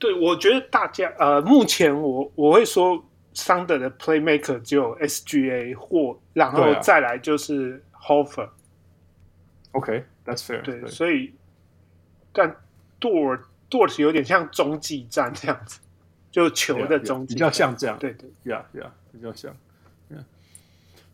[0.00, 8.48] 对，我觉得大家呃，目前我我会说 s u n d e r 的 playmaker 只有 SGA 或然后再来就是 Hofer。
[9.70, 10.84] OK，That's、fair 对。
[10.88, 11.32] 所以
[12.32, 12.56] 但
[13.00, 15.78] Door Door 是有点像中继站这样子。
[16.30, 17.98] 就球的中间，比较像这样。
[17.98, 19.54] 对对呀呀，比较像。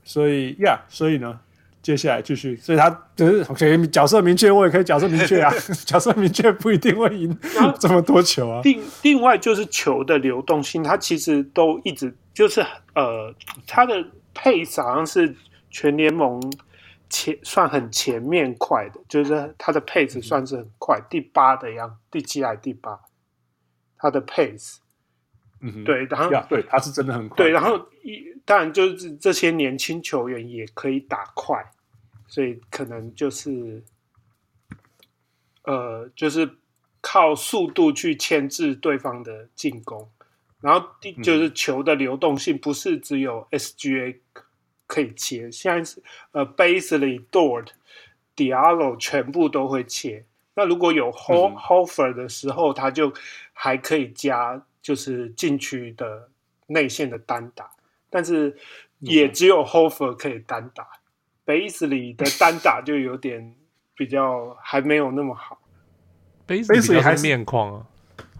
[0.04, 1.40] 所以呀，所以呢，
[1.82, 5.52] 接下来继续，所以他就是可以角色明确，我也可以角色明确啊。
[5.84, 7.36] 角色明确不一定会赢
[7.80, 8.60] 这么多球啊。
[8.62, 12.60] 另另外就是球的流动性，它其实都一直就是
[12.94, 13.34] 呃，
[13.66, 13.94] 它的
[14.34, 15.34] pace 好像是
[15.70, 16.40] 全联盟。
[17.08, 22.98] 前算很前面快的，就是它的 pace 算是很快，嗯、第八的样，第七还第八，
[23.96, 24.78] 它的 pace，
[25.84, 31.64] 对，然后对，他是真的很快，对，然后一当然就是这些年轻球员也可以打快，
[32.26, 33.82] 所以可能就是，
[35.64, 36.48] 呃，就是
[37.00, 40.08] 靠速度去牵制对方的进攻，
[40.60, 44.16] 然后第就是球的流动性不是只有 SGA。
[44.88, 47.70] 可以切，现在是呃，Bazley、Dort、
[48.36, 50.24] Diallo 全部都会切。
[50.54, 53.12] 那如果有 Ho Hofer 的时候，他就
[53.52, 56.28] 还可以加，就是禁区的
[56.68, 57.68] 内线的单打。
[58.08, 58.56] 但是
[59.00, 60.86] 也只有 Horford 可以单打
[61.44, 63.56] ，Bazley 的单打就有点
[63.96, 65.60] 比较还没有那么好。
[66.46, 67.86] Bazley 还是面框啊？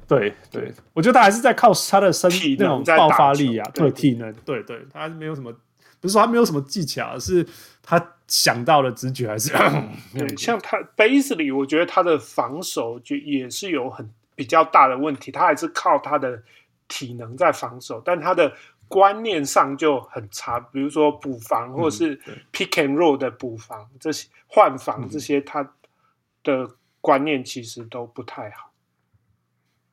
[0.07, 5.53] 对对，我觉得他还是在靠他的身体那种爆发力啊，对体能，对对，他还是没有什么。
[6.01, 7.45] 不是说他没有什么技巧，是
[7.83, 9.51] 他想到的直觉还是
[10.17, 10.37] 对。
[10.37, 16.41] 像他 Bazley 我觉得他的防守就也是有很比较大的问题，他还是靠他的
[16.87, 18.55] 体能在防守，但他的
[18.87, 20.61] 观念上就很差。
[20.61, 22.17] 比如说补防或者是
[22.53, 25.69] pick and roll 的补防这些换防这些，他
[26.45, 28.71] 的观念其实都不太好。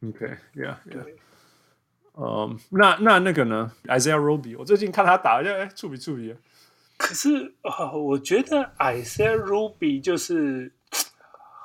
[0.06, 1.16] OK，Yeah，对。
[2.16, 6.36] 嗯，那那那个呢？Isaiah Roby，我最近看他打，就哎，触笔触笔。
[6.96, 10.72] 可是啊、呃，我觉得 Isaiah Roby 就是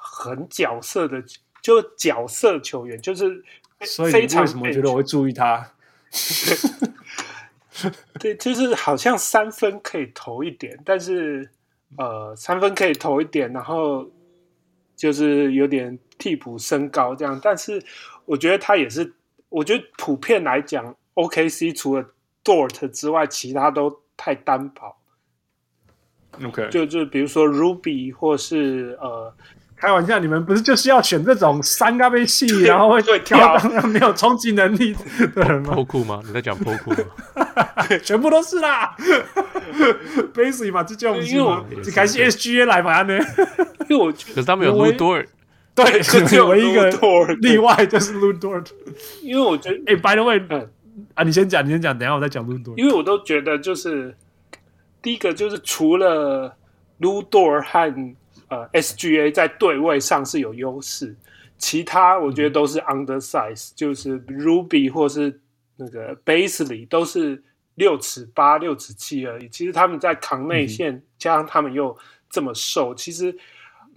[0.00, 1.22] 很角色的，
[1.62, 3.43] 就角色球员，就是
[3.82, 5.72] 所以你为什么觉得我会注意他？
[8.18, 11.48] 对，就是好像三分可以投一点，但是
[11.97, 14.10] 呃，三分可以投一点，然后
[14.97, 17.39] 就是有点替补升高这样。
[17.40, 17.82] 但是
[18.24, 19.12] 我觉得他也是，
[19.48, 22.05] 我觉得普遍来讲，OKC 除了
[22.43, 24.97] Dort 之外，其他都太单薄。
[26.44, 29.32] OK，就就比如说 Ruby 或是呃。
[29.80, 33.56] 开玩笑，你们不是就是要选这种三个被戏，然后会跳。
[33.88, 34.94] 没有冲击能力？
[35.34, 35.74] 的人吗？
[35.74, 36.20] 破库吗？
[36.26, 36.98] 你在讲破库吗？
[38.02, 38.94] 全部都是啦，
[40.34, 41.64] Basically 嘛，这叫因为我
[41.94, 43.18] 开始 SGA 来嘛呢，
[43.88, 45.26] 因为我觉得可是他们有 Lu Dort，
[45.74, 46.90] 对，只有一个
[47.40, 48.66] 例外就是 Lu Dort，
[49.22, 50.40] 因为我觉得，哎，By the way，
[51.14, 54.14] 啊，你先讲，你先讲，等下我再讲 Lu Dort，因为我都觉得就是
[55.00, 56.55] 第一个就是除了
[57.00, 58.16] Lu Dort 和
[58.49, 61.15] 呃，SGA 在对位上是有优势，
[61.59, 65.41] 其他我觉得都是 undersize，、嗯、就是 Ruby 或是
[65.77, 67.43] 那个 Basley 都是
[67.75, 69.49] 六尺八、六尺七而已。
[69.51, 71.95] 其实他们在扛内线，嗯、加上他们又
[72.31, 73.37] 这么瘦，其实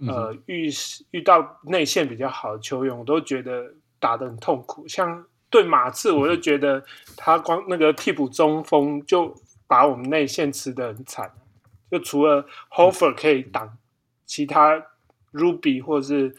[0.06, 0.70] 呃遇
[1.12, 4.86] 遇到内线比较好的球员，我都觉得打得很痛苦。
[4.86, 6.84] 像对马刺，我就觉得
[7.16, 9.34] 他光那个替补中锋就
[9.66, 11.30] 把我们内线吃得很惨，
[11.90, 13.78] 就除了 Horford 可以挡。
[14.32, 14.82] 嗯其他
[15.34, 16.34] Ruby 或者是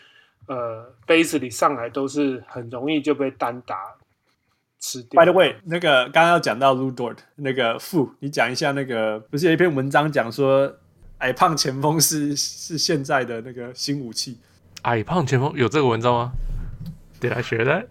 [0.48, 3.76] 呃 Bazley 上来都是很容易就被单打
[4.80, 5.22] 吃掉。
[5.22, 10.74] By the way，那个刚刚要讲到 Lu Dort 那个负，你讲一下那个不是有一篇文章讲说
[11.20, 14.40] 矮胖前锋是是现在的那个新武器？
[14.82, 16.32] 矮胖前锋有这个文章吗
[17.22, 17.86] ？Did I share that?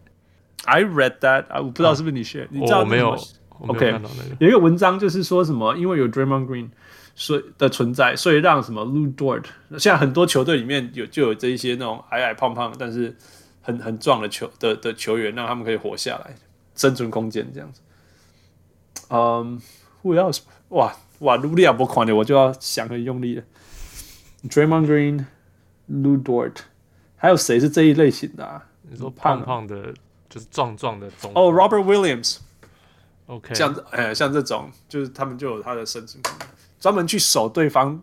[0.64, 3.16] I read that 啊，我不知道是不是你 share，、啊、你知道我没有，
[3.60, 4.34] 我没有看到那个。
[4.34, 6.70] Okay, 有一个文章就是说什么，因为有 Draymond Green。
[7.14, 9.44] 所以的存在，所以让什么 Lu Dort，
[9.78, 13.16] 现在很多球队里面有就有这一些那种矮矮胖胖但是
[13.60, 16.34] 很很壮的球的的球员，让他们可以活下来，
[16.74, 17.80] 生存空间这样子。
[19.08, 19.60] 嗯
[20.02, 20.40] ，Who else？
[20.68, 23.42] 哇哇，卢利亚波狂的，我就要想很用力了。
[24.48, 25.26] Draymond Green、
[25.88, 26.56] Lu Dort，
[27.16, 28.66] 还有谁是这一类型的啊？
[28.90, 29.94] 你说胖胖的，
[30.28, 32.38] 就是壮壮的中哦、oh,，Robert Williams。
[33.26, 36.48] OK，像哎像这种，就是他们就有他的生存空间。
[36.82, 38.02] 专门去守对方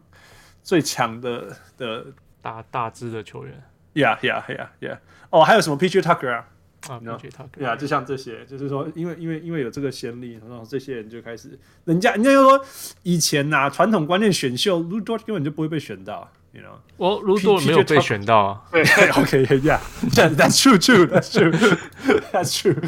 [0.63, 2.05] 最强的的
[2.41, 3.61] 大大只的球员
[3.93, 4.99] ，Yeah Yeah Yeah Yeah。
[5.29, 6.47] 哦，还有什么 PJ Tucker 啊？
[6.87, 12.65] 啊，PJ Tucker，呀，就像这些，就是说，因为因为因为有这个先例，然后这些人就开始，人家人家就说，
[13.03, 16.77] 以前呐，传统观念选秀，Lu Dort 根本就不会被选到，You know？
[16.95, 18.63] 我 Lu Dort 没有被选到啊。
[18.71, 22.81] 对，OK，Yeah，That's true，True，That's true，That's true。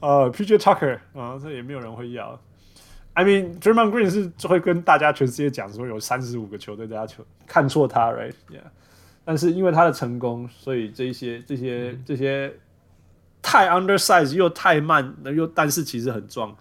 [0.00, 2.40] 呃，PJ Tucker 啊，这也没有人会要。
[3.16, 8.68] I mean, Draymond Green 是会跟大家全世界讲说有三十五个球队大家球看错他，right？Yeah，
[9.24, 12.52] 但是因为他的成功，所以这些这些、嗯、这些
[13.40, 16.54] 太 undersize 又太慢，又但是其实很壮，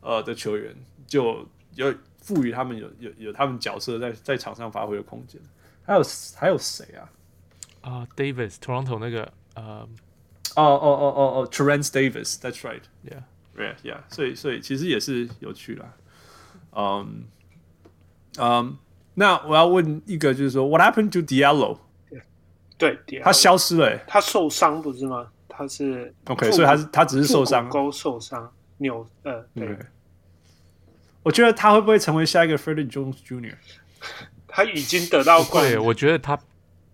[0.00, 0.72] 呃的球员
[1.04, 1.44] 就
[1.74, 5.40] 有赋予他们有有有他们角色在在场上发挥的空间。
[5.82, 6.02] 还有
[6.36, 7.10] 还有谁啊？
[7.80, 9.88] 啊、uh,，Davis，Toronto 那个呃，
[10.54, 13.22] 哦哦哦哦哦，Terence Davis，That's right，Yeah。
[13.58, 15.92] Yeah, yeah，所以所以其实也是有趣啦。
[16.76, 17.24] 嗯
[18.38, 18.78] 嗯，
[19.14, 21.78] 那我要问一个，就是说，What happened to Diallo？
[22.78, 25.28] 对，他消失了、欸，他受伤不是吗？
[25.48, 29.66] 他是 OK，所以他是他只是受伤，沟受伤，扭呃，对。
[29.66, 29.86] Okay.
[31.24, 33.56] 我觉得他会不会成为下一个 Freddie Jones Jr.？
[34.46, 36.38] 他已经得到过，对，我觉得他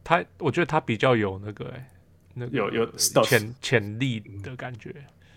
[0.02, 1.86] 他，我觉得他比较有那个、欸，
[2.32, 4.94] 那个、有有潜潜力的感觉。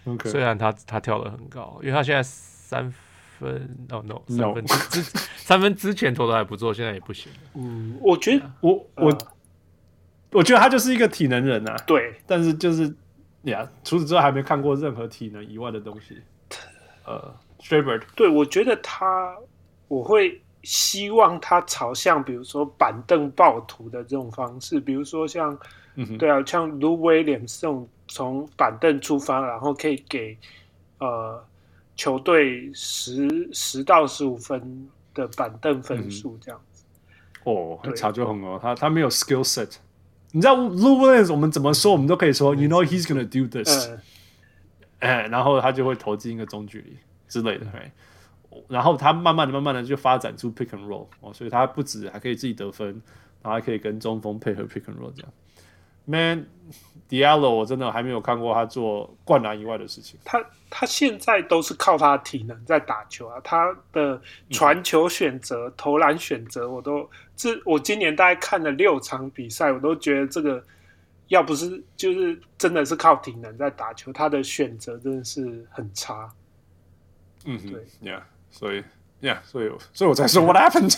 [0.08, 0.30] Okay.
[0.30, 2.90] 虽然他他跳得很高，因为他现在三
[3.38, 5.06] 分哦、oh, no 三分之 No.
[5.36, 7.32] 三分之前投的还不错，现在也不行。
[7.56, 9.18] 嗯，我觉得、啊、我我、呃、
[10.32, 11.78] 我觉得他就是一个体能人呐、啊。
[11.86, 12.96] 对，但是就是
[13.44, 16.18] 呀，除此之外还没看过任何体能以外的东西。
[17.06, 19.36] 呃 Shaver 对，我觉得他
[19.88, 25.58] 我会希望他朝向比如说板凳暴徒的这种方式，比如说像、
[25.98, 27.88] 嗯、对啊，像 Lou Williams 这种。
[28.10, 30.38] 从板凳出发，然后可以给
[31.00, 31.44] 呃
[31.98, 36.86] 球队十十到十五分的板凳分数这样子。
[37.44, 39.76] 嗯、哦，很差就很哦，他他没有 skill set。
[40.32, 43.90] 你知道 Lou Williams 我们怎么说，我们都可以说、嗯、，You know he's gonna do this。
[45.00, 46.96] 哎、嗯，然后他就会投进一个中距离
[47.28, 47.66] 之类的。
[48.70, 52.88] 然后他慢慢的、慢慢的就发展出 pick and roll 哦，所以他不止还可以自己得分，
[53.42, 55.34] 然后还可以跟中锋配合 pick and roll 这样。
[56.10, 56.48] Man
[57.10, 60.18] Diallo，我真的还没有看过他做灌篮以外的事情。
[60.24, 64.20] 他他现在都是靠他的体能在打球啊，他的
[64.50, 70.64] 传球选择、嗯、投篮选择，我都这我今年大概看了六场比赛，我都觉得这个
[71.28, 76.30] 要不是就是真的是靠体能在打球，他的选择真的是很差。
[77.46, 78.84] 嗯，对，Yeah，所以
[79.22, 80.98] ，Yeah，所以，所以我才说 What happened？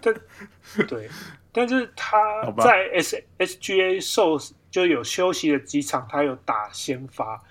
[0.00, 0.14] 但
[0.86, 1.08] 对，
[1.52, 2.18] 但是他
[2.58, 4.38] 在 S SGA 受
[4.70, 7.42] 就有休息的几场，他有打先发，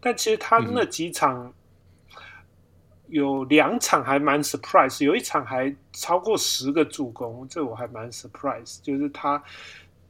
[0.00, 1.52] 但其实他那几场
[3.08, 9.42] 有两场还蛮 surprise，有一场还超过十个助攻，这我还蛮 surprise，就是他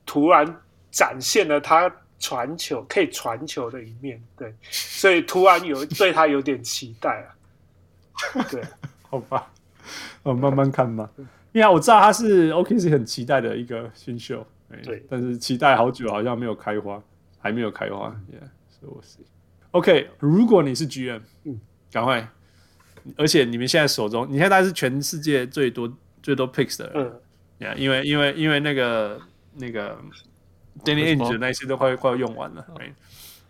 [0.07, 8.63] 突然展现了他传球可以传球的一面，对，所以突然有对他有点期待啊，对，
[9.11, 9.51] 好吧，
[10.23, 11.11] 我慢慢看吧。
[11.53, 14.47] 因为我知道他是 OKC 很期待的一个新秀，
[14.83, 17.03] 对，但是期待好久好像没有开花，
[17.39, 19.19] 还没有开花，Yeah，所以我是
[19.73, 20.09] OK。
[20.19, 21.61] 如果你是 GM，嗯，
[21.91, 22.27] 赶快，
[23.19, 25.93] 而且你们现在手中，你现在是全世界最多
[26.23, 27.13] 最多 picks 的人，
[27.61, 29.21] 嗯，Yeah，因为因为因为那个
[29.57, 29.99] 那个
[30.83, 32.95] Danny Ainge 那些都快快要用完了，对，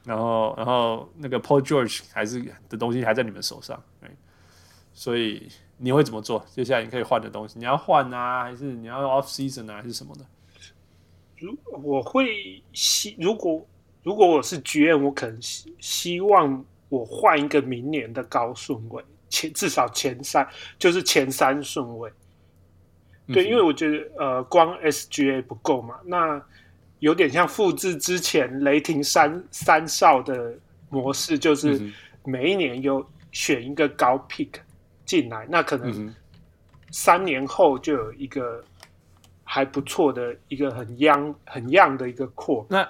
[0.05, 4.11] 然后然后那个 Paul George 还是的东西还在你们手上，对，
[4.93, 5.49] 所以。
[5.85, 6.47] 你会怎么做？
[6.55, 10.25] 接下来你可以换的东西，你要换啊，还是你要 off season 啊，还是什么的？
[11.39, 13.67] 如我会希，如果
[14.05, 20.47] 如果我是 GM，我可能希希望我换一个明年的高顺位，前至少前三，
[20.79, 22.09] 就是前三顺位。
[23.27, 26.41] 对，嗯、因为我觉得呃，光 SGA 不够嘛，那
[27.01, 30.55] 有点像复制之前雷霆三三少的
[30.91, 31.93] 模式，就是
[32.25, 34.61] 每一年有选一个高 pick。
[35.13, 36.15] 进来，那可能
[36.91, 38.65] 三年后就有一个
[39.45, 42.65] 还不错的一个很 young 很 young 的一个 core。
[42.71, 42.89] 那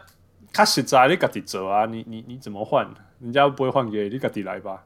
[0.52, 2.88] 他实在你自己走啊，你你你怎么换？
[3.18, 4.84] 人家不会换给你自己来吧？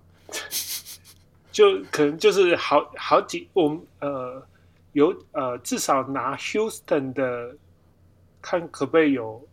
[1.52, 4.42] 就可能就是好好几，我们呃
[4.92, 7.54] 有呃至少拿 Houston 的
[8.40, 9.46] 看可不可以有，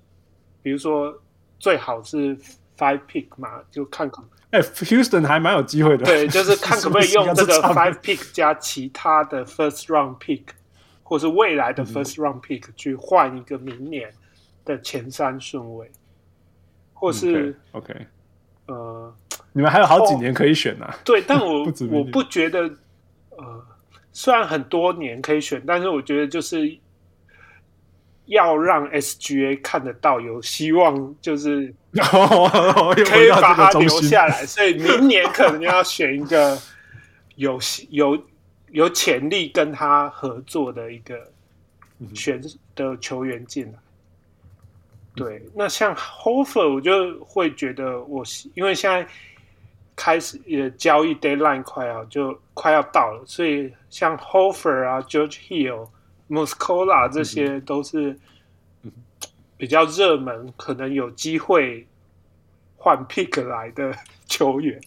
[0.62, 1.22] 比如说
[1.60, 2.38] 最好是
[2.78, 4.24] five pick 嘛，就看看。
[4.54, 6.06] 哎、欸、，Houston 还蛮有机会的。
[6.06, 10.44] 对，就是看可不可以用这个 five pick 加其他的 first round pick，
[11.02, 14.14] 或是未来的 first round pick 去换一个明年
[14.64, 15.90] 的前三顺位，
[16.94, 18.06] 或是 OK，, okay.
[18.68, 19.14] 呃，
[19.54, 20.96] 你们还有好几年可以选呢、啊。
[21.04, 22.60] 对，但我 不我不觉得，
[23.32, 23.66] 呃，
[24.12, 26.78] 虽然很多年可以选，但是我觉得就是。
[28.28, 36.60] 要让 SGA 看得到有希望，就是可以把他留下来，所以明年可能要选一个
[37.36, 37.60] 有
[37.90, 38.26] 有
[38.72, 41.32] 有潜力跟他合作的一个
[42.14, 42.42] 选
[42.76, 43.74] 的球员进来。
[45.16, 48.24] 对，那像 Horford 我就会觉得我
[48.56, 49.08] 因为现在
[49.96, 55.88] 开始也交易 Deadline 快要就快要到了，所以像 Horford 啊 George Hill、
[56.28, 58.18] Muscola 这些都是
[59.58, 61.86] 比较热门，嗯、可能有机会
[62.78, 63.94] 换 pick 来的
[64.28, 64.82] 球员。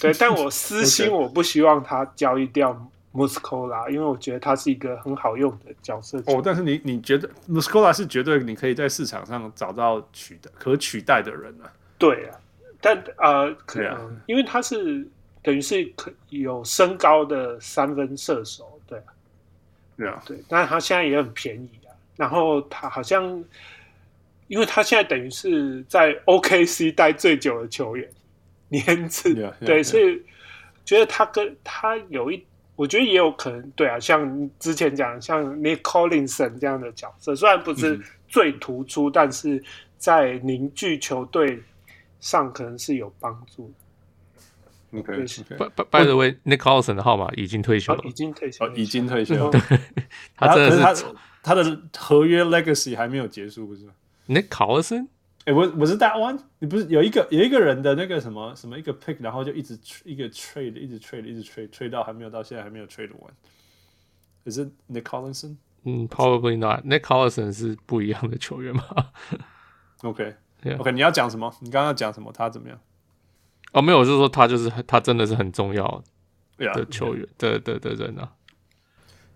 [0.00, 6.18] 对， 但我私心我不希望他交易掉 Muscola，因为我觉得他是一个很好用的角色。
[6.26, 11.72] 哦，但是你你觉得 Muscola 是绝对你可以在市场上找到取的可取代的人啊？
[11.98, 12.38] 对啊，
[12.80, 15.06] 但呃，可能、啊、因为他是
[15.42, 19.04] 等于是可有身高的三分射手，对、啊。
[19.96, 20.24] Yeah.
[20.24, 21.87] 对，但是他现在也很便宜啊。
[22.18, 23.24] 然后他好像，
[24.48, 28.06] 因为他现在等于是在 OKC 待最久的球员，
[28.68, 30.20] 年资 yeah, yeah, 对.所以
[30.84, 39.62] 觉得他跟他有一，我觉得也有可能，对啊，像之前讲像 Nick Collinson 这样的角色，虽然不是最突出，嗯、但是
[39.96, 41.62] 在凝聚球队
[42.18, 44.98] 上可能是有帮助的。
[44.98, 45.24] OK，
[45.58, 49.48] 拜拜拜，这位 Nick Collison 的号码已经退休了，已经退休，已经退休。
[49.52, 49.60] 对，
[50.34, 51.04] 他真的是
[51.48, 53.92] 他的合约 legacy 还没有结束，不是吗
[54.28, 55.06] ？Nick Collison，
[55.46, 63.32] 哎，我我是 that one，你不是有一个有一个人的那个什么什么一个 pick，然后就一直一个 trade，一直 trade，一直 trade，trade 到还没有到现在还没有 trade 完。
[64.50, 65.56] 是 Nick Collison？
[65.84, 66.84] 嗯，probably not。
[66.84, 68.84] Nick Collison 是不一样的球员吗？
[70.02, 71.50] OK，OK，你要讲什么？
[71.60, 72.30] 你刚刚要讲什么？
[72.32, 72.78] 他怎么样？
[73.72, 76.02] 哦，没有，就是说他就是他真的是很重要
[76.58, 78.32] 的球员，对对对，人啊。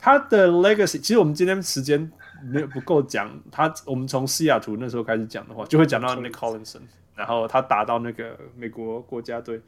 [0.03, 2.11] 他的 legacy，其实我们今天时间
[2.43, 3.73] 没有不够讲他。
[3.87, 6.81] 我们从西雅图那时候开始讲的话，就会讲到 Nick Collinson，
[7.15, 9.63] 然后他打到那个美国国家队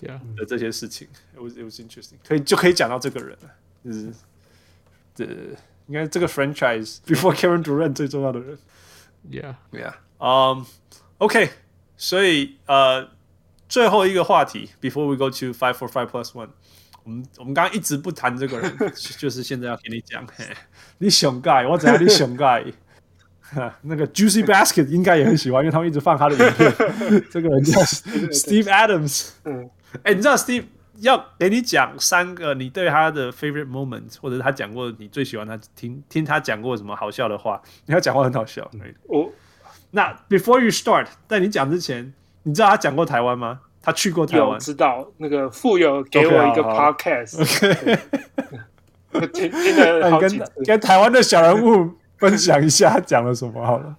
[0.00, 1.06] 的这些事情。
[1.06, 1.38] Yeah.
[1.38, 3.50] It was it was interesting，可以就可以讲到这个人了，
[3.84, 4.10] 就是
[5.14, 5.24] 这
[5.86, 8.58] 应该这个 franchise before Kevin Durant 最重要的人。
[9.30, 10.64] Yeah yeah，嗯、
[11.18, 11.50] um,，OK，
[11.98, 13.12] 所以呃。
[13.66, 16.50] 最后一个话题，before we go to five four five plus one，
[17.04, 18.76] 我们我们刚刚一直不谈这个人，
[19.18, 20.26] 就是现在要给你讲，
[20.98, 22.64] 你熊盖，我只要你熊盖，
[23.82, 27.24] 那个 Juicy Basket 应该也很喜欢，因为他们一直放他的影片。
[27.30, 29.68] 这个人叫 Steve Adams，嗯，
[30.02, 30.64] 哎，你知道 Steve
[31.00, 38.68] 要给你讲三个你对他的 favorite moment，或者是他讲过你最喜欢他听听他讲过什么好笑的话，你要讲话很好笑。
[39.08, 39.30] 我
[39.90, 42.14] 那 before you start，在你讲之前，
[42.44, 43.60] 你知道他讲过台湾吗？
[43.84, 47.44] 他去过台湾，知道那个富有给我一个 podcast，
[49.32, 53.94] 听听了好几次，跟跟台湾的小人物分享一下他讲了什么好了。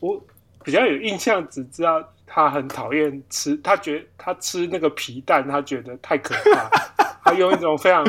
[0.00, 0.22] 我
[0.62, 2.02] 比较有印象，只知道。
[2.28, 6.68] 他很讨厌吃，他觉得他吃那个皮蛋，他觉得太可怕。
[7.24, 8.04] 他用一种非常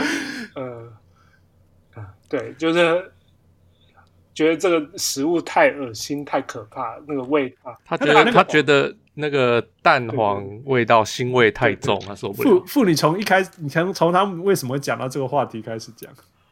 [0.54, 0.92] 呃，
[2.28, 3.10] 对，就是
[4.38, 7.76] 觉得这个食物太恶心、太可怕，那个味道。
[7.84, 12.64] 他觉得他觉得那个蛋黄味道腥味太重，他受不了。
[12.68, 16.12] 傅，你从一开始，你从从他们为什么会讲到这个话题开始讲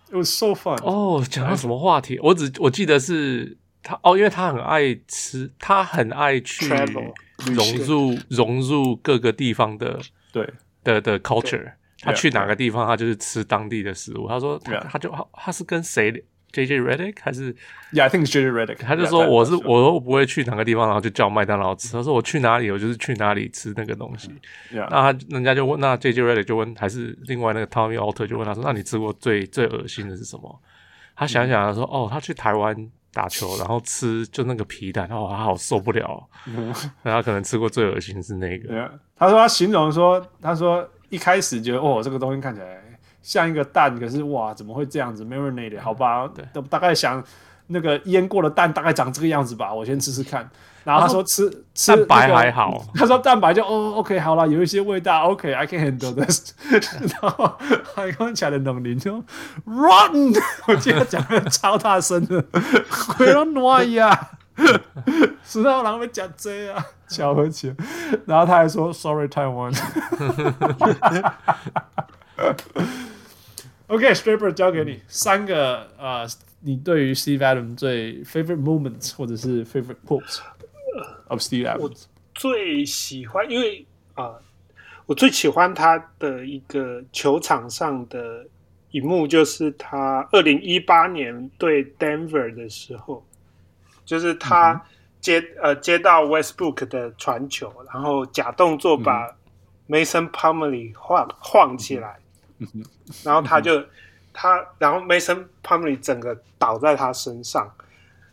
[0.09, 0.83] ，It was so fun。
[0.83, 2.17] 哦，讲到什么话题？
[2.23, 6.67] 我只我记得是他哦，因为他很爱吃，他很爱去。
[7.37, 9.99] 融入融入各个地方的
[10.31, 10.49] 对
[10.85, 14.25] 的的 culture，他去哪个地方，他就是吃当地的食物。
[14.25, 16.23] 他说他他就他是跟谁
[16.55, 17.53] J J Redick 还是
[17.91, 21.91] Yeah I think J J Redick，他就说我是我说我不会去哪个地方，然后就叫麦当劳吃。
[21.91, 24.31] 他说我去哪里，我就是去哪里吃那个东西。
[24.71, 30.61] 那他人家就问，那 J J Redick 就问，还是另外那个 Tommy Alter 就问他说，那你吃过最最恶心的是什么？
[31.15, 32.89] 他想想他说哦，他去台湾。
[33.15, 36.21] 打球，然后吃就那个皮蛋，哦，他好受不了。
[37.01, 38.91] 然后可能吃过最恶心是那个。
[39.15, 42.83] 他说他形容说，他说一开始觉得哦，这个东西看起来
[43.25, 47.23] 像一个蛋，可是哇，怎么会这样子？Marinated，好吧，对，大概想
[47.67, 50.47] 那个腌过的蛋大概长这个样子吧，我先吃吃看。
[50.83, 56.53] 然后他说吃吃蛋白还好， 他说蛋白就哦，OK，好了，有一些味道，OK，I can handle this。
[57.19, 57.57] 然后
[57.95, 59.15] 他刚起来的农林就
[59.65, 60.31] run，
[60.67, 62.45] 我记得讲的 超大声的，
[63.17, 64.29] 回到哪呀？
[65.43, 67.75] 知道狼会讲这啊，巧合起来。
[68.27, 69.75] 然后他还说 Sorry Taiwan。
[73.87, 76.25] OK，Stripper 交给你三个啊，
[76.61, 80.39] 你对于 Steve Adams 最 favorite moments 或者是 favorite quotes。
[81.27, 81.91] Of Steve Adams，我
[82.33, 84.41] 最喜欢，因为啊、呃，
[85.07, 88.45] 我最喜欢他的一个球场上的
[88.91, 93.25] 一幕，就是他二零一八年对 Denver 的时候，
[94.05, 94.79] 就是他
[95.19, 99.35] 接、嗯、呃接到 Westbrook 的传球，然后假动作把
[99.89, 102.24] Mason Plumlee 晃晃起来，嗯、
[103.23, 103.89] 然后他就、嗯、
[104.33, 107.69] 他，然后 Mason Plumlee 整个倒在他身上。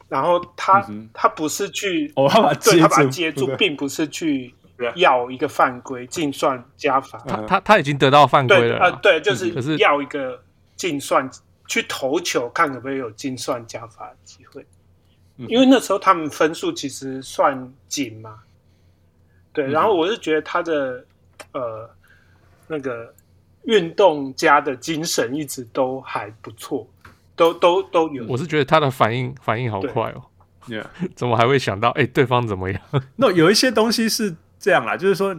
[0.09, 4.55] 然后他、嗯、他不是去，哦、他把对他把他接住，并不是去
[4.95, 7.19] 要一个犯规净算加罚。
[7.21, 10.39] 他他他已经得到犯规了，呃，对，就是要一个
[10.77, 11.31] 净算
[11.67, 14.67] 去投球，看可不可以有净算加罚的机会。
[15.49, 18.41] 因为那时候他们分数其实算紧嘛，
[19.55, 19.67] 对。
[19.67, 21.03] 然后我是觉得他的
[21.53, 21.89] 呃
[22.67, 23.15] 那个
[23.65, 26.89] 运动家的精神一直都还不错。
[27.35, 30.23] 都都都有，我是觉得他的反应反应好快哦
[30.69, 30.85] ，Yeah.
[31.17, 32.81] 怎么还会想到哎、欸，对方怎么样？
[33.17, 35.35] 那、 no, 有一些东西是这样啦，就是说，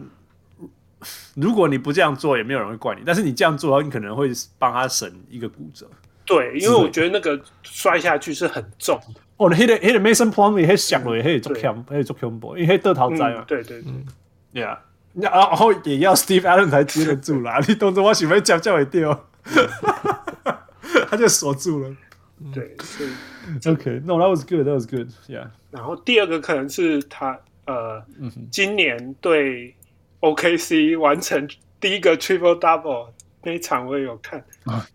[1.36, 4.28] 如果你不这样做，也没有人会怪你，但是你这样做的话，你可能会
[4.58, 5.88] 帮他省一个骨折。
[6.26, 9.20] 对，因为我觉得那个摔下去是很重的。
[9.36, 13.44] 哦，那个那个 Mason Plumlee 还想了，还做 cam，还做 combo，因为得逃灾嘛。
[13.46, 14.78] 对对对，Yeah，
[15.14, 17.60] 然后也要 Steve Allen 才接得住啦。
[17.68, 19.28] 你动作我喜欢叫叫也掉。
[21.08, 21.96] 他就锁住了，
[22.52, 23.10] 对，所以
[23.72, 25.48] OK，No，that、was good，that was good，Yeah。
[25.70, 29.74] 然后第二个可能是他呃，嗯、今年对
[30.20, 33.08] OKC 完成第一个 Triple Double
[33.42, 34.86] 那一场我也有看，一、啊、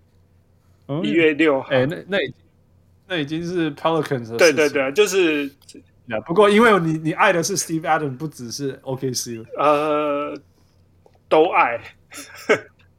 [1.04, 2.18] 月六号，哎、欸，那那
[3.08, 5.50] 那已经是 Pelicans 的对对对，就是，
[6.26, 10.36] 不过因为你你爱的是 Steve Adams，不只是 OKC 呃，
[11.27, 11.80] 都爱。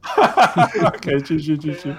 [1.03, 1.93] 可以继续继续。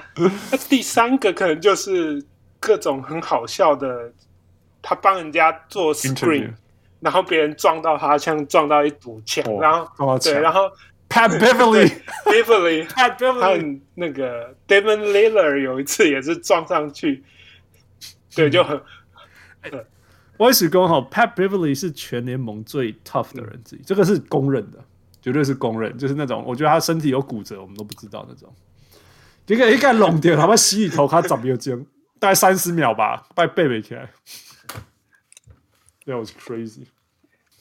[0.50, 2.24] 那第三个可能就是
[2.58, 4.12] 各种很好笑的，
[4.80, 6.52] 他帮人家做 screen，
[7.00, 10.62] 然后别人撞到他，像撞到一堵墙，然后对，然后
[11.08, 17.22] Pat Beverly，Beverly，Pat Beverly， 那个 Damian Lillard 有一次也是撞上去，
[18.34, 18.80] 对，就很。
[20.36, 24.78] 我也是公好，Pat Beverly 是全联盟最 tough 的人之一，这个是公认的。
[25.20, 28.52] 绝对是公认，就是那种我觉得他身体有骨折，我们都不知道那种。
[29.46, 31.78] 一个一个弄掉，他们洗里头，他长没有尖，
[32.18, 34.10] 大概三十秒吧，把背背起来。
[36.06, 36.86] That was crazy。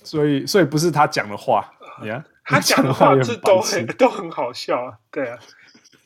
[0.01, 1.71] 所以，所以不是他讲的话
[2.01, 4.97] ，Yeah，他讲的话是都很都很好笑啊。
[5.11, 5.37] 对啊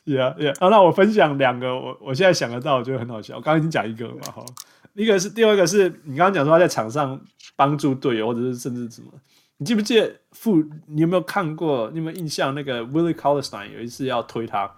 [0.03, 0.59] ，Yeah，Yeah。
[0.59, 3.37] 好，那我分享两个，我我现在想得到，我觉得很好笑。
[3.37, 4.45] 我刚刚已经讲一个了嘛，哈。
[4.95, 7.19] 一个是，第二个是你刚刚讲说他在场上
[7.55, 9.11] 帮助队友，或者是甚至什么。
[9.57, 10.61] 你记不记得傅？
[10.87, 11.89] 你有没有看过？
[11.91, 12.53] 你有没有印象？
[12.55, 14.69] 那个 Willie Colleystein 有一次要推他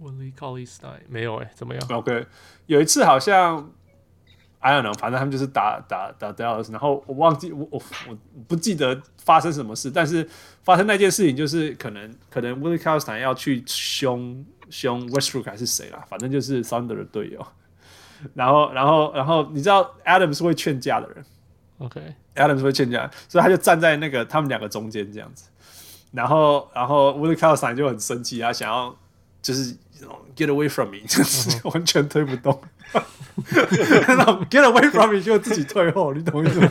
[0.00, 2.26] ，Willie Cauley-Stein 没有哎、欸，怎么样？OK，
[2.66, 3.70] 有一次好像
[4.60, 10.28] I don't know，反正他们就是打打打 Dallas，然后我忘记我我我不记得发生什么事，但是
[10.62, 17.46] 发生那件事情就是可能可能 Willie Colleystein 要去凶凶 Westbrook 还是谁啦，反正就是 Thunder 的队友。
[18.34, 21.24] 然后然后然后你知道 Adams 是会劝架的人。
[21.78, 25.48] ，OK，Adam 是会劝架，所以他就站在那个他们两个中间这样子，
[26.12, 28.94] 然后然后 Willie Cauley-Stein 就很生气，他想要
[29.40, 29.74] 就是
[30.36, 32.60] get away from me，就是完全推不动，
[34.48, 36.68] get away from me 就自己退后，你懂意思吗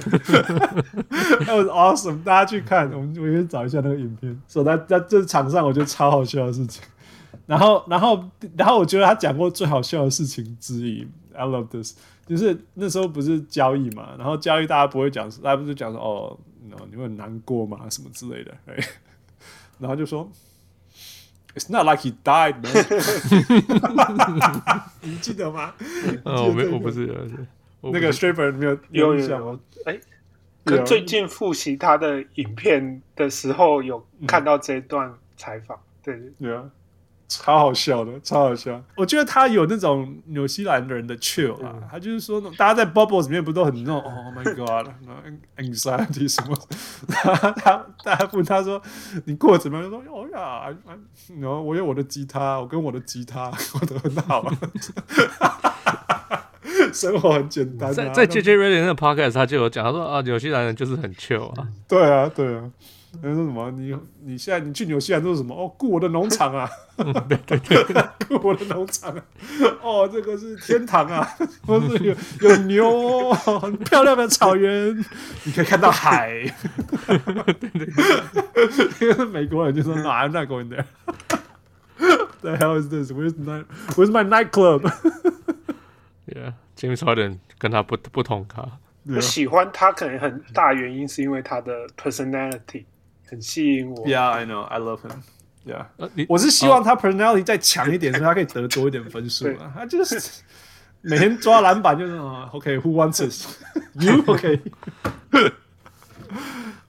[1.41, 6.81] ？That was awesome，大家去看，我们我先找一下那个影片，说他在这场上我觉得超好笑的事情，
[7.45, 8.23] 然后然后
[8.55, 11.97] 然后我觉得他讲过最好笑的事情之一，I love this。
[12.25, 16.39] 就是那时候不是交易嘛，然后交易大家不会讲，大家不是讲说哦，
[16.89, 18.55] 你会很难过嘛，什么之类的，
[19.79, 20.29] 然后就说
[21.55, 22.71] ，It's not like he died, man。
[25.01, 25.73] 你记得吗？
[26.23, 27.07] 哦，我没，我不是，
[27.81, 29.59] 那个 Straber 没有有印象吗？
[29.85, 29.99] 哎，
[30.63, 36.69] 可最近复习他的影片的时候，有看到这段采访，对对啊。
[37.31, 38.81] 超好笑的，超好笑。
[38.97, 46.57] 我觉得他有那种纽西兰人的 chill 啊，嗯、他就是说，大家在 bubbles 里面不都很那种， Oh my God，anxiety 什么？
[47.07, 48.81] 他他他问他说，
[49.25, 49.89] 你过得怎么样？
[49.89, 50.75] 他说，哦呀，
[51.39, 54.45] 然后我有我的吉他，我跟我的吉他 过得很好，
[56.91, 57.93] 生活很简单、啊。
[57.93, 61.65] 在在 JJ Redick 那个 podcast 他就有讲，他说啊，纽西兰人就是很 chill 啊。
[61.87, 62.69] 对啊，对啊。
[63.21, 63.69] 他说什么？
[63.71, 63.93] 你
[64.23, 65.53] 你现在你去纽西兰做什么？
[65.53, 66.69] 哦，雇我的农场啊！
[67.27, 69.23] 对对对，雇 我的农场啊！
[69.83, 71.27] 哦，这个是天堂啊！
[71.67, 74.97] 我是有有牛，很漂亮的草原，
[75.43, 76.29] 你可以看到海。
[77.07, 80.85] 对对对，因为美国人就说 No，I'm not going there。
[82.41, 83.11] The hell is this?
[83.11, 83.65] Where's my
[83.95, 84.89] Where's my nightclub?
[86.25, 88.79] Yeah, James Harden 跟他不不同咖。
[89.07, 92.85] 我喜欢他，可能很大原因是因为他的 personality。
[93.31, 94.05] 很吸引我。
[94.05, 95.13] Yeah, I know, I love him.
[95.65, 95.85] Yeah，
[96.27, 99.71] 我是希望他 personality 再强一点，所以他可以得多一点分数啊。
[99.75, 100.19] 他就是
[101.01, 103.47] 每天抓篮板，就是 OK，Who wants this?
[103.93, 104.59] You OK？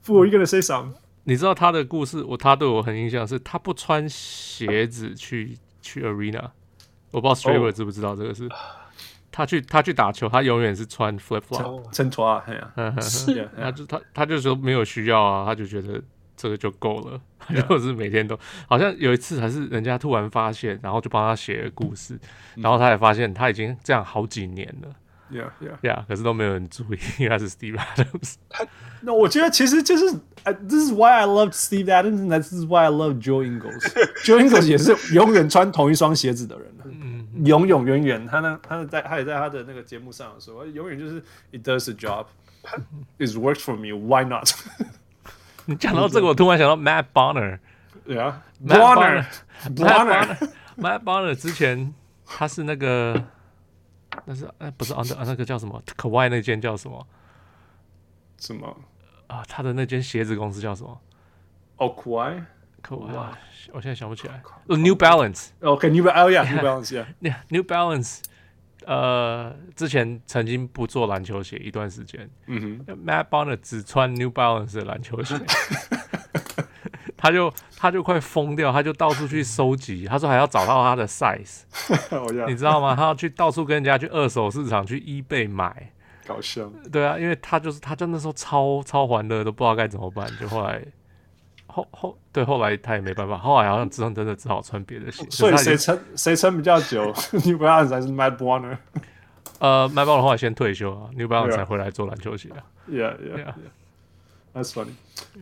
[0.03, 0.95] 不，我一个人 say some。
[1.25, 6.51] 你知道他的故事，我他对我很印象，是他不穿鞋子去去 arena。
[7.13, 8.49] 我不知道 Straver 知不知道这个事？
[9.31, 12.43] 他去他去打球，他永远是穿 flip flop，真拖啊，
[13.01, 16.03] 是，他就他他就说没有需要啊，他就觉得。
[16.37, 17.21] 这个就够了，
[17.69, 22.19] 就是每天都好像有一次还是人家突然发现，然后就帮他写故事，
[22.57, 24.89] 然后他也发现他已经这样好几年了
[25.31, 28.35] ，Yeah Yeah Yeah，可是都没有人注意，应该是 Steve Adams。
[28.49, 28.67] 他
[29.03, 30.13] 那我觉得其实就是
[30.45, 33.81] ，This is why I love Steve Adams and this is why I love Joe Ingles。
[34.25, 44.49] Joe Ingles 也是永远穿同一双鞋子的人，嗯，永永远远，他呢，他在他也在他的那个节目上说，永远就是 It does the job，It works for me，Why not？
[45.67, 47.59] 你讲到这个，我突然想到 Matt Bonner，
[48.05, 51.95] 对啊，Bonner，Bonner，Matt Bonner 之前
[52.27, 53.25] 他是那个，
[54.25, 57.07] 那是哎不是啊那那个叫什么？Kawhi 那间叫什么？
[58.39, 58.77] 什么
[59.29, 59.43] 啊？
[59.49, 61.01] 他的那间鞋子公司叫什么？
[61.77, 63.13] 哦，Kawhi，Kawhi，
[63.73, 64.43] 我现在想不起来。
[64.67, 68.23] New Balance，OK，New Balance，哦，Yeah，New Balance，Yeah，New Balance。
[68.87, 72.29] 呃，之前曾经不做篮球鞋一段时间。
[72.47, 75.39] 嗯哼，Matt Bonner 只穿 New Balance 的篮球鞋，
[77.17, 81.63] 他就他就快疯掉，他就到处去收集，他说还要找到他的 size，
[82.49, 82.95] 你知道吗？
[82.97, 85.93] 他要去到处跟人家去二手市场去 eBay 买，
[86.27, 86.71] 搞笑。
[86.91, 90.83] 对啊，因为他就是他就那时候超超欢乐，都不知道该怎么办，就后来。
[91.73, 95.27] 后后对，后来他也没办法，后来好像只能真的只好穿别的鞋。
[95.31, 98.77] 所以谁撑谁撑比较久？New Balance 还是 Matt Bonner？
[99.59, 102.61] 呃，Matt Bonner 后来先退休啊，New Balance 才回来做篮球鞋啊。
[102.89, 103.55] Yeah, yeah, yeah.
[104.53, 104.93] That's funny。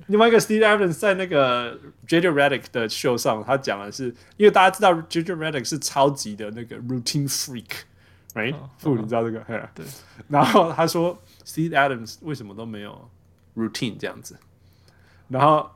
[0.06, 1.76] 另外一个 Steve Adams 在那个
[2.06, 8.54] JJ Redick 的秀上，他讲的是，因为大家知道 JJ Redick 是超级的那个 routine freak，right？
[8.80, 9.40] 不，你知道这个？
[9.74, 9.84] 对。
[10.28, 13.10] 然后他说 Steve Adams 为什么都没有
[13.56, 14.36] routine 这样子？
[15.26, 15.68] 然后。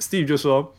[0.00, 0.74] Steve 就说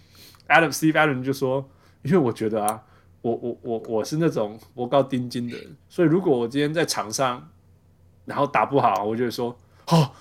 [0.50, 1.70] ，Adam Steve Allen 就说，
[2.02, 2.82] 因为我觉得啊，
[3.22, 7.50] 我我我我是那种我高丁金的人，所以如果我今天在场上，
[8.26, 9.56] 然后打不好，我就会说，
[9.88, 10.12] 哦，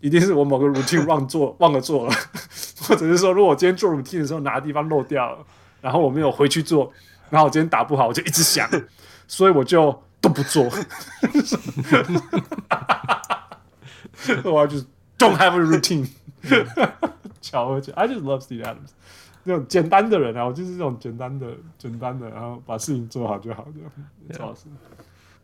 [0.00, 2.12] 一定是我某个 routine 忘做忘了做了，
[2.82, 5.38] 或者是说，如果我今天做 routine 的时候哪个地方漏掉了，
[5.80, 6.92] 然后我没有回去做，
[7.30, 8.68] 然后我今天打不好，我就一直想，
[9.26, 10.64] 所以我就都不做，
[14.44, 14.84] 我就是
[15.16, 16.08] don't have a routine。
[17.50, 18.90] 巧而且，I just love Steve Adams。
[19.44, 21.46] 那种简单的人啊，我就是这种简单的、
[21.78, 23.90] 简单的，然后把事情做好就好，这样。
[24.32, 24.66] 赵老师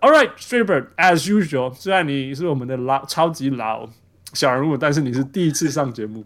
[0.00, 1.72] ，All right，Straight-Bird，as usual。
[1.72, 3.88] 虽然你是我们的老超级老
[4.34, 6.24] 小人物，但是你是第一次上节目。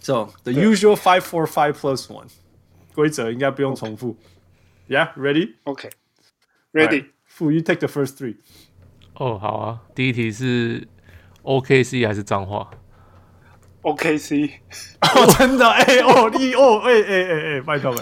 [0.00, 2.26] So the usual five four five plus one
[2.94, 4.16] 规则应该不用重复。
[4.88, 5.54] Yeah, ready?
[5.64, 5.90] Okay,
[6.72, 7.10] ready.。
[7.28, 8.36] Fu you take the first three。
[9.14, 9.82] 哦，好啊。
[9.94, 10.88] 第一题是
[11.42, 12.70] OKC 还是彰化
[13.86, 14.50] ？OKC，
[15.00, 18.00] 哦，真的，哎、欸，哦，你，哦，哎、欸，哎、欸，哎，哎，拜托了，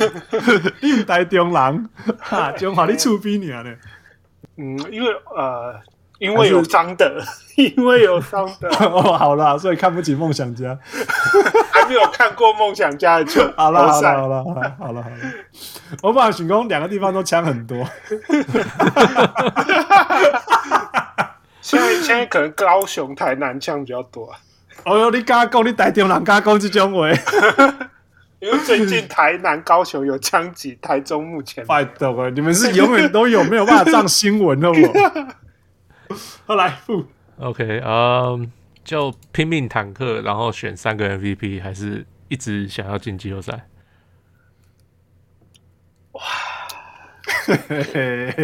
[0.80, 3.62] 你唔台中人，哈，中华你厝边你呢？
[4.56, 5.74] 嗯，因为呃，
[6.18, 7.20] 因为有张德，
[7.58, 10.78] 因为有张德，哦，好啦，所以看不起梦想家，
[11.70, 15.04] 还没有看过梦想家的球，好了，好了，好了，好了，好了，
[16.02, 17.86] 我把许工两个地方都抢很多，
[21.60, 24.38] 现在现在可能高雄、台南抢比较多啊。
[24.84, 27.08] 哦哟，你刚刚讲你台中人，刚刚讲这种话，
[28.40, 36.16] 因为最近台南、高雄有枪击，台中目前拜托了，你们是永远都有没有办法上新闻的我。
[36.44, 36.78] 后 来
[37.38, 38.44] ，OK，嗯、um,，
[38.84, 43.66] 就拼命坦克，然后选三个 MVP，还是一直想要进季后赛？
[46.12, 46.22] 哇，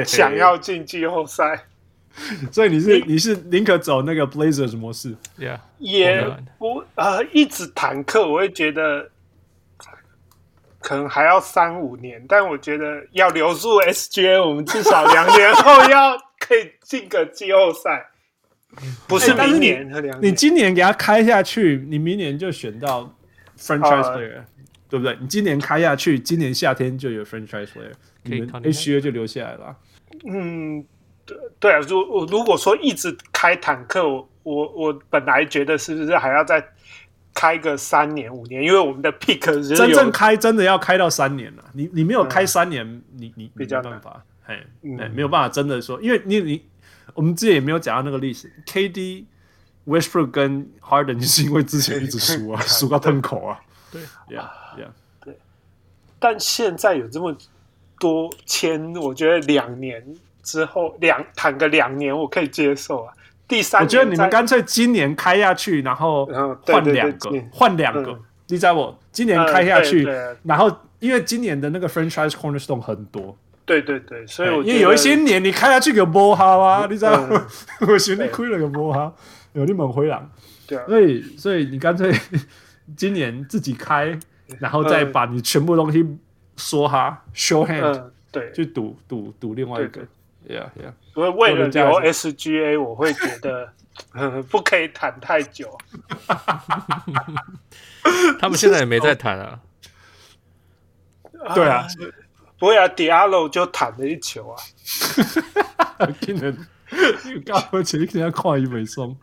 [0.06, 1.66] 想要进季后赛。
[2.50, 6.22] 所以你是你是宁可走那个 Blazers 模式，Yeah，也
[6.58, 9.08] 不呃一直坦克，我会觉得
[10.80, 18.08] 可能还要三五年，但我觉得要留住 SGA，我们至少两年后要可以进个季后赛，
[19.06, 23.16] 不是明年和两年、欸、你，你今年给他开下去，你明年就选到
[23.56, 24.44] Franchise Player，、呃、
[24.88, 25.16] 对不对？
[25.20, 27.92] 你今年开下去，今年夏天就有 Franchise Player，
[28.24, 29.76] 你们 SGA 就留下来了。
[30.26, 30.84] 嗯。
[31.58, 36.66] 对啊，如如果说一直开坦克，我我我本来觉得是不是还要再
[37.34, 38.62] 开个三年五年？
[38.62, 39.40] 因为我们的 pick
[39.76, 41.64] 真正开真的要开到三年了。
[41.72, 46.62] 你你没有开三年，嗯、你你没办法，哎、嗯，没有办法真的说，因为你你
[47.14, 49.24] 我们之前也没有讲到那个历史，KD
[49.86, 53.60] Westbrook 跟 Harden 就是因为之前一直输啊， 输到吞口啊。
[53.92, 54.88] 对，Yeah Yeah，
[55.24, 55.36] 对。
[56.18, 57.36] 但现在有这么
[57.98, 60.02] 多签，我觉得两年。
[60.42, 63.12] 之后两谈个两年，我可以接受啊。
[63.46, 66.24] 第三，我觉得你们干脆今年开下去，然后
[66.66, 68.18] 换两个，换两个。
[68.46, 70.08] 你知道我今年开下去，
[70.42, 77.12] 然后因为今年的那个 franchise cornerstone 很多，对对对，所以我因为有一些年你开下去个波哈啊，你知道，
[77.80, 79.12] 我兄弟亏了个波哈，
[79.52, 80.20] 有你们回来，
[80.66, 82.12] 对啊，所以所以你干脆
[82.96, 84.18] 今年自己开，
[84.58, 86.04] 然后再把你全部东西
[86.56, 88.02] 说哈，show hand，
[88.32, 90.00] 对，去赌赌赌另外一个。
[90.48, 90.92] Yeah, yeah.
[91.14, 93.72] 因为为了留 SGA，我会觉得
[94.50, 95.76] 不可以谈太久。
[98.40, 99.60] 他们现在也没在谈啊。
[101.54, 101.86] 对啊，
[102.58, 104.56] 不会啊，Diallo 就谈了一球啊。
[106.20, 106.56] 今年
[107.44, 109.16] 刚刚前一天看一尾松。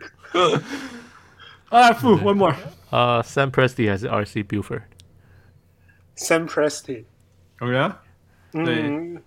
[1.69, 2.56] 啊，Fu one more。
[2.91, 7.06] 呃，Sam Presti 还是 RC Buford？Sam Presti。
[7.60, 7.95] Oh yeah？
[8.53, 9.22] 嗯。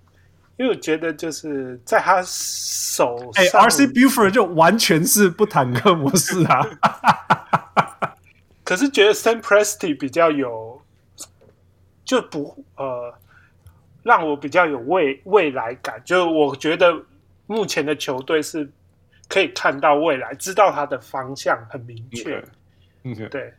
[0.60, 6.60] 因为我觉得就是在他手上，哎，RC Buford 就完全是不坦克模式啊。
[8.62, 10.82] 可是觉得 Sam Presti 比较有，
[12.04, 13.14] 就不呃，
[14.02, 15.98] 让我比较有未未来感。
[16.04, 16.94] 就我觉得
[17.46, 18.70] 目前的球队是
[19.30, 22.44] 可以看到未来，知道他的方向很明确。
[23.04, 23.28] 嗯，okay.
[23.30, 23.54] 对。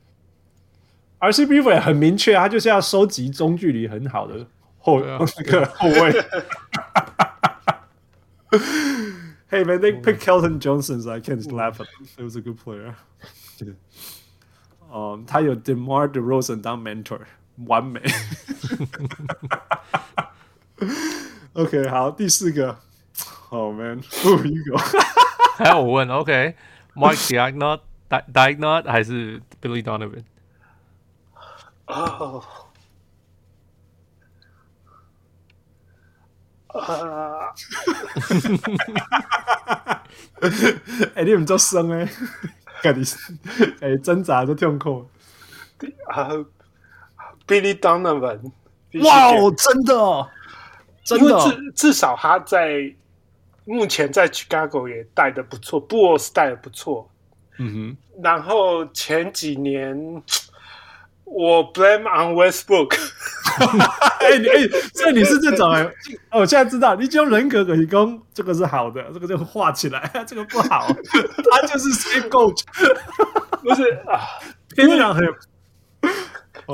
[1.20, 4.46] RC Buford 很明确，他就是要收集中距离很好的。
[4.84, 6.12] 后那个后卫
[9.49, 12.07] ，Hey man, they pick Kelton Johnson, so I can't laugh at him.
[12.17, 12.95] He was a good player.
[14.89, 17.21] 哦，他有 DeMar DeRozan 当 mentor，
[17.67, 18.01] 完美。
[21.55, 22.79] OK，好，第四个，
[23.51, 24.79] Oh man，Who you go？
[25.57, 26.09] 还要我问？
[26.09, 30.25] OK，Mike Daigneault, Daigneault 还是 Billy Donovan？
[31.87, 32.45] 哦。
[36.80, 37.52] 啊！
[41.16, 42.10] 哎，你们做生哎，
[42.82, 43.38] 赶紧
[43.82, 45.08] 哎挣扎都痛苦。
[46.08, 46.30] 啊
[47.48, 48.52] ，Billy Donovan，
[49.04, 50.30] 哇哦，真的，
[51.04, 52.94] 真的，至至少他在
[53.66, 57.10] 目前在 Chicago 也带的不错，Bulls 带的不错。
[57.58, 59.96] 嗯哼，然后前几年
[61.32, 62.96] 我 blame on Westbrook。
[64.22, 65.90] 哎你哎，所以你是这种哎、
[66.32, 72.62] 我现在知道，你只有人格可以攻，这个是好的，这个就画起来， 这个不好，他就是 scapegoat。
[73.64, 74.20] 不是啊，
[74.76, 75.26] 非常很。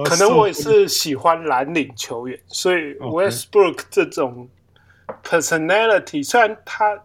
[0.06, 4.48] 可能我也是喜欢蓝领球员，所以 Westbrook 这种
[5.24, 6.96] personality，虽然他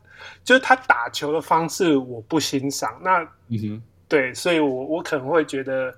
[0.45, 5.95] 就是他打球的方式我不欣赏，那嗯哼，对，所以我我可能会觉得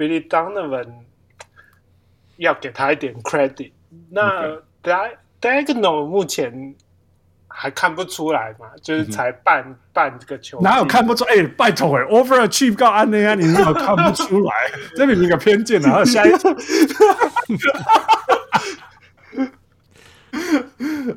[0.00, 0.86] Billy Donovan
[2.38, 3.72] 要给他一点 credit。
[4.10, 4.56] 那
[5.42, 6.74] Daigneault 目前。
[7.52, 8.68] 还看不出来嘛？
[8.80, 11.24] 就是才半、嗯、半个球，哪有看不出？
[11.24, 14.52] 哎、欸，拜托哎，overachieve 告安内啊，你怎么看不出来？
[14.94, 16.04] 这里一个偏见啊！
[16.04, 16.54] 下一场，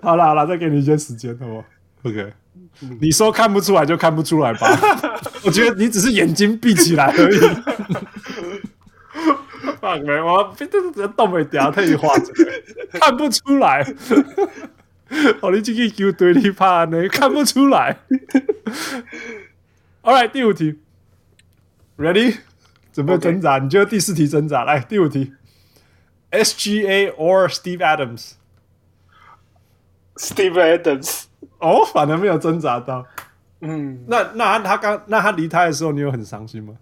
[0.01, 1.63] 好了好了，再给你一些时间，好不
[2.09, 2.33] ？OK，、
[2.81, 4.67] 嗯、你说看不出来就看不出来吧。
[5.45, 7.39] 我觉得你只是眼睛闭起来而已。
[9.83, 12.31] 放没我，这这动没掉，特意画着，
[12.93, 13.85] 看不出来。
[15.41, 17.97] 哦，你这个球对你怕呢，看不出来。
[20.01, 20.79] All right，第五题
[21.97, 22.37] ，Ready？
[22.93, 24.63] 准备挣扎.你觉得第四题挣扎？
[24.63, 25.33] 来，第五题
[26.31, 27.79] ，SGA or Steve
[30.15, 31.25] Adams？Steve Adams。
[31.59, 33.05] 哦，反而没有挣扎到。
[33.59, 36.73] 嗯，那那他刚那他离开的时候，你有很伤心吗？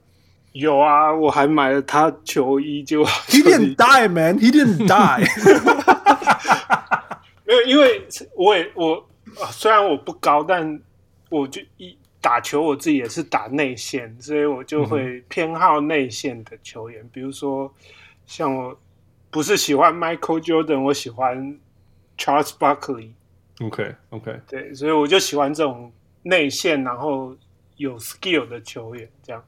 [0.53, 4.37] 有啊，我还买了他球衣，就 He didn't die, man.
[4.39, 5.25] He didn't die.
[7.45, 9.07] 没有，因为我也我
[9.51, 10.79] 虽然我不高，但
[11.29, 17.03] 我就一打球，我自己也是打内线，所以我就会偏好内线的球员。
[17.03, 17.73] 嗯、比如说，
[18.25, 18.77] 像我
[19.29, 21.57] 不是喜欢 Michael Jordan，我喜欢
[22.17, 23.11] Charles Barkley。
[23.61, 25.91] OK OK，对，所以我就喜欢这种
[26.23, 27.35] 内线，然后
[27.77, 29.07] 有 skill 的球员。
[29.23, 29.43] 这样，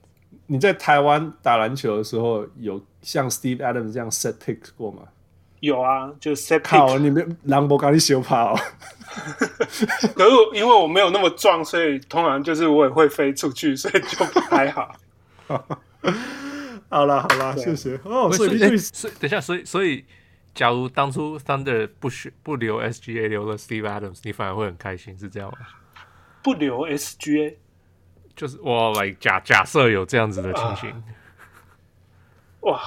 [0.47, 5.03] 你在台湾打篮球的时候，有像 Steve Adams 这样 set picks 过吗？
[5.61, 6.77] 有啊，就 set pick。
[6.77, 8.55] 靠，你们兰博刚你修跑。
[10.15, 14.95] 可是因为我没有那么壮，所以通常就是我也会飞出去，所以就不太好。
[16.89, 17.99] 好了好了，谢谢。
[18.03, 20.03] 哦，所以所以等一下，所以所以，
[20.53, 25.57] 假如当初 Thunder 不选不留 SGA，留了 Steve Adams，你反而会很开心，是这样吗？
[26.43, 27.55] 不留 SGA，
[28.35, 31.03] 就是我来假假设有这样子的情形。
[32.61, 32.79] 哇。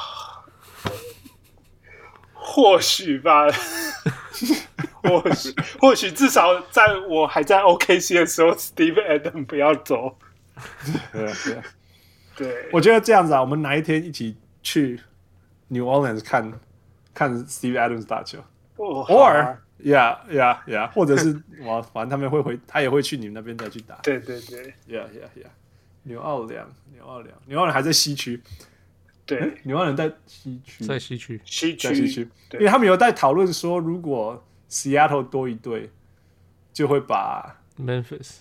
[2.48, 3.46] 或许吧，
[5.02, 10.16] 或许或许至少在我还在 OKC 的时候，Steve Adams 不要走。
[11.12, 11.62] 对对
[12.36, 15.00] 对，我觉得这样子啊，我们哪一天一起去
[15.68, 16.50] New Orleans 看
[17.12, 18.38] 看 Steve Adams 打球，
[18.76, 23.96] 或者 Yeah Yeah Yeah，或者是我反正他们会回，他也会去你们那边再去打。
[23.96, 25.48] 对对对，Yeah Yeah Yeah，
[26.04, 28.42] 纽奥良，纽奥良，纽奥良还在西区。
[29.26, 32.28] 对，纽奥良在西区，在西区，西区，西区。
[32.52, 35.90] 因为他们有在讨论说，如果 Seattle 多一队，
[36.72, 38.36] 就会把 Memphis、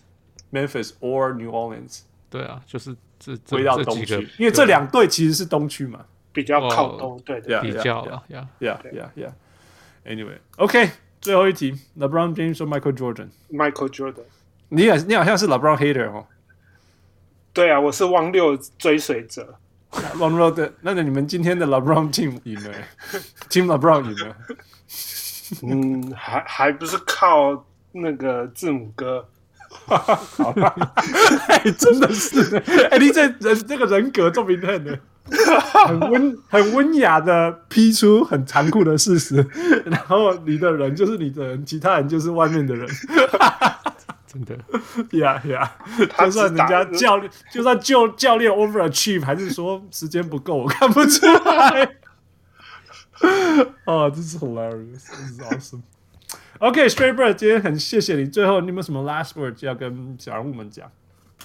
[0.52, 8.48] Memphis or New Orleans，对啊，就是这回到东区，因为这两队其实是东区嘛，比较靠东，对，比较，Yeah。
[8.60, 9.32] Yeah Yeah Yeah。
[10.06, 10.92] Anyway，OK，
[11.26, 14.26] 最后一题，LeBron James 或 Michael Jordan？Michael Jordan，
[14.70, 16.28] 你好，你好像是 LeBron hater 哦。
[17.52, 19.58] 对啊，我是汪六追随者。
[19.90, 22.72] Long Road，那你们今天的 LeBron team 赢了
[23.50, 24.36] ，Team LeBron 赢了。
[25.64, 29.28] 嗯，还还不是靠那个字母哥。
[29.88, 30.76] 好吧，
[31.48, 32.56] 哎，真的是，
[32.92, 35.00] 哎，你这人这个人格这么明显的，
[35.88, 39.36] 很温 很温雅的批出很残酷的事实，
[39.86, 42.88] 然后你的人就是你的人，其他人就是外面的人。
[44.28, 44.54] 真的
[45.18, 45.72] 呀呀，
[46.20, 51.96] 就算人家教练，就算教教练 overachieve，还是说时间不够，我看不出来。
[53.86, 55.82] 哦，这是 hilarious，这是 awesome。
[56.60, 58.26] OK，Straight Bird，今天很谢谢你。
[58.26, 60.92] 最后，你有没有什么 last words 要跟小人物们讲？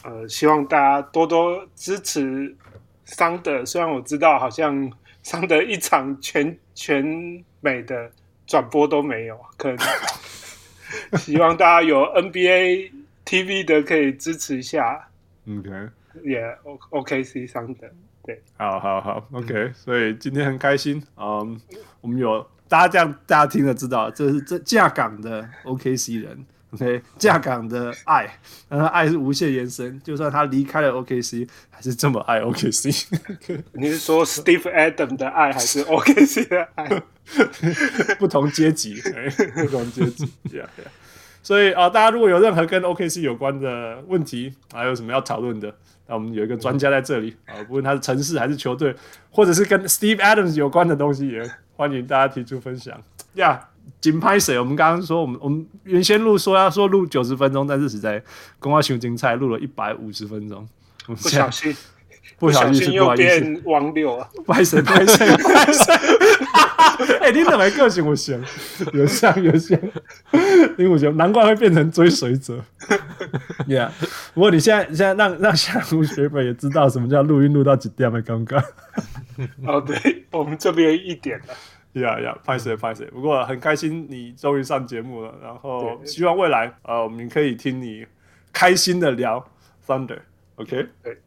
[0.02, 2.57] 呃，希望大家多多支持
[3.10, 3.64] 桑德。
[3.64, 4.90] 虽然我知道，好像
[5.22, 8.10] 桑德一场全全美的
[8.46, 9.78] 转播都没有，可能。
[11.18, 12.90] 希望大家有 NBA
[13.24, 15.08] TV 的可以支持一下。
[15.46, 15.70] OK，
[16.24, 17.86] 也 O OKC 桑德，
[18.24, 19.72] 对，好好好，OK。
[19.74, 21.60] 所以今天很开心，嗯，
[22.00, 28.28] 我们有大家这样大家听了知道，这是这架港的 OKC 人，OK，架港的爱，
[28.68, 33.06] 然后爱是无限延伸，就算他离开了 OKC，还是这么爱 OKC。
[33.74, 37.02] 你是说 Steve Adams 的爱，还是 OKC 的爱？
[38.18, 39.01] 不同阶级，
[39.55, 40.88] 不同阶级，Yeah, yeah.
[41.42, 45.72] 所以啊、呃，大家如果有任何跟 OKC 有关的问题，还有什么要讨论的，
[46.09, 48.94] 那我们有一个专家在这里啊、呃，不论他是城市还是球队，
[49.30, 53.01] 或者是跟 Steve Adams 有关的东西，也欢迎大家提出分享。
[53.34, 53.69] 呀，
[54.00, 54.58] 紧拍谁？
[54.58, 58.22] 我们刚刚说，我们我们原先录说要说录九十分钟，但是实在
[58.58, 60.66] 公话熊精彩录了一百五十分钟，
[61.06, 61.74] 不小心。
[62.38, 64.26] 不小心又变王六啊！
[64.46, 65.94] 拍谁拍谁拍谁！
[67.20, 68.42] 哎，你怎么个性我行？
[68.94, 69.78] 有像有像，
[70.78, 72.64] 林武雄难怪会变成追随者。
[73.68, 73.90] Yeah，
[74.32, 78.64] 不过你现在现在让让小吴学本也知道什么叫录音录到几点的尴尬。
[79.66, 81.54] 哦，对，我们这边一点了。
[81.92, 83.06] Yeah yeah，拍谁拍谁。
[83.06, 88.06] 不过很开心你终于上节目了，然后希望未来呃我们可以听你
[88.52, 89.44] 开心的聊
[89.86, 90.20] Thunder。
[90.56, 90.86] OK。
[91.02, 91.18] 对。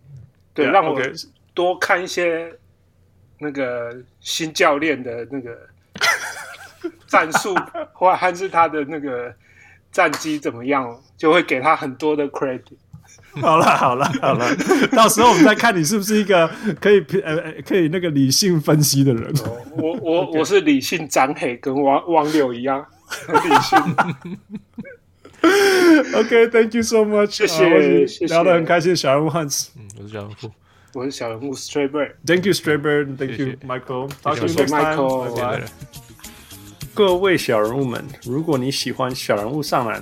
[0.55, 1.01] 对，让我
[1.55, 2.53] 多看一些
[3.39, 5.67] 那个新教练的那个
[7.07, 7.55] 战术，
[7.91, 9.33] 或还是他的那个
[9.91, 12.77] 战绩怎么样，就会给他很多的 credit。
[13.41, 14.55] 好了，好了，好了，
[14.93, 16.49] 到时候我们再看你是不是一个
[16.79, 19.23] 可以呃可以那个理性分析的人。
[19.45, 22.85] 哦、我我 我是理性长黑，跟王王柳一样
[23.27, 24.37] 理性。
[26.15, 30.51] OK，Thank you so much，谢谢，谢谢，聊得很开心，小人物 Hans，嗯，我是小人物，
[30.93, 35.63] 我是小人物 Straybird，Thank you Straybird，Thank you Michael，谢谢 Michael，拜拜。
[36.93, 40.01] 各位小人物们，如果你喜欢小人物上篮，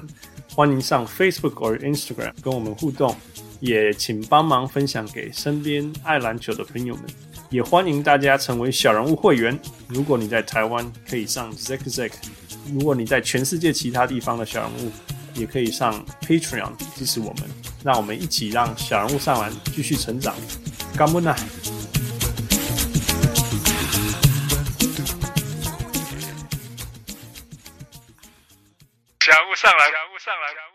[0.54, 3.16] 欢迎上 Facebook 或 Instagram 跟我们互动，
[3.62, 7.06] 也请帮忙分享给身边爱篮球的朋友们，
[7.50, 9.58] 也欢迎大家成为小人物会员。
[9.88, 12.12] 如果你在台湾，可以上 Zack Zack；
[12.74, 14.92] 如果你在全世界其他地方的小人物，
[15.40, 17.44] 也可以上 Patreon 支持我们，
[17.82, 20.36] 让我们一起让小人物上篮继续成长。
[20.98, 21.22] 干不
[29.22, 30.71] 小人物上来，小人物上来，小人物上篮。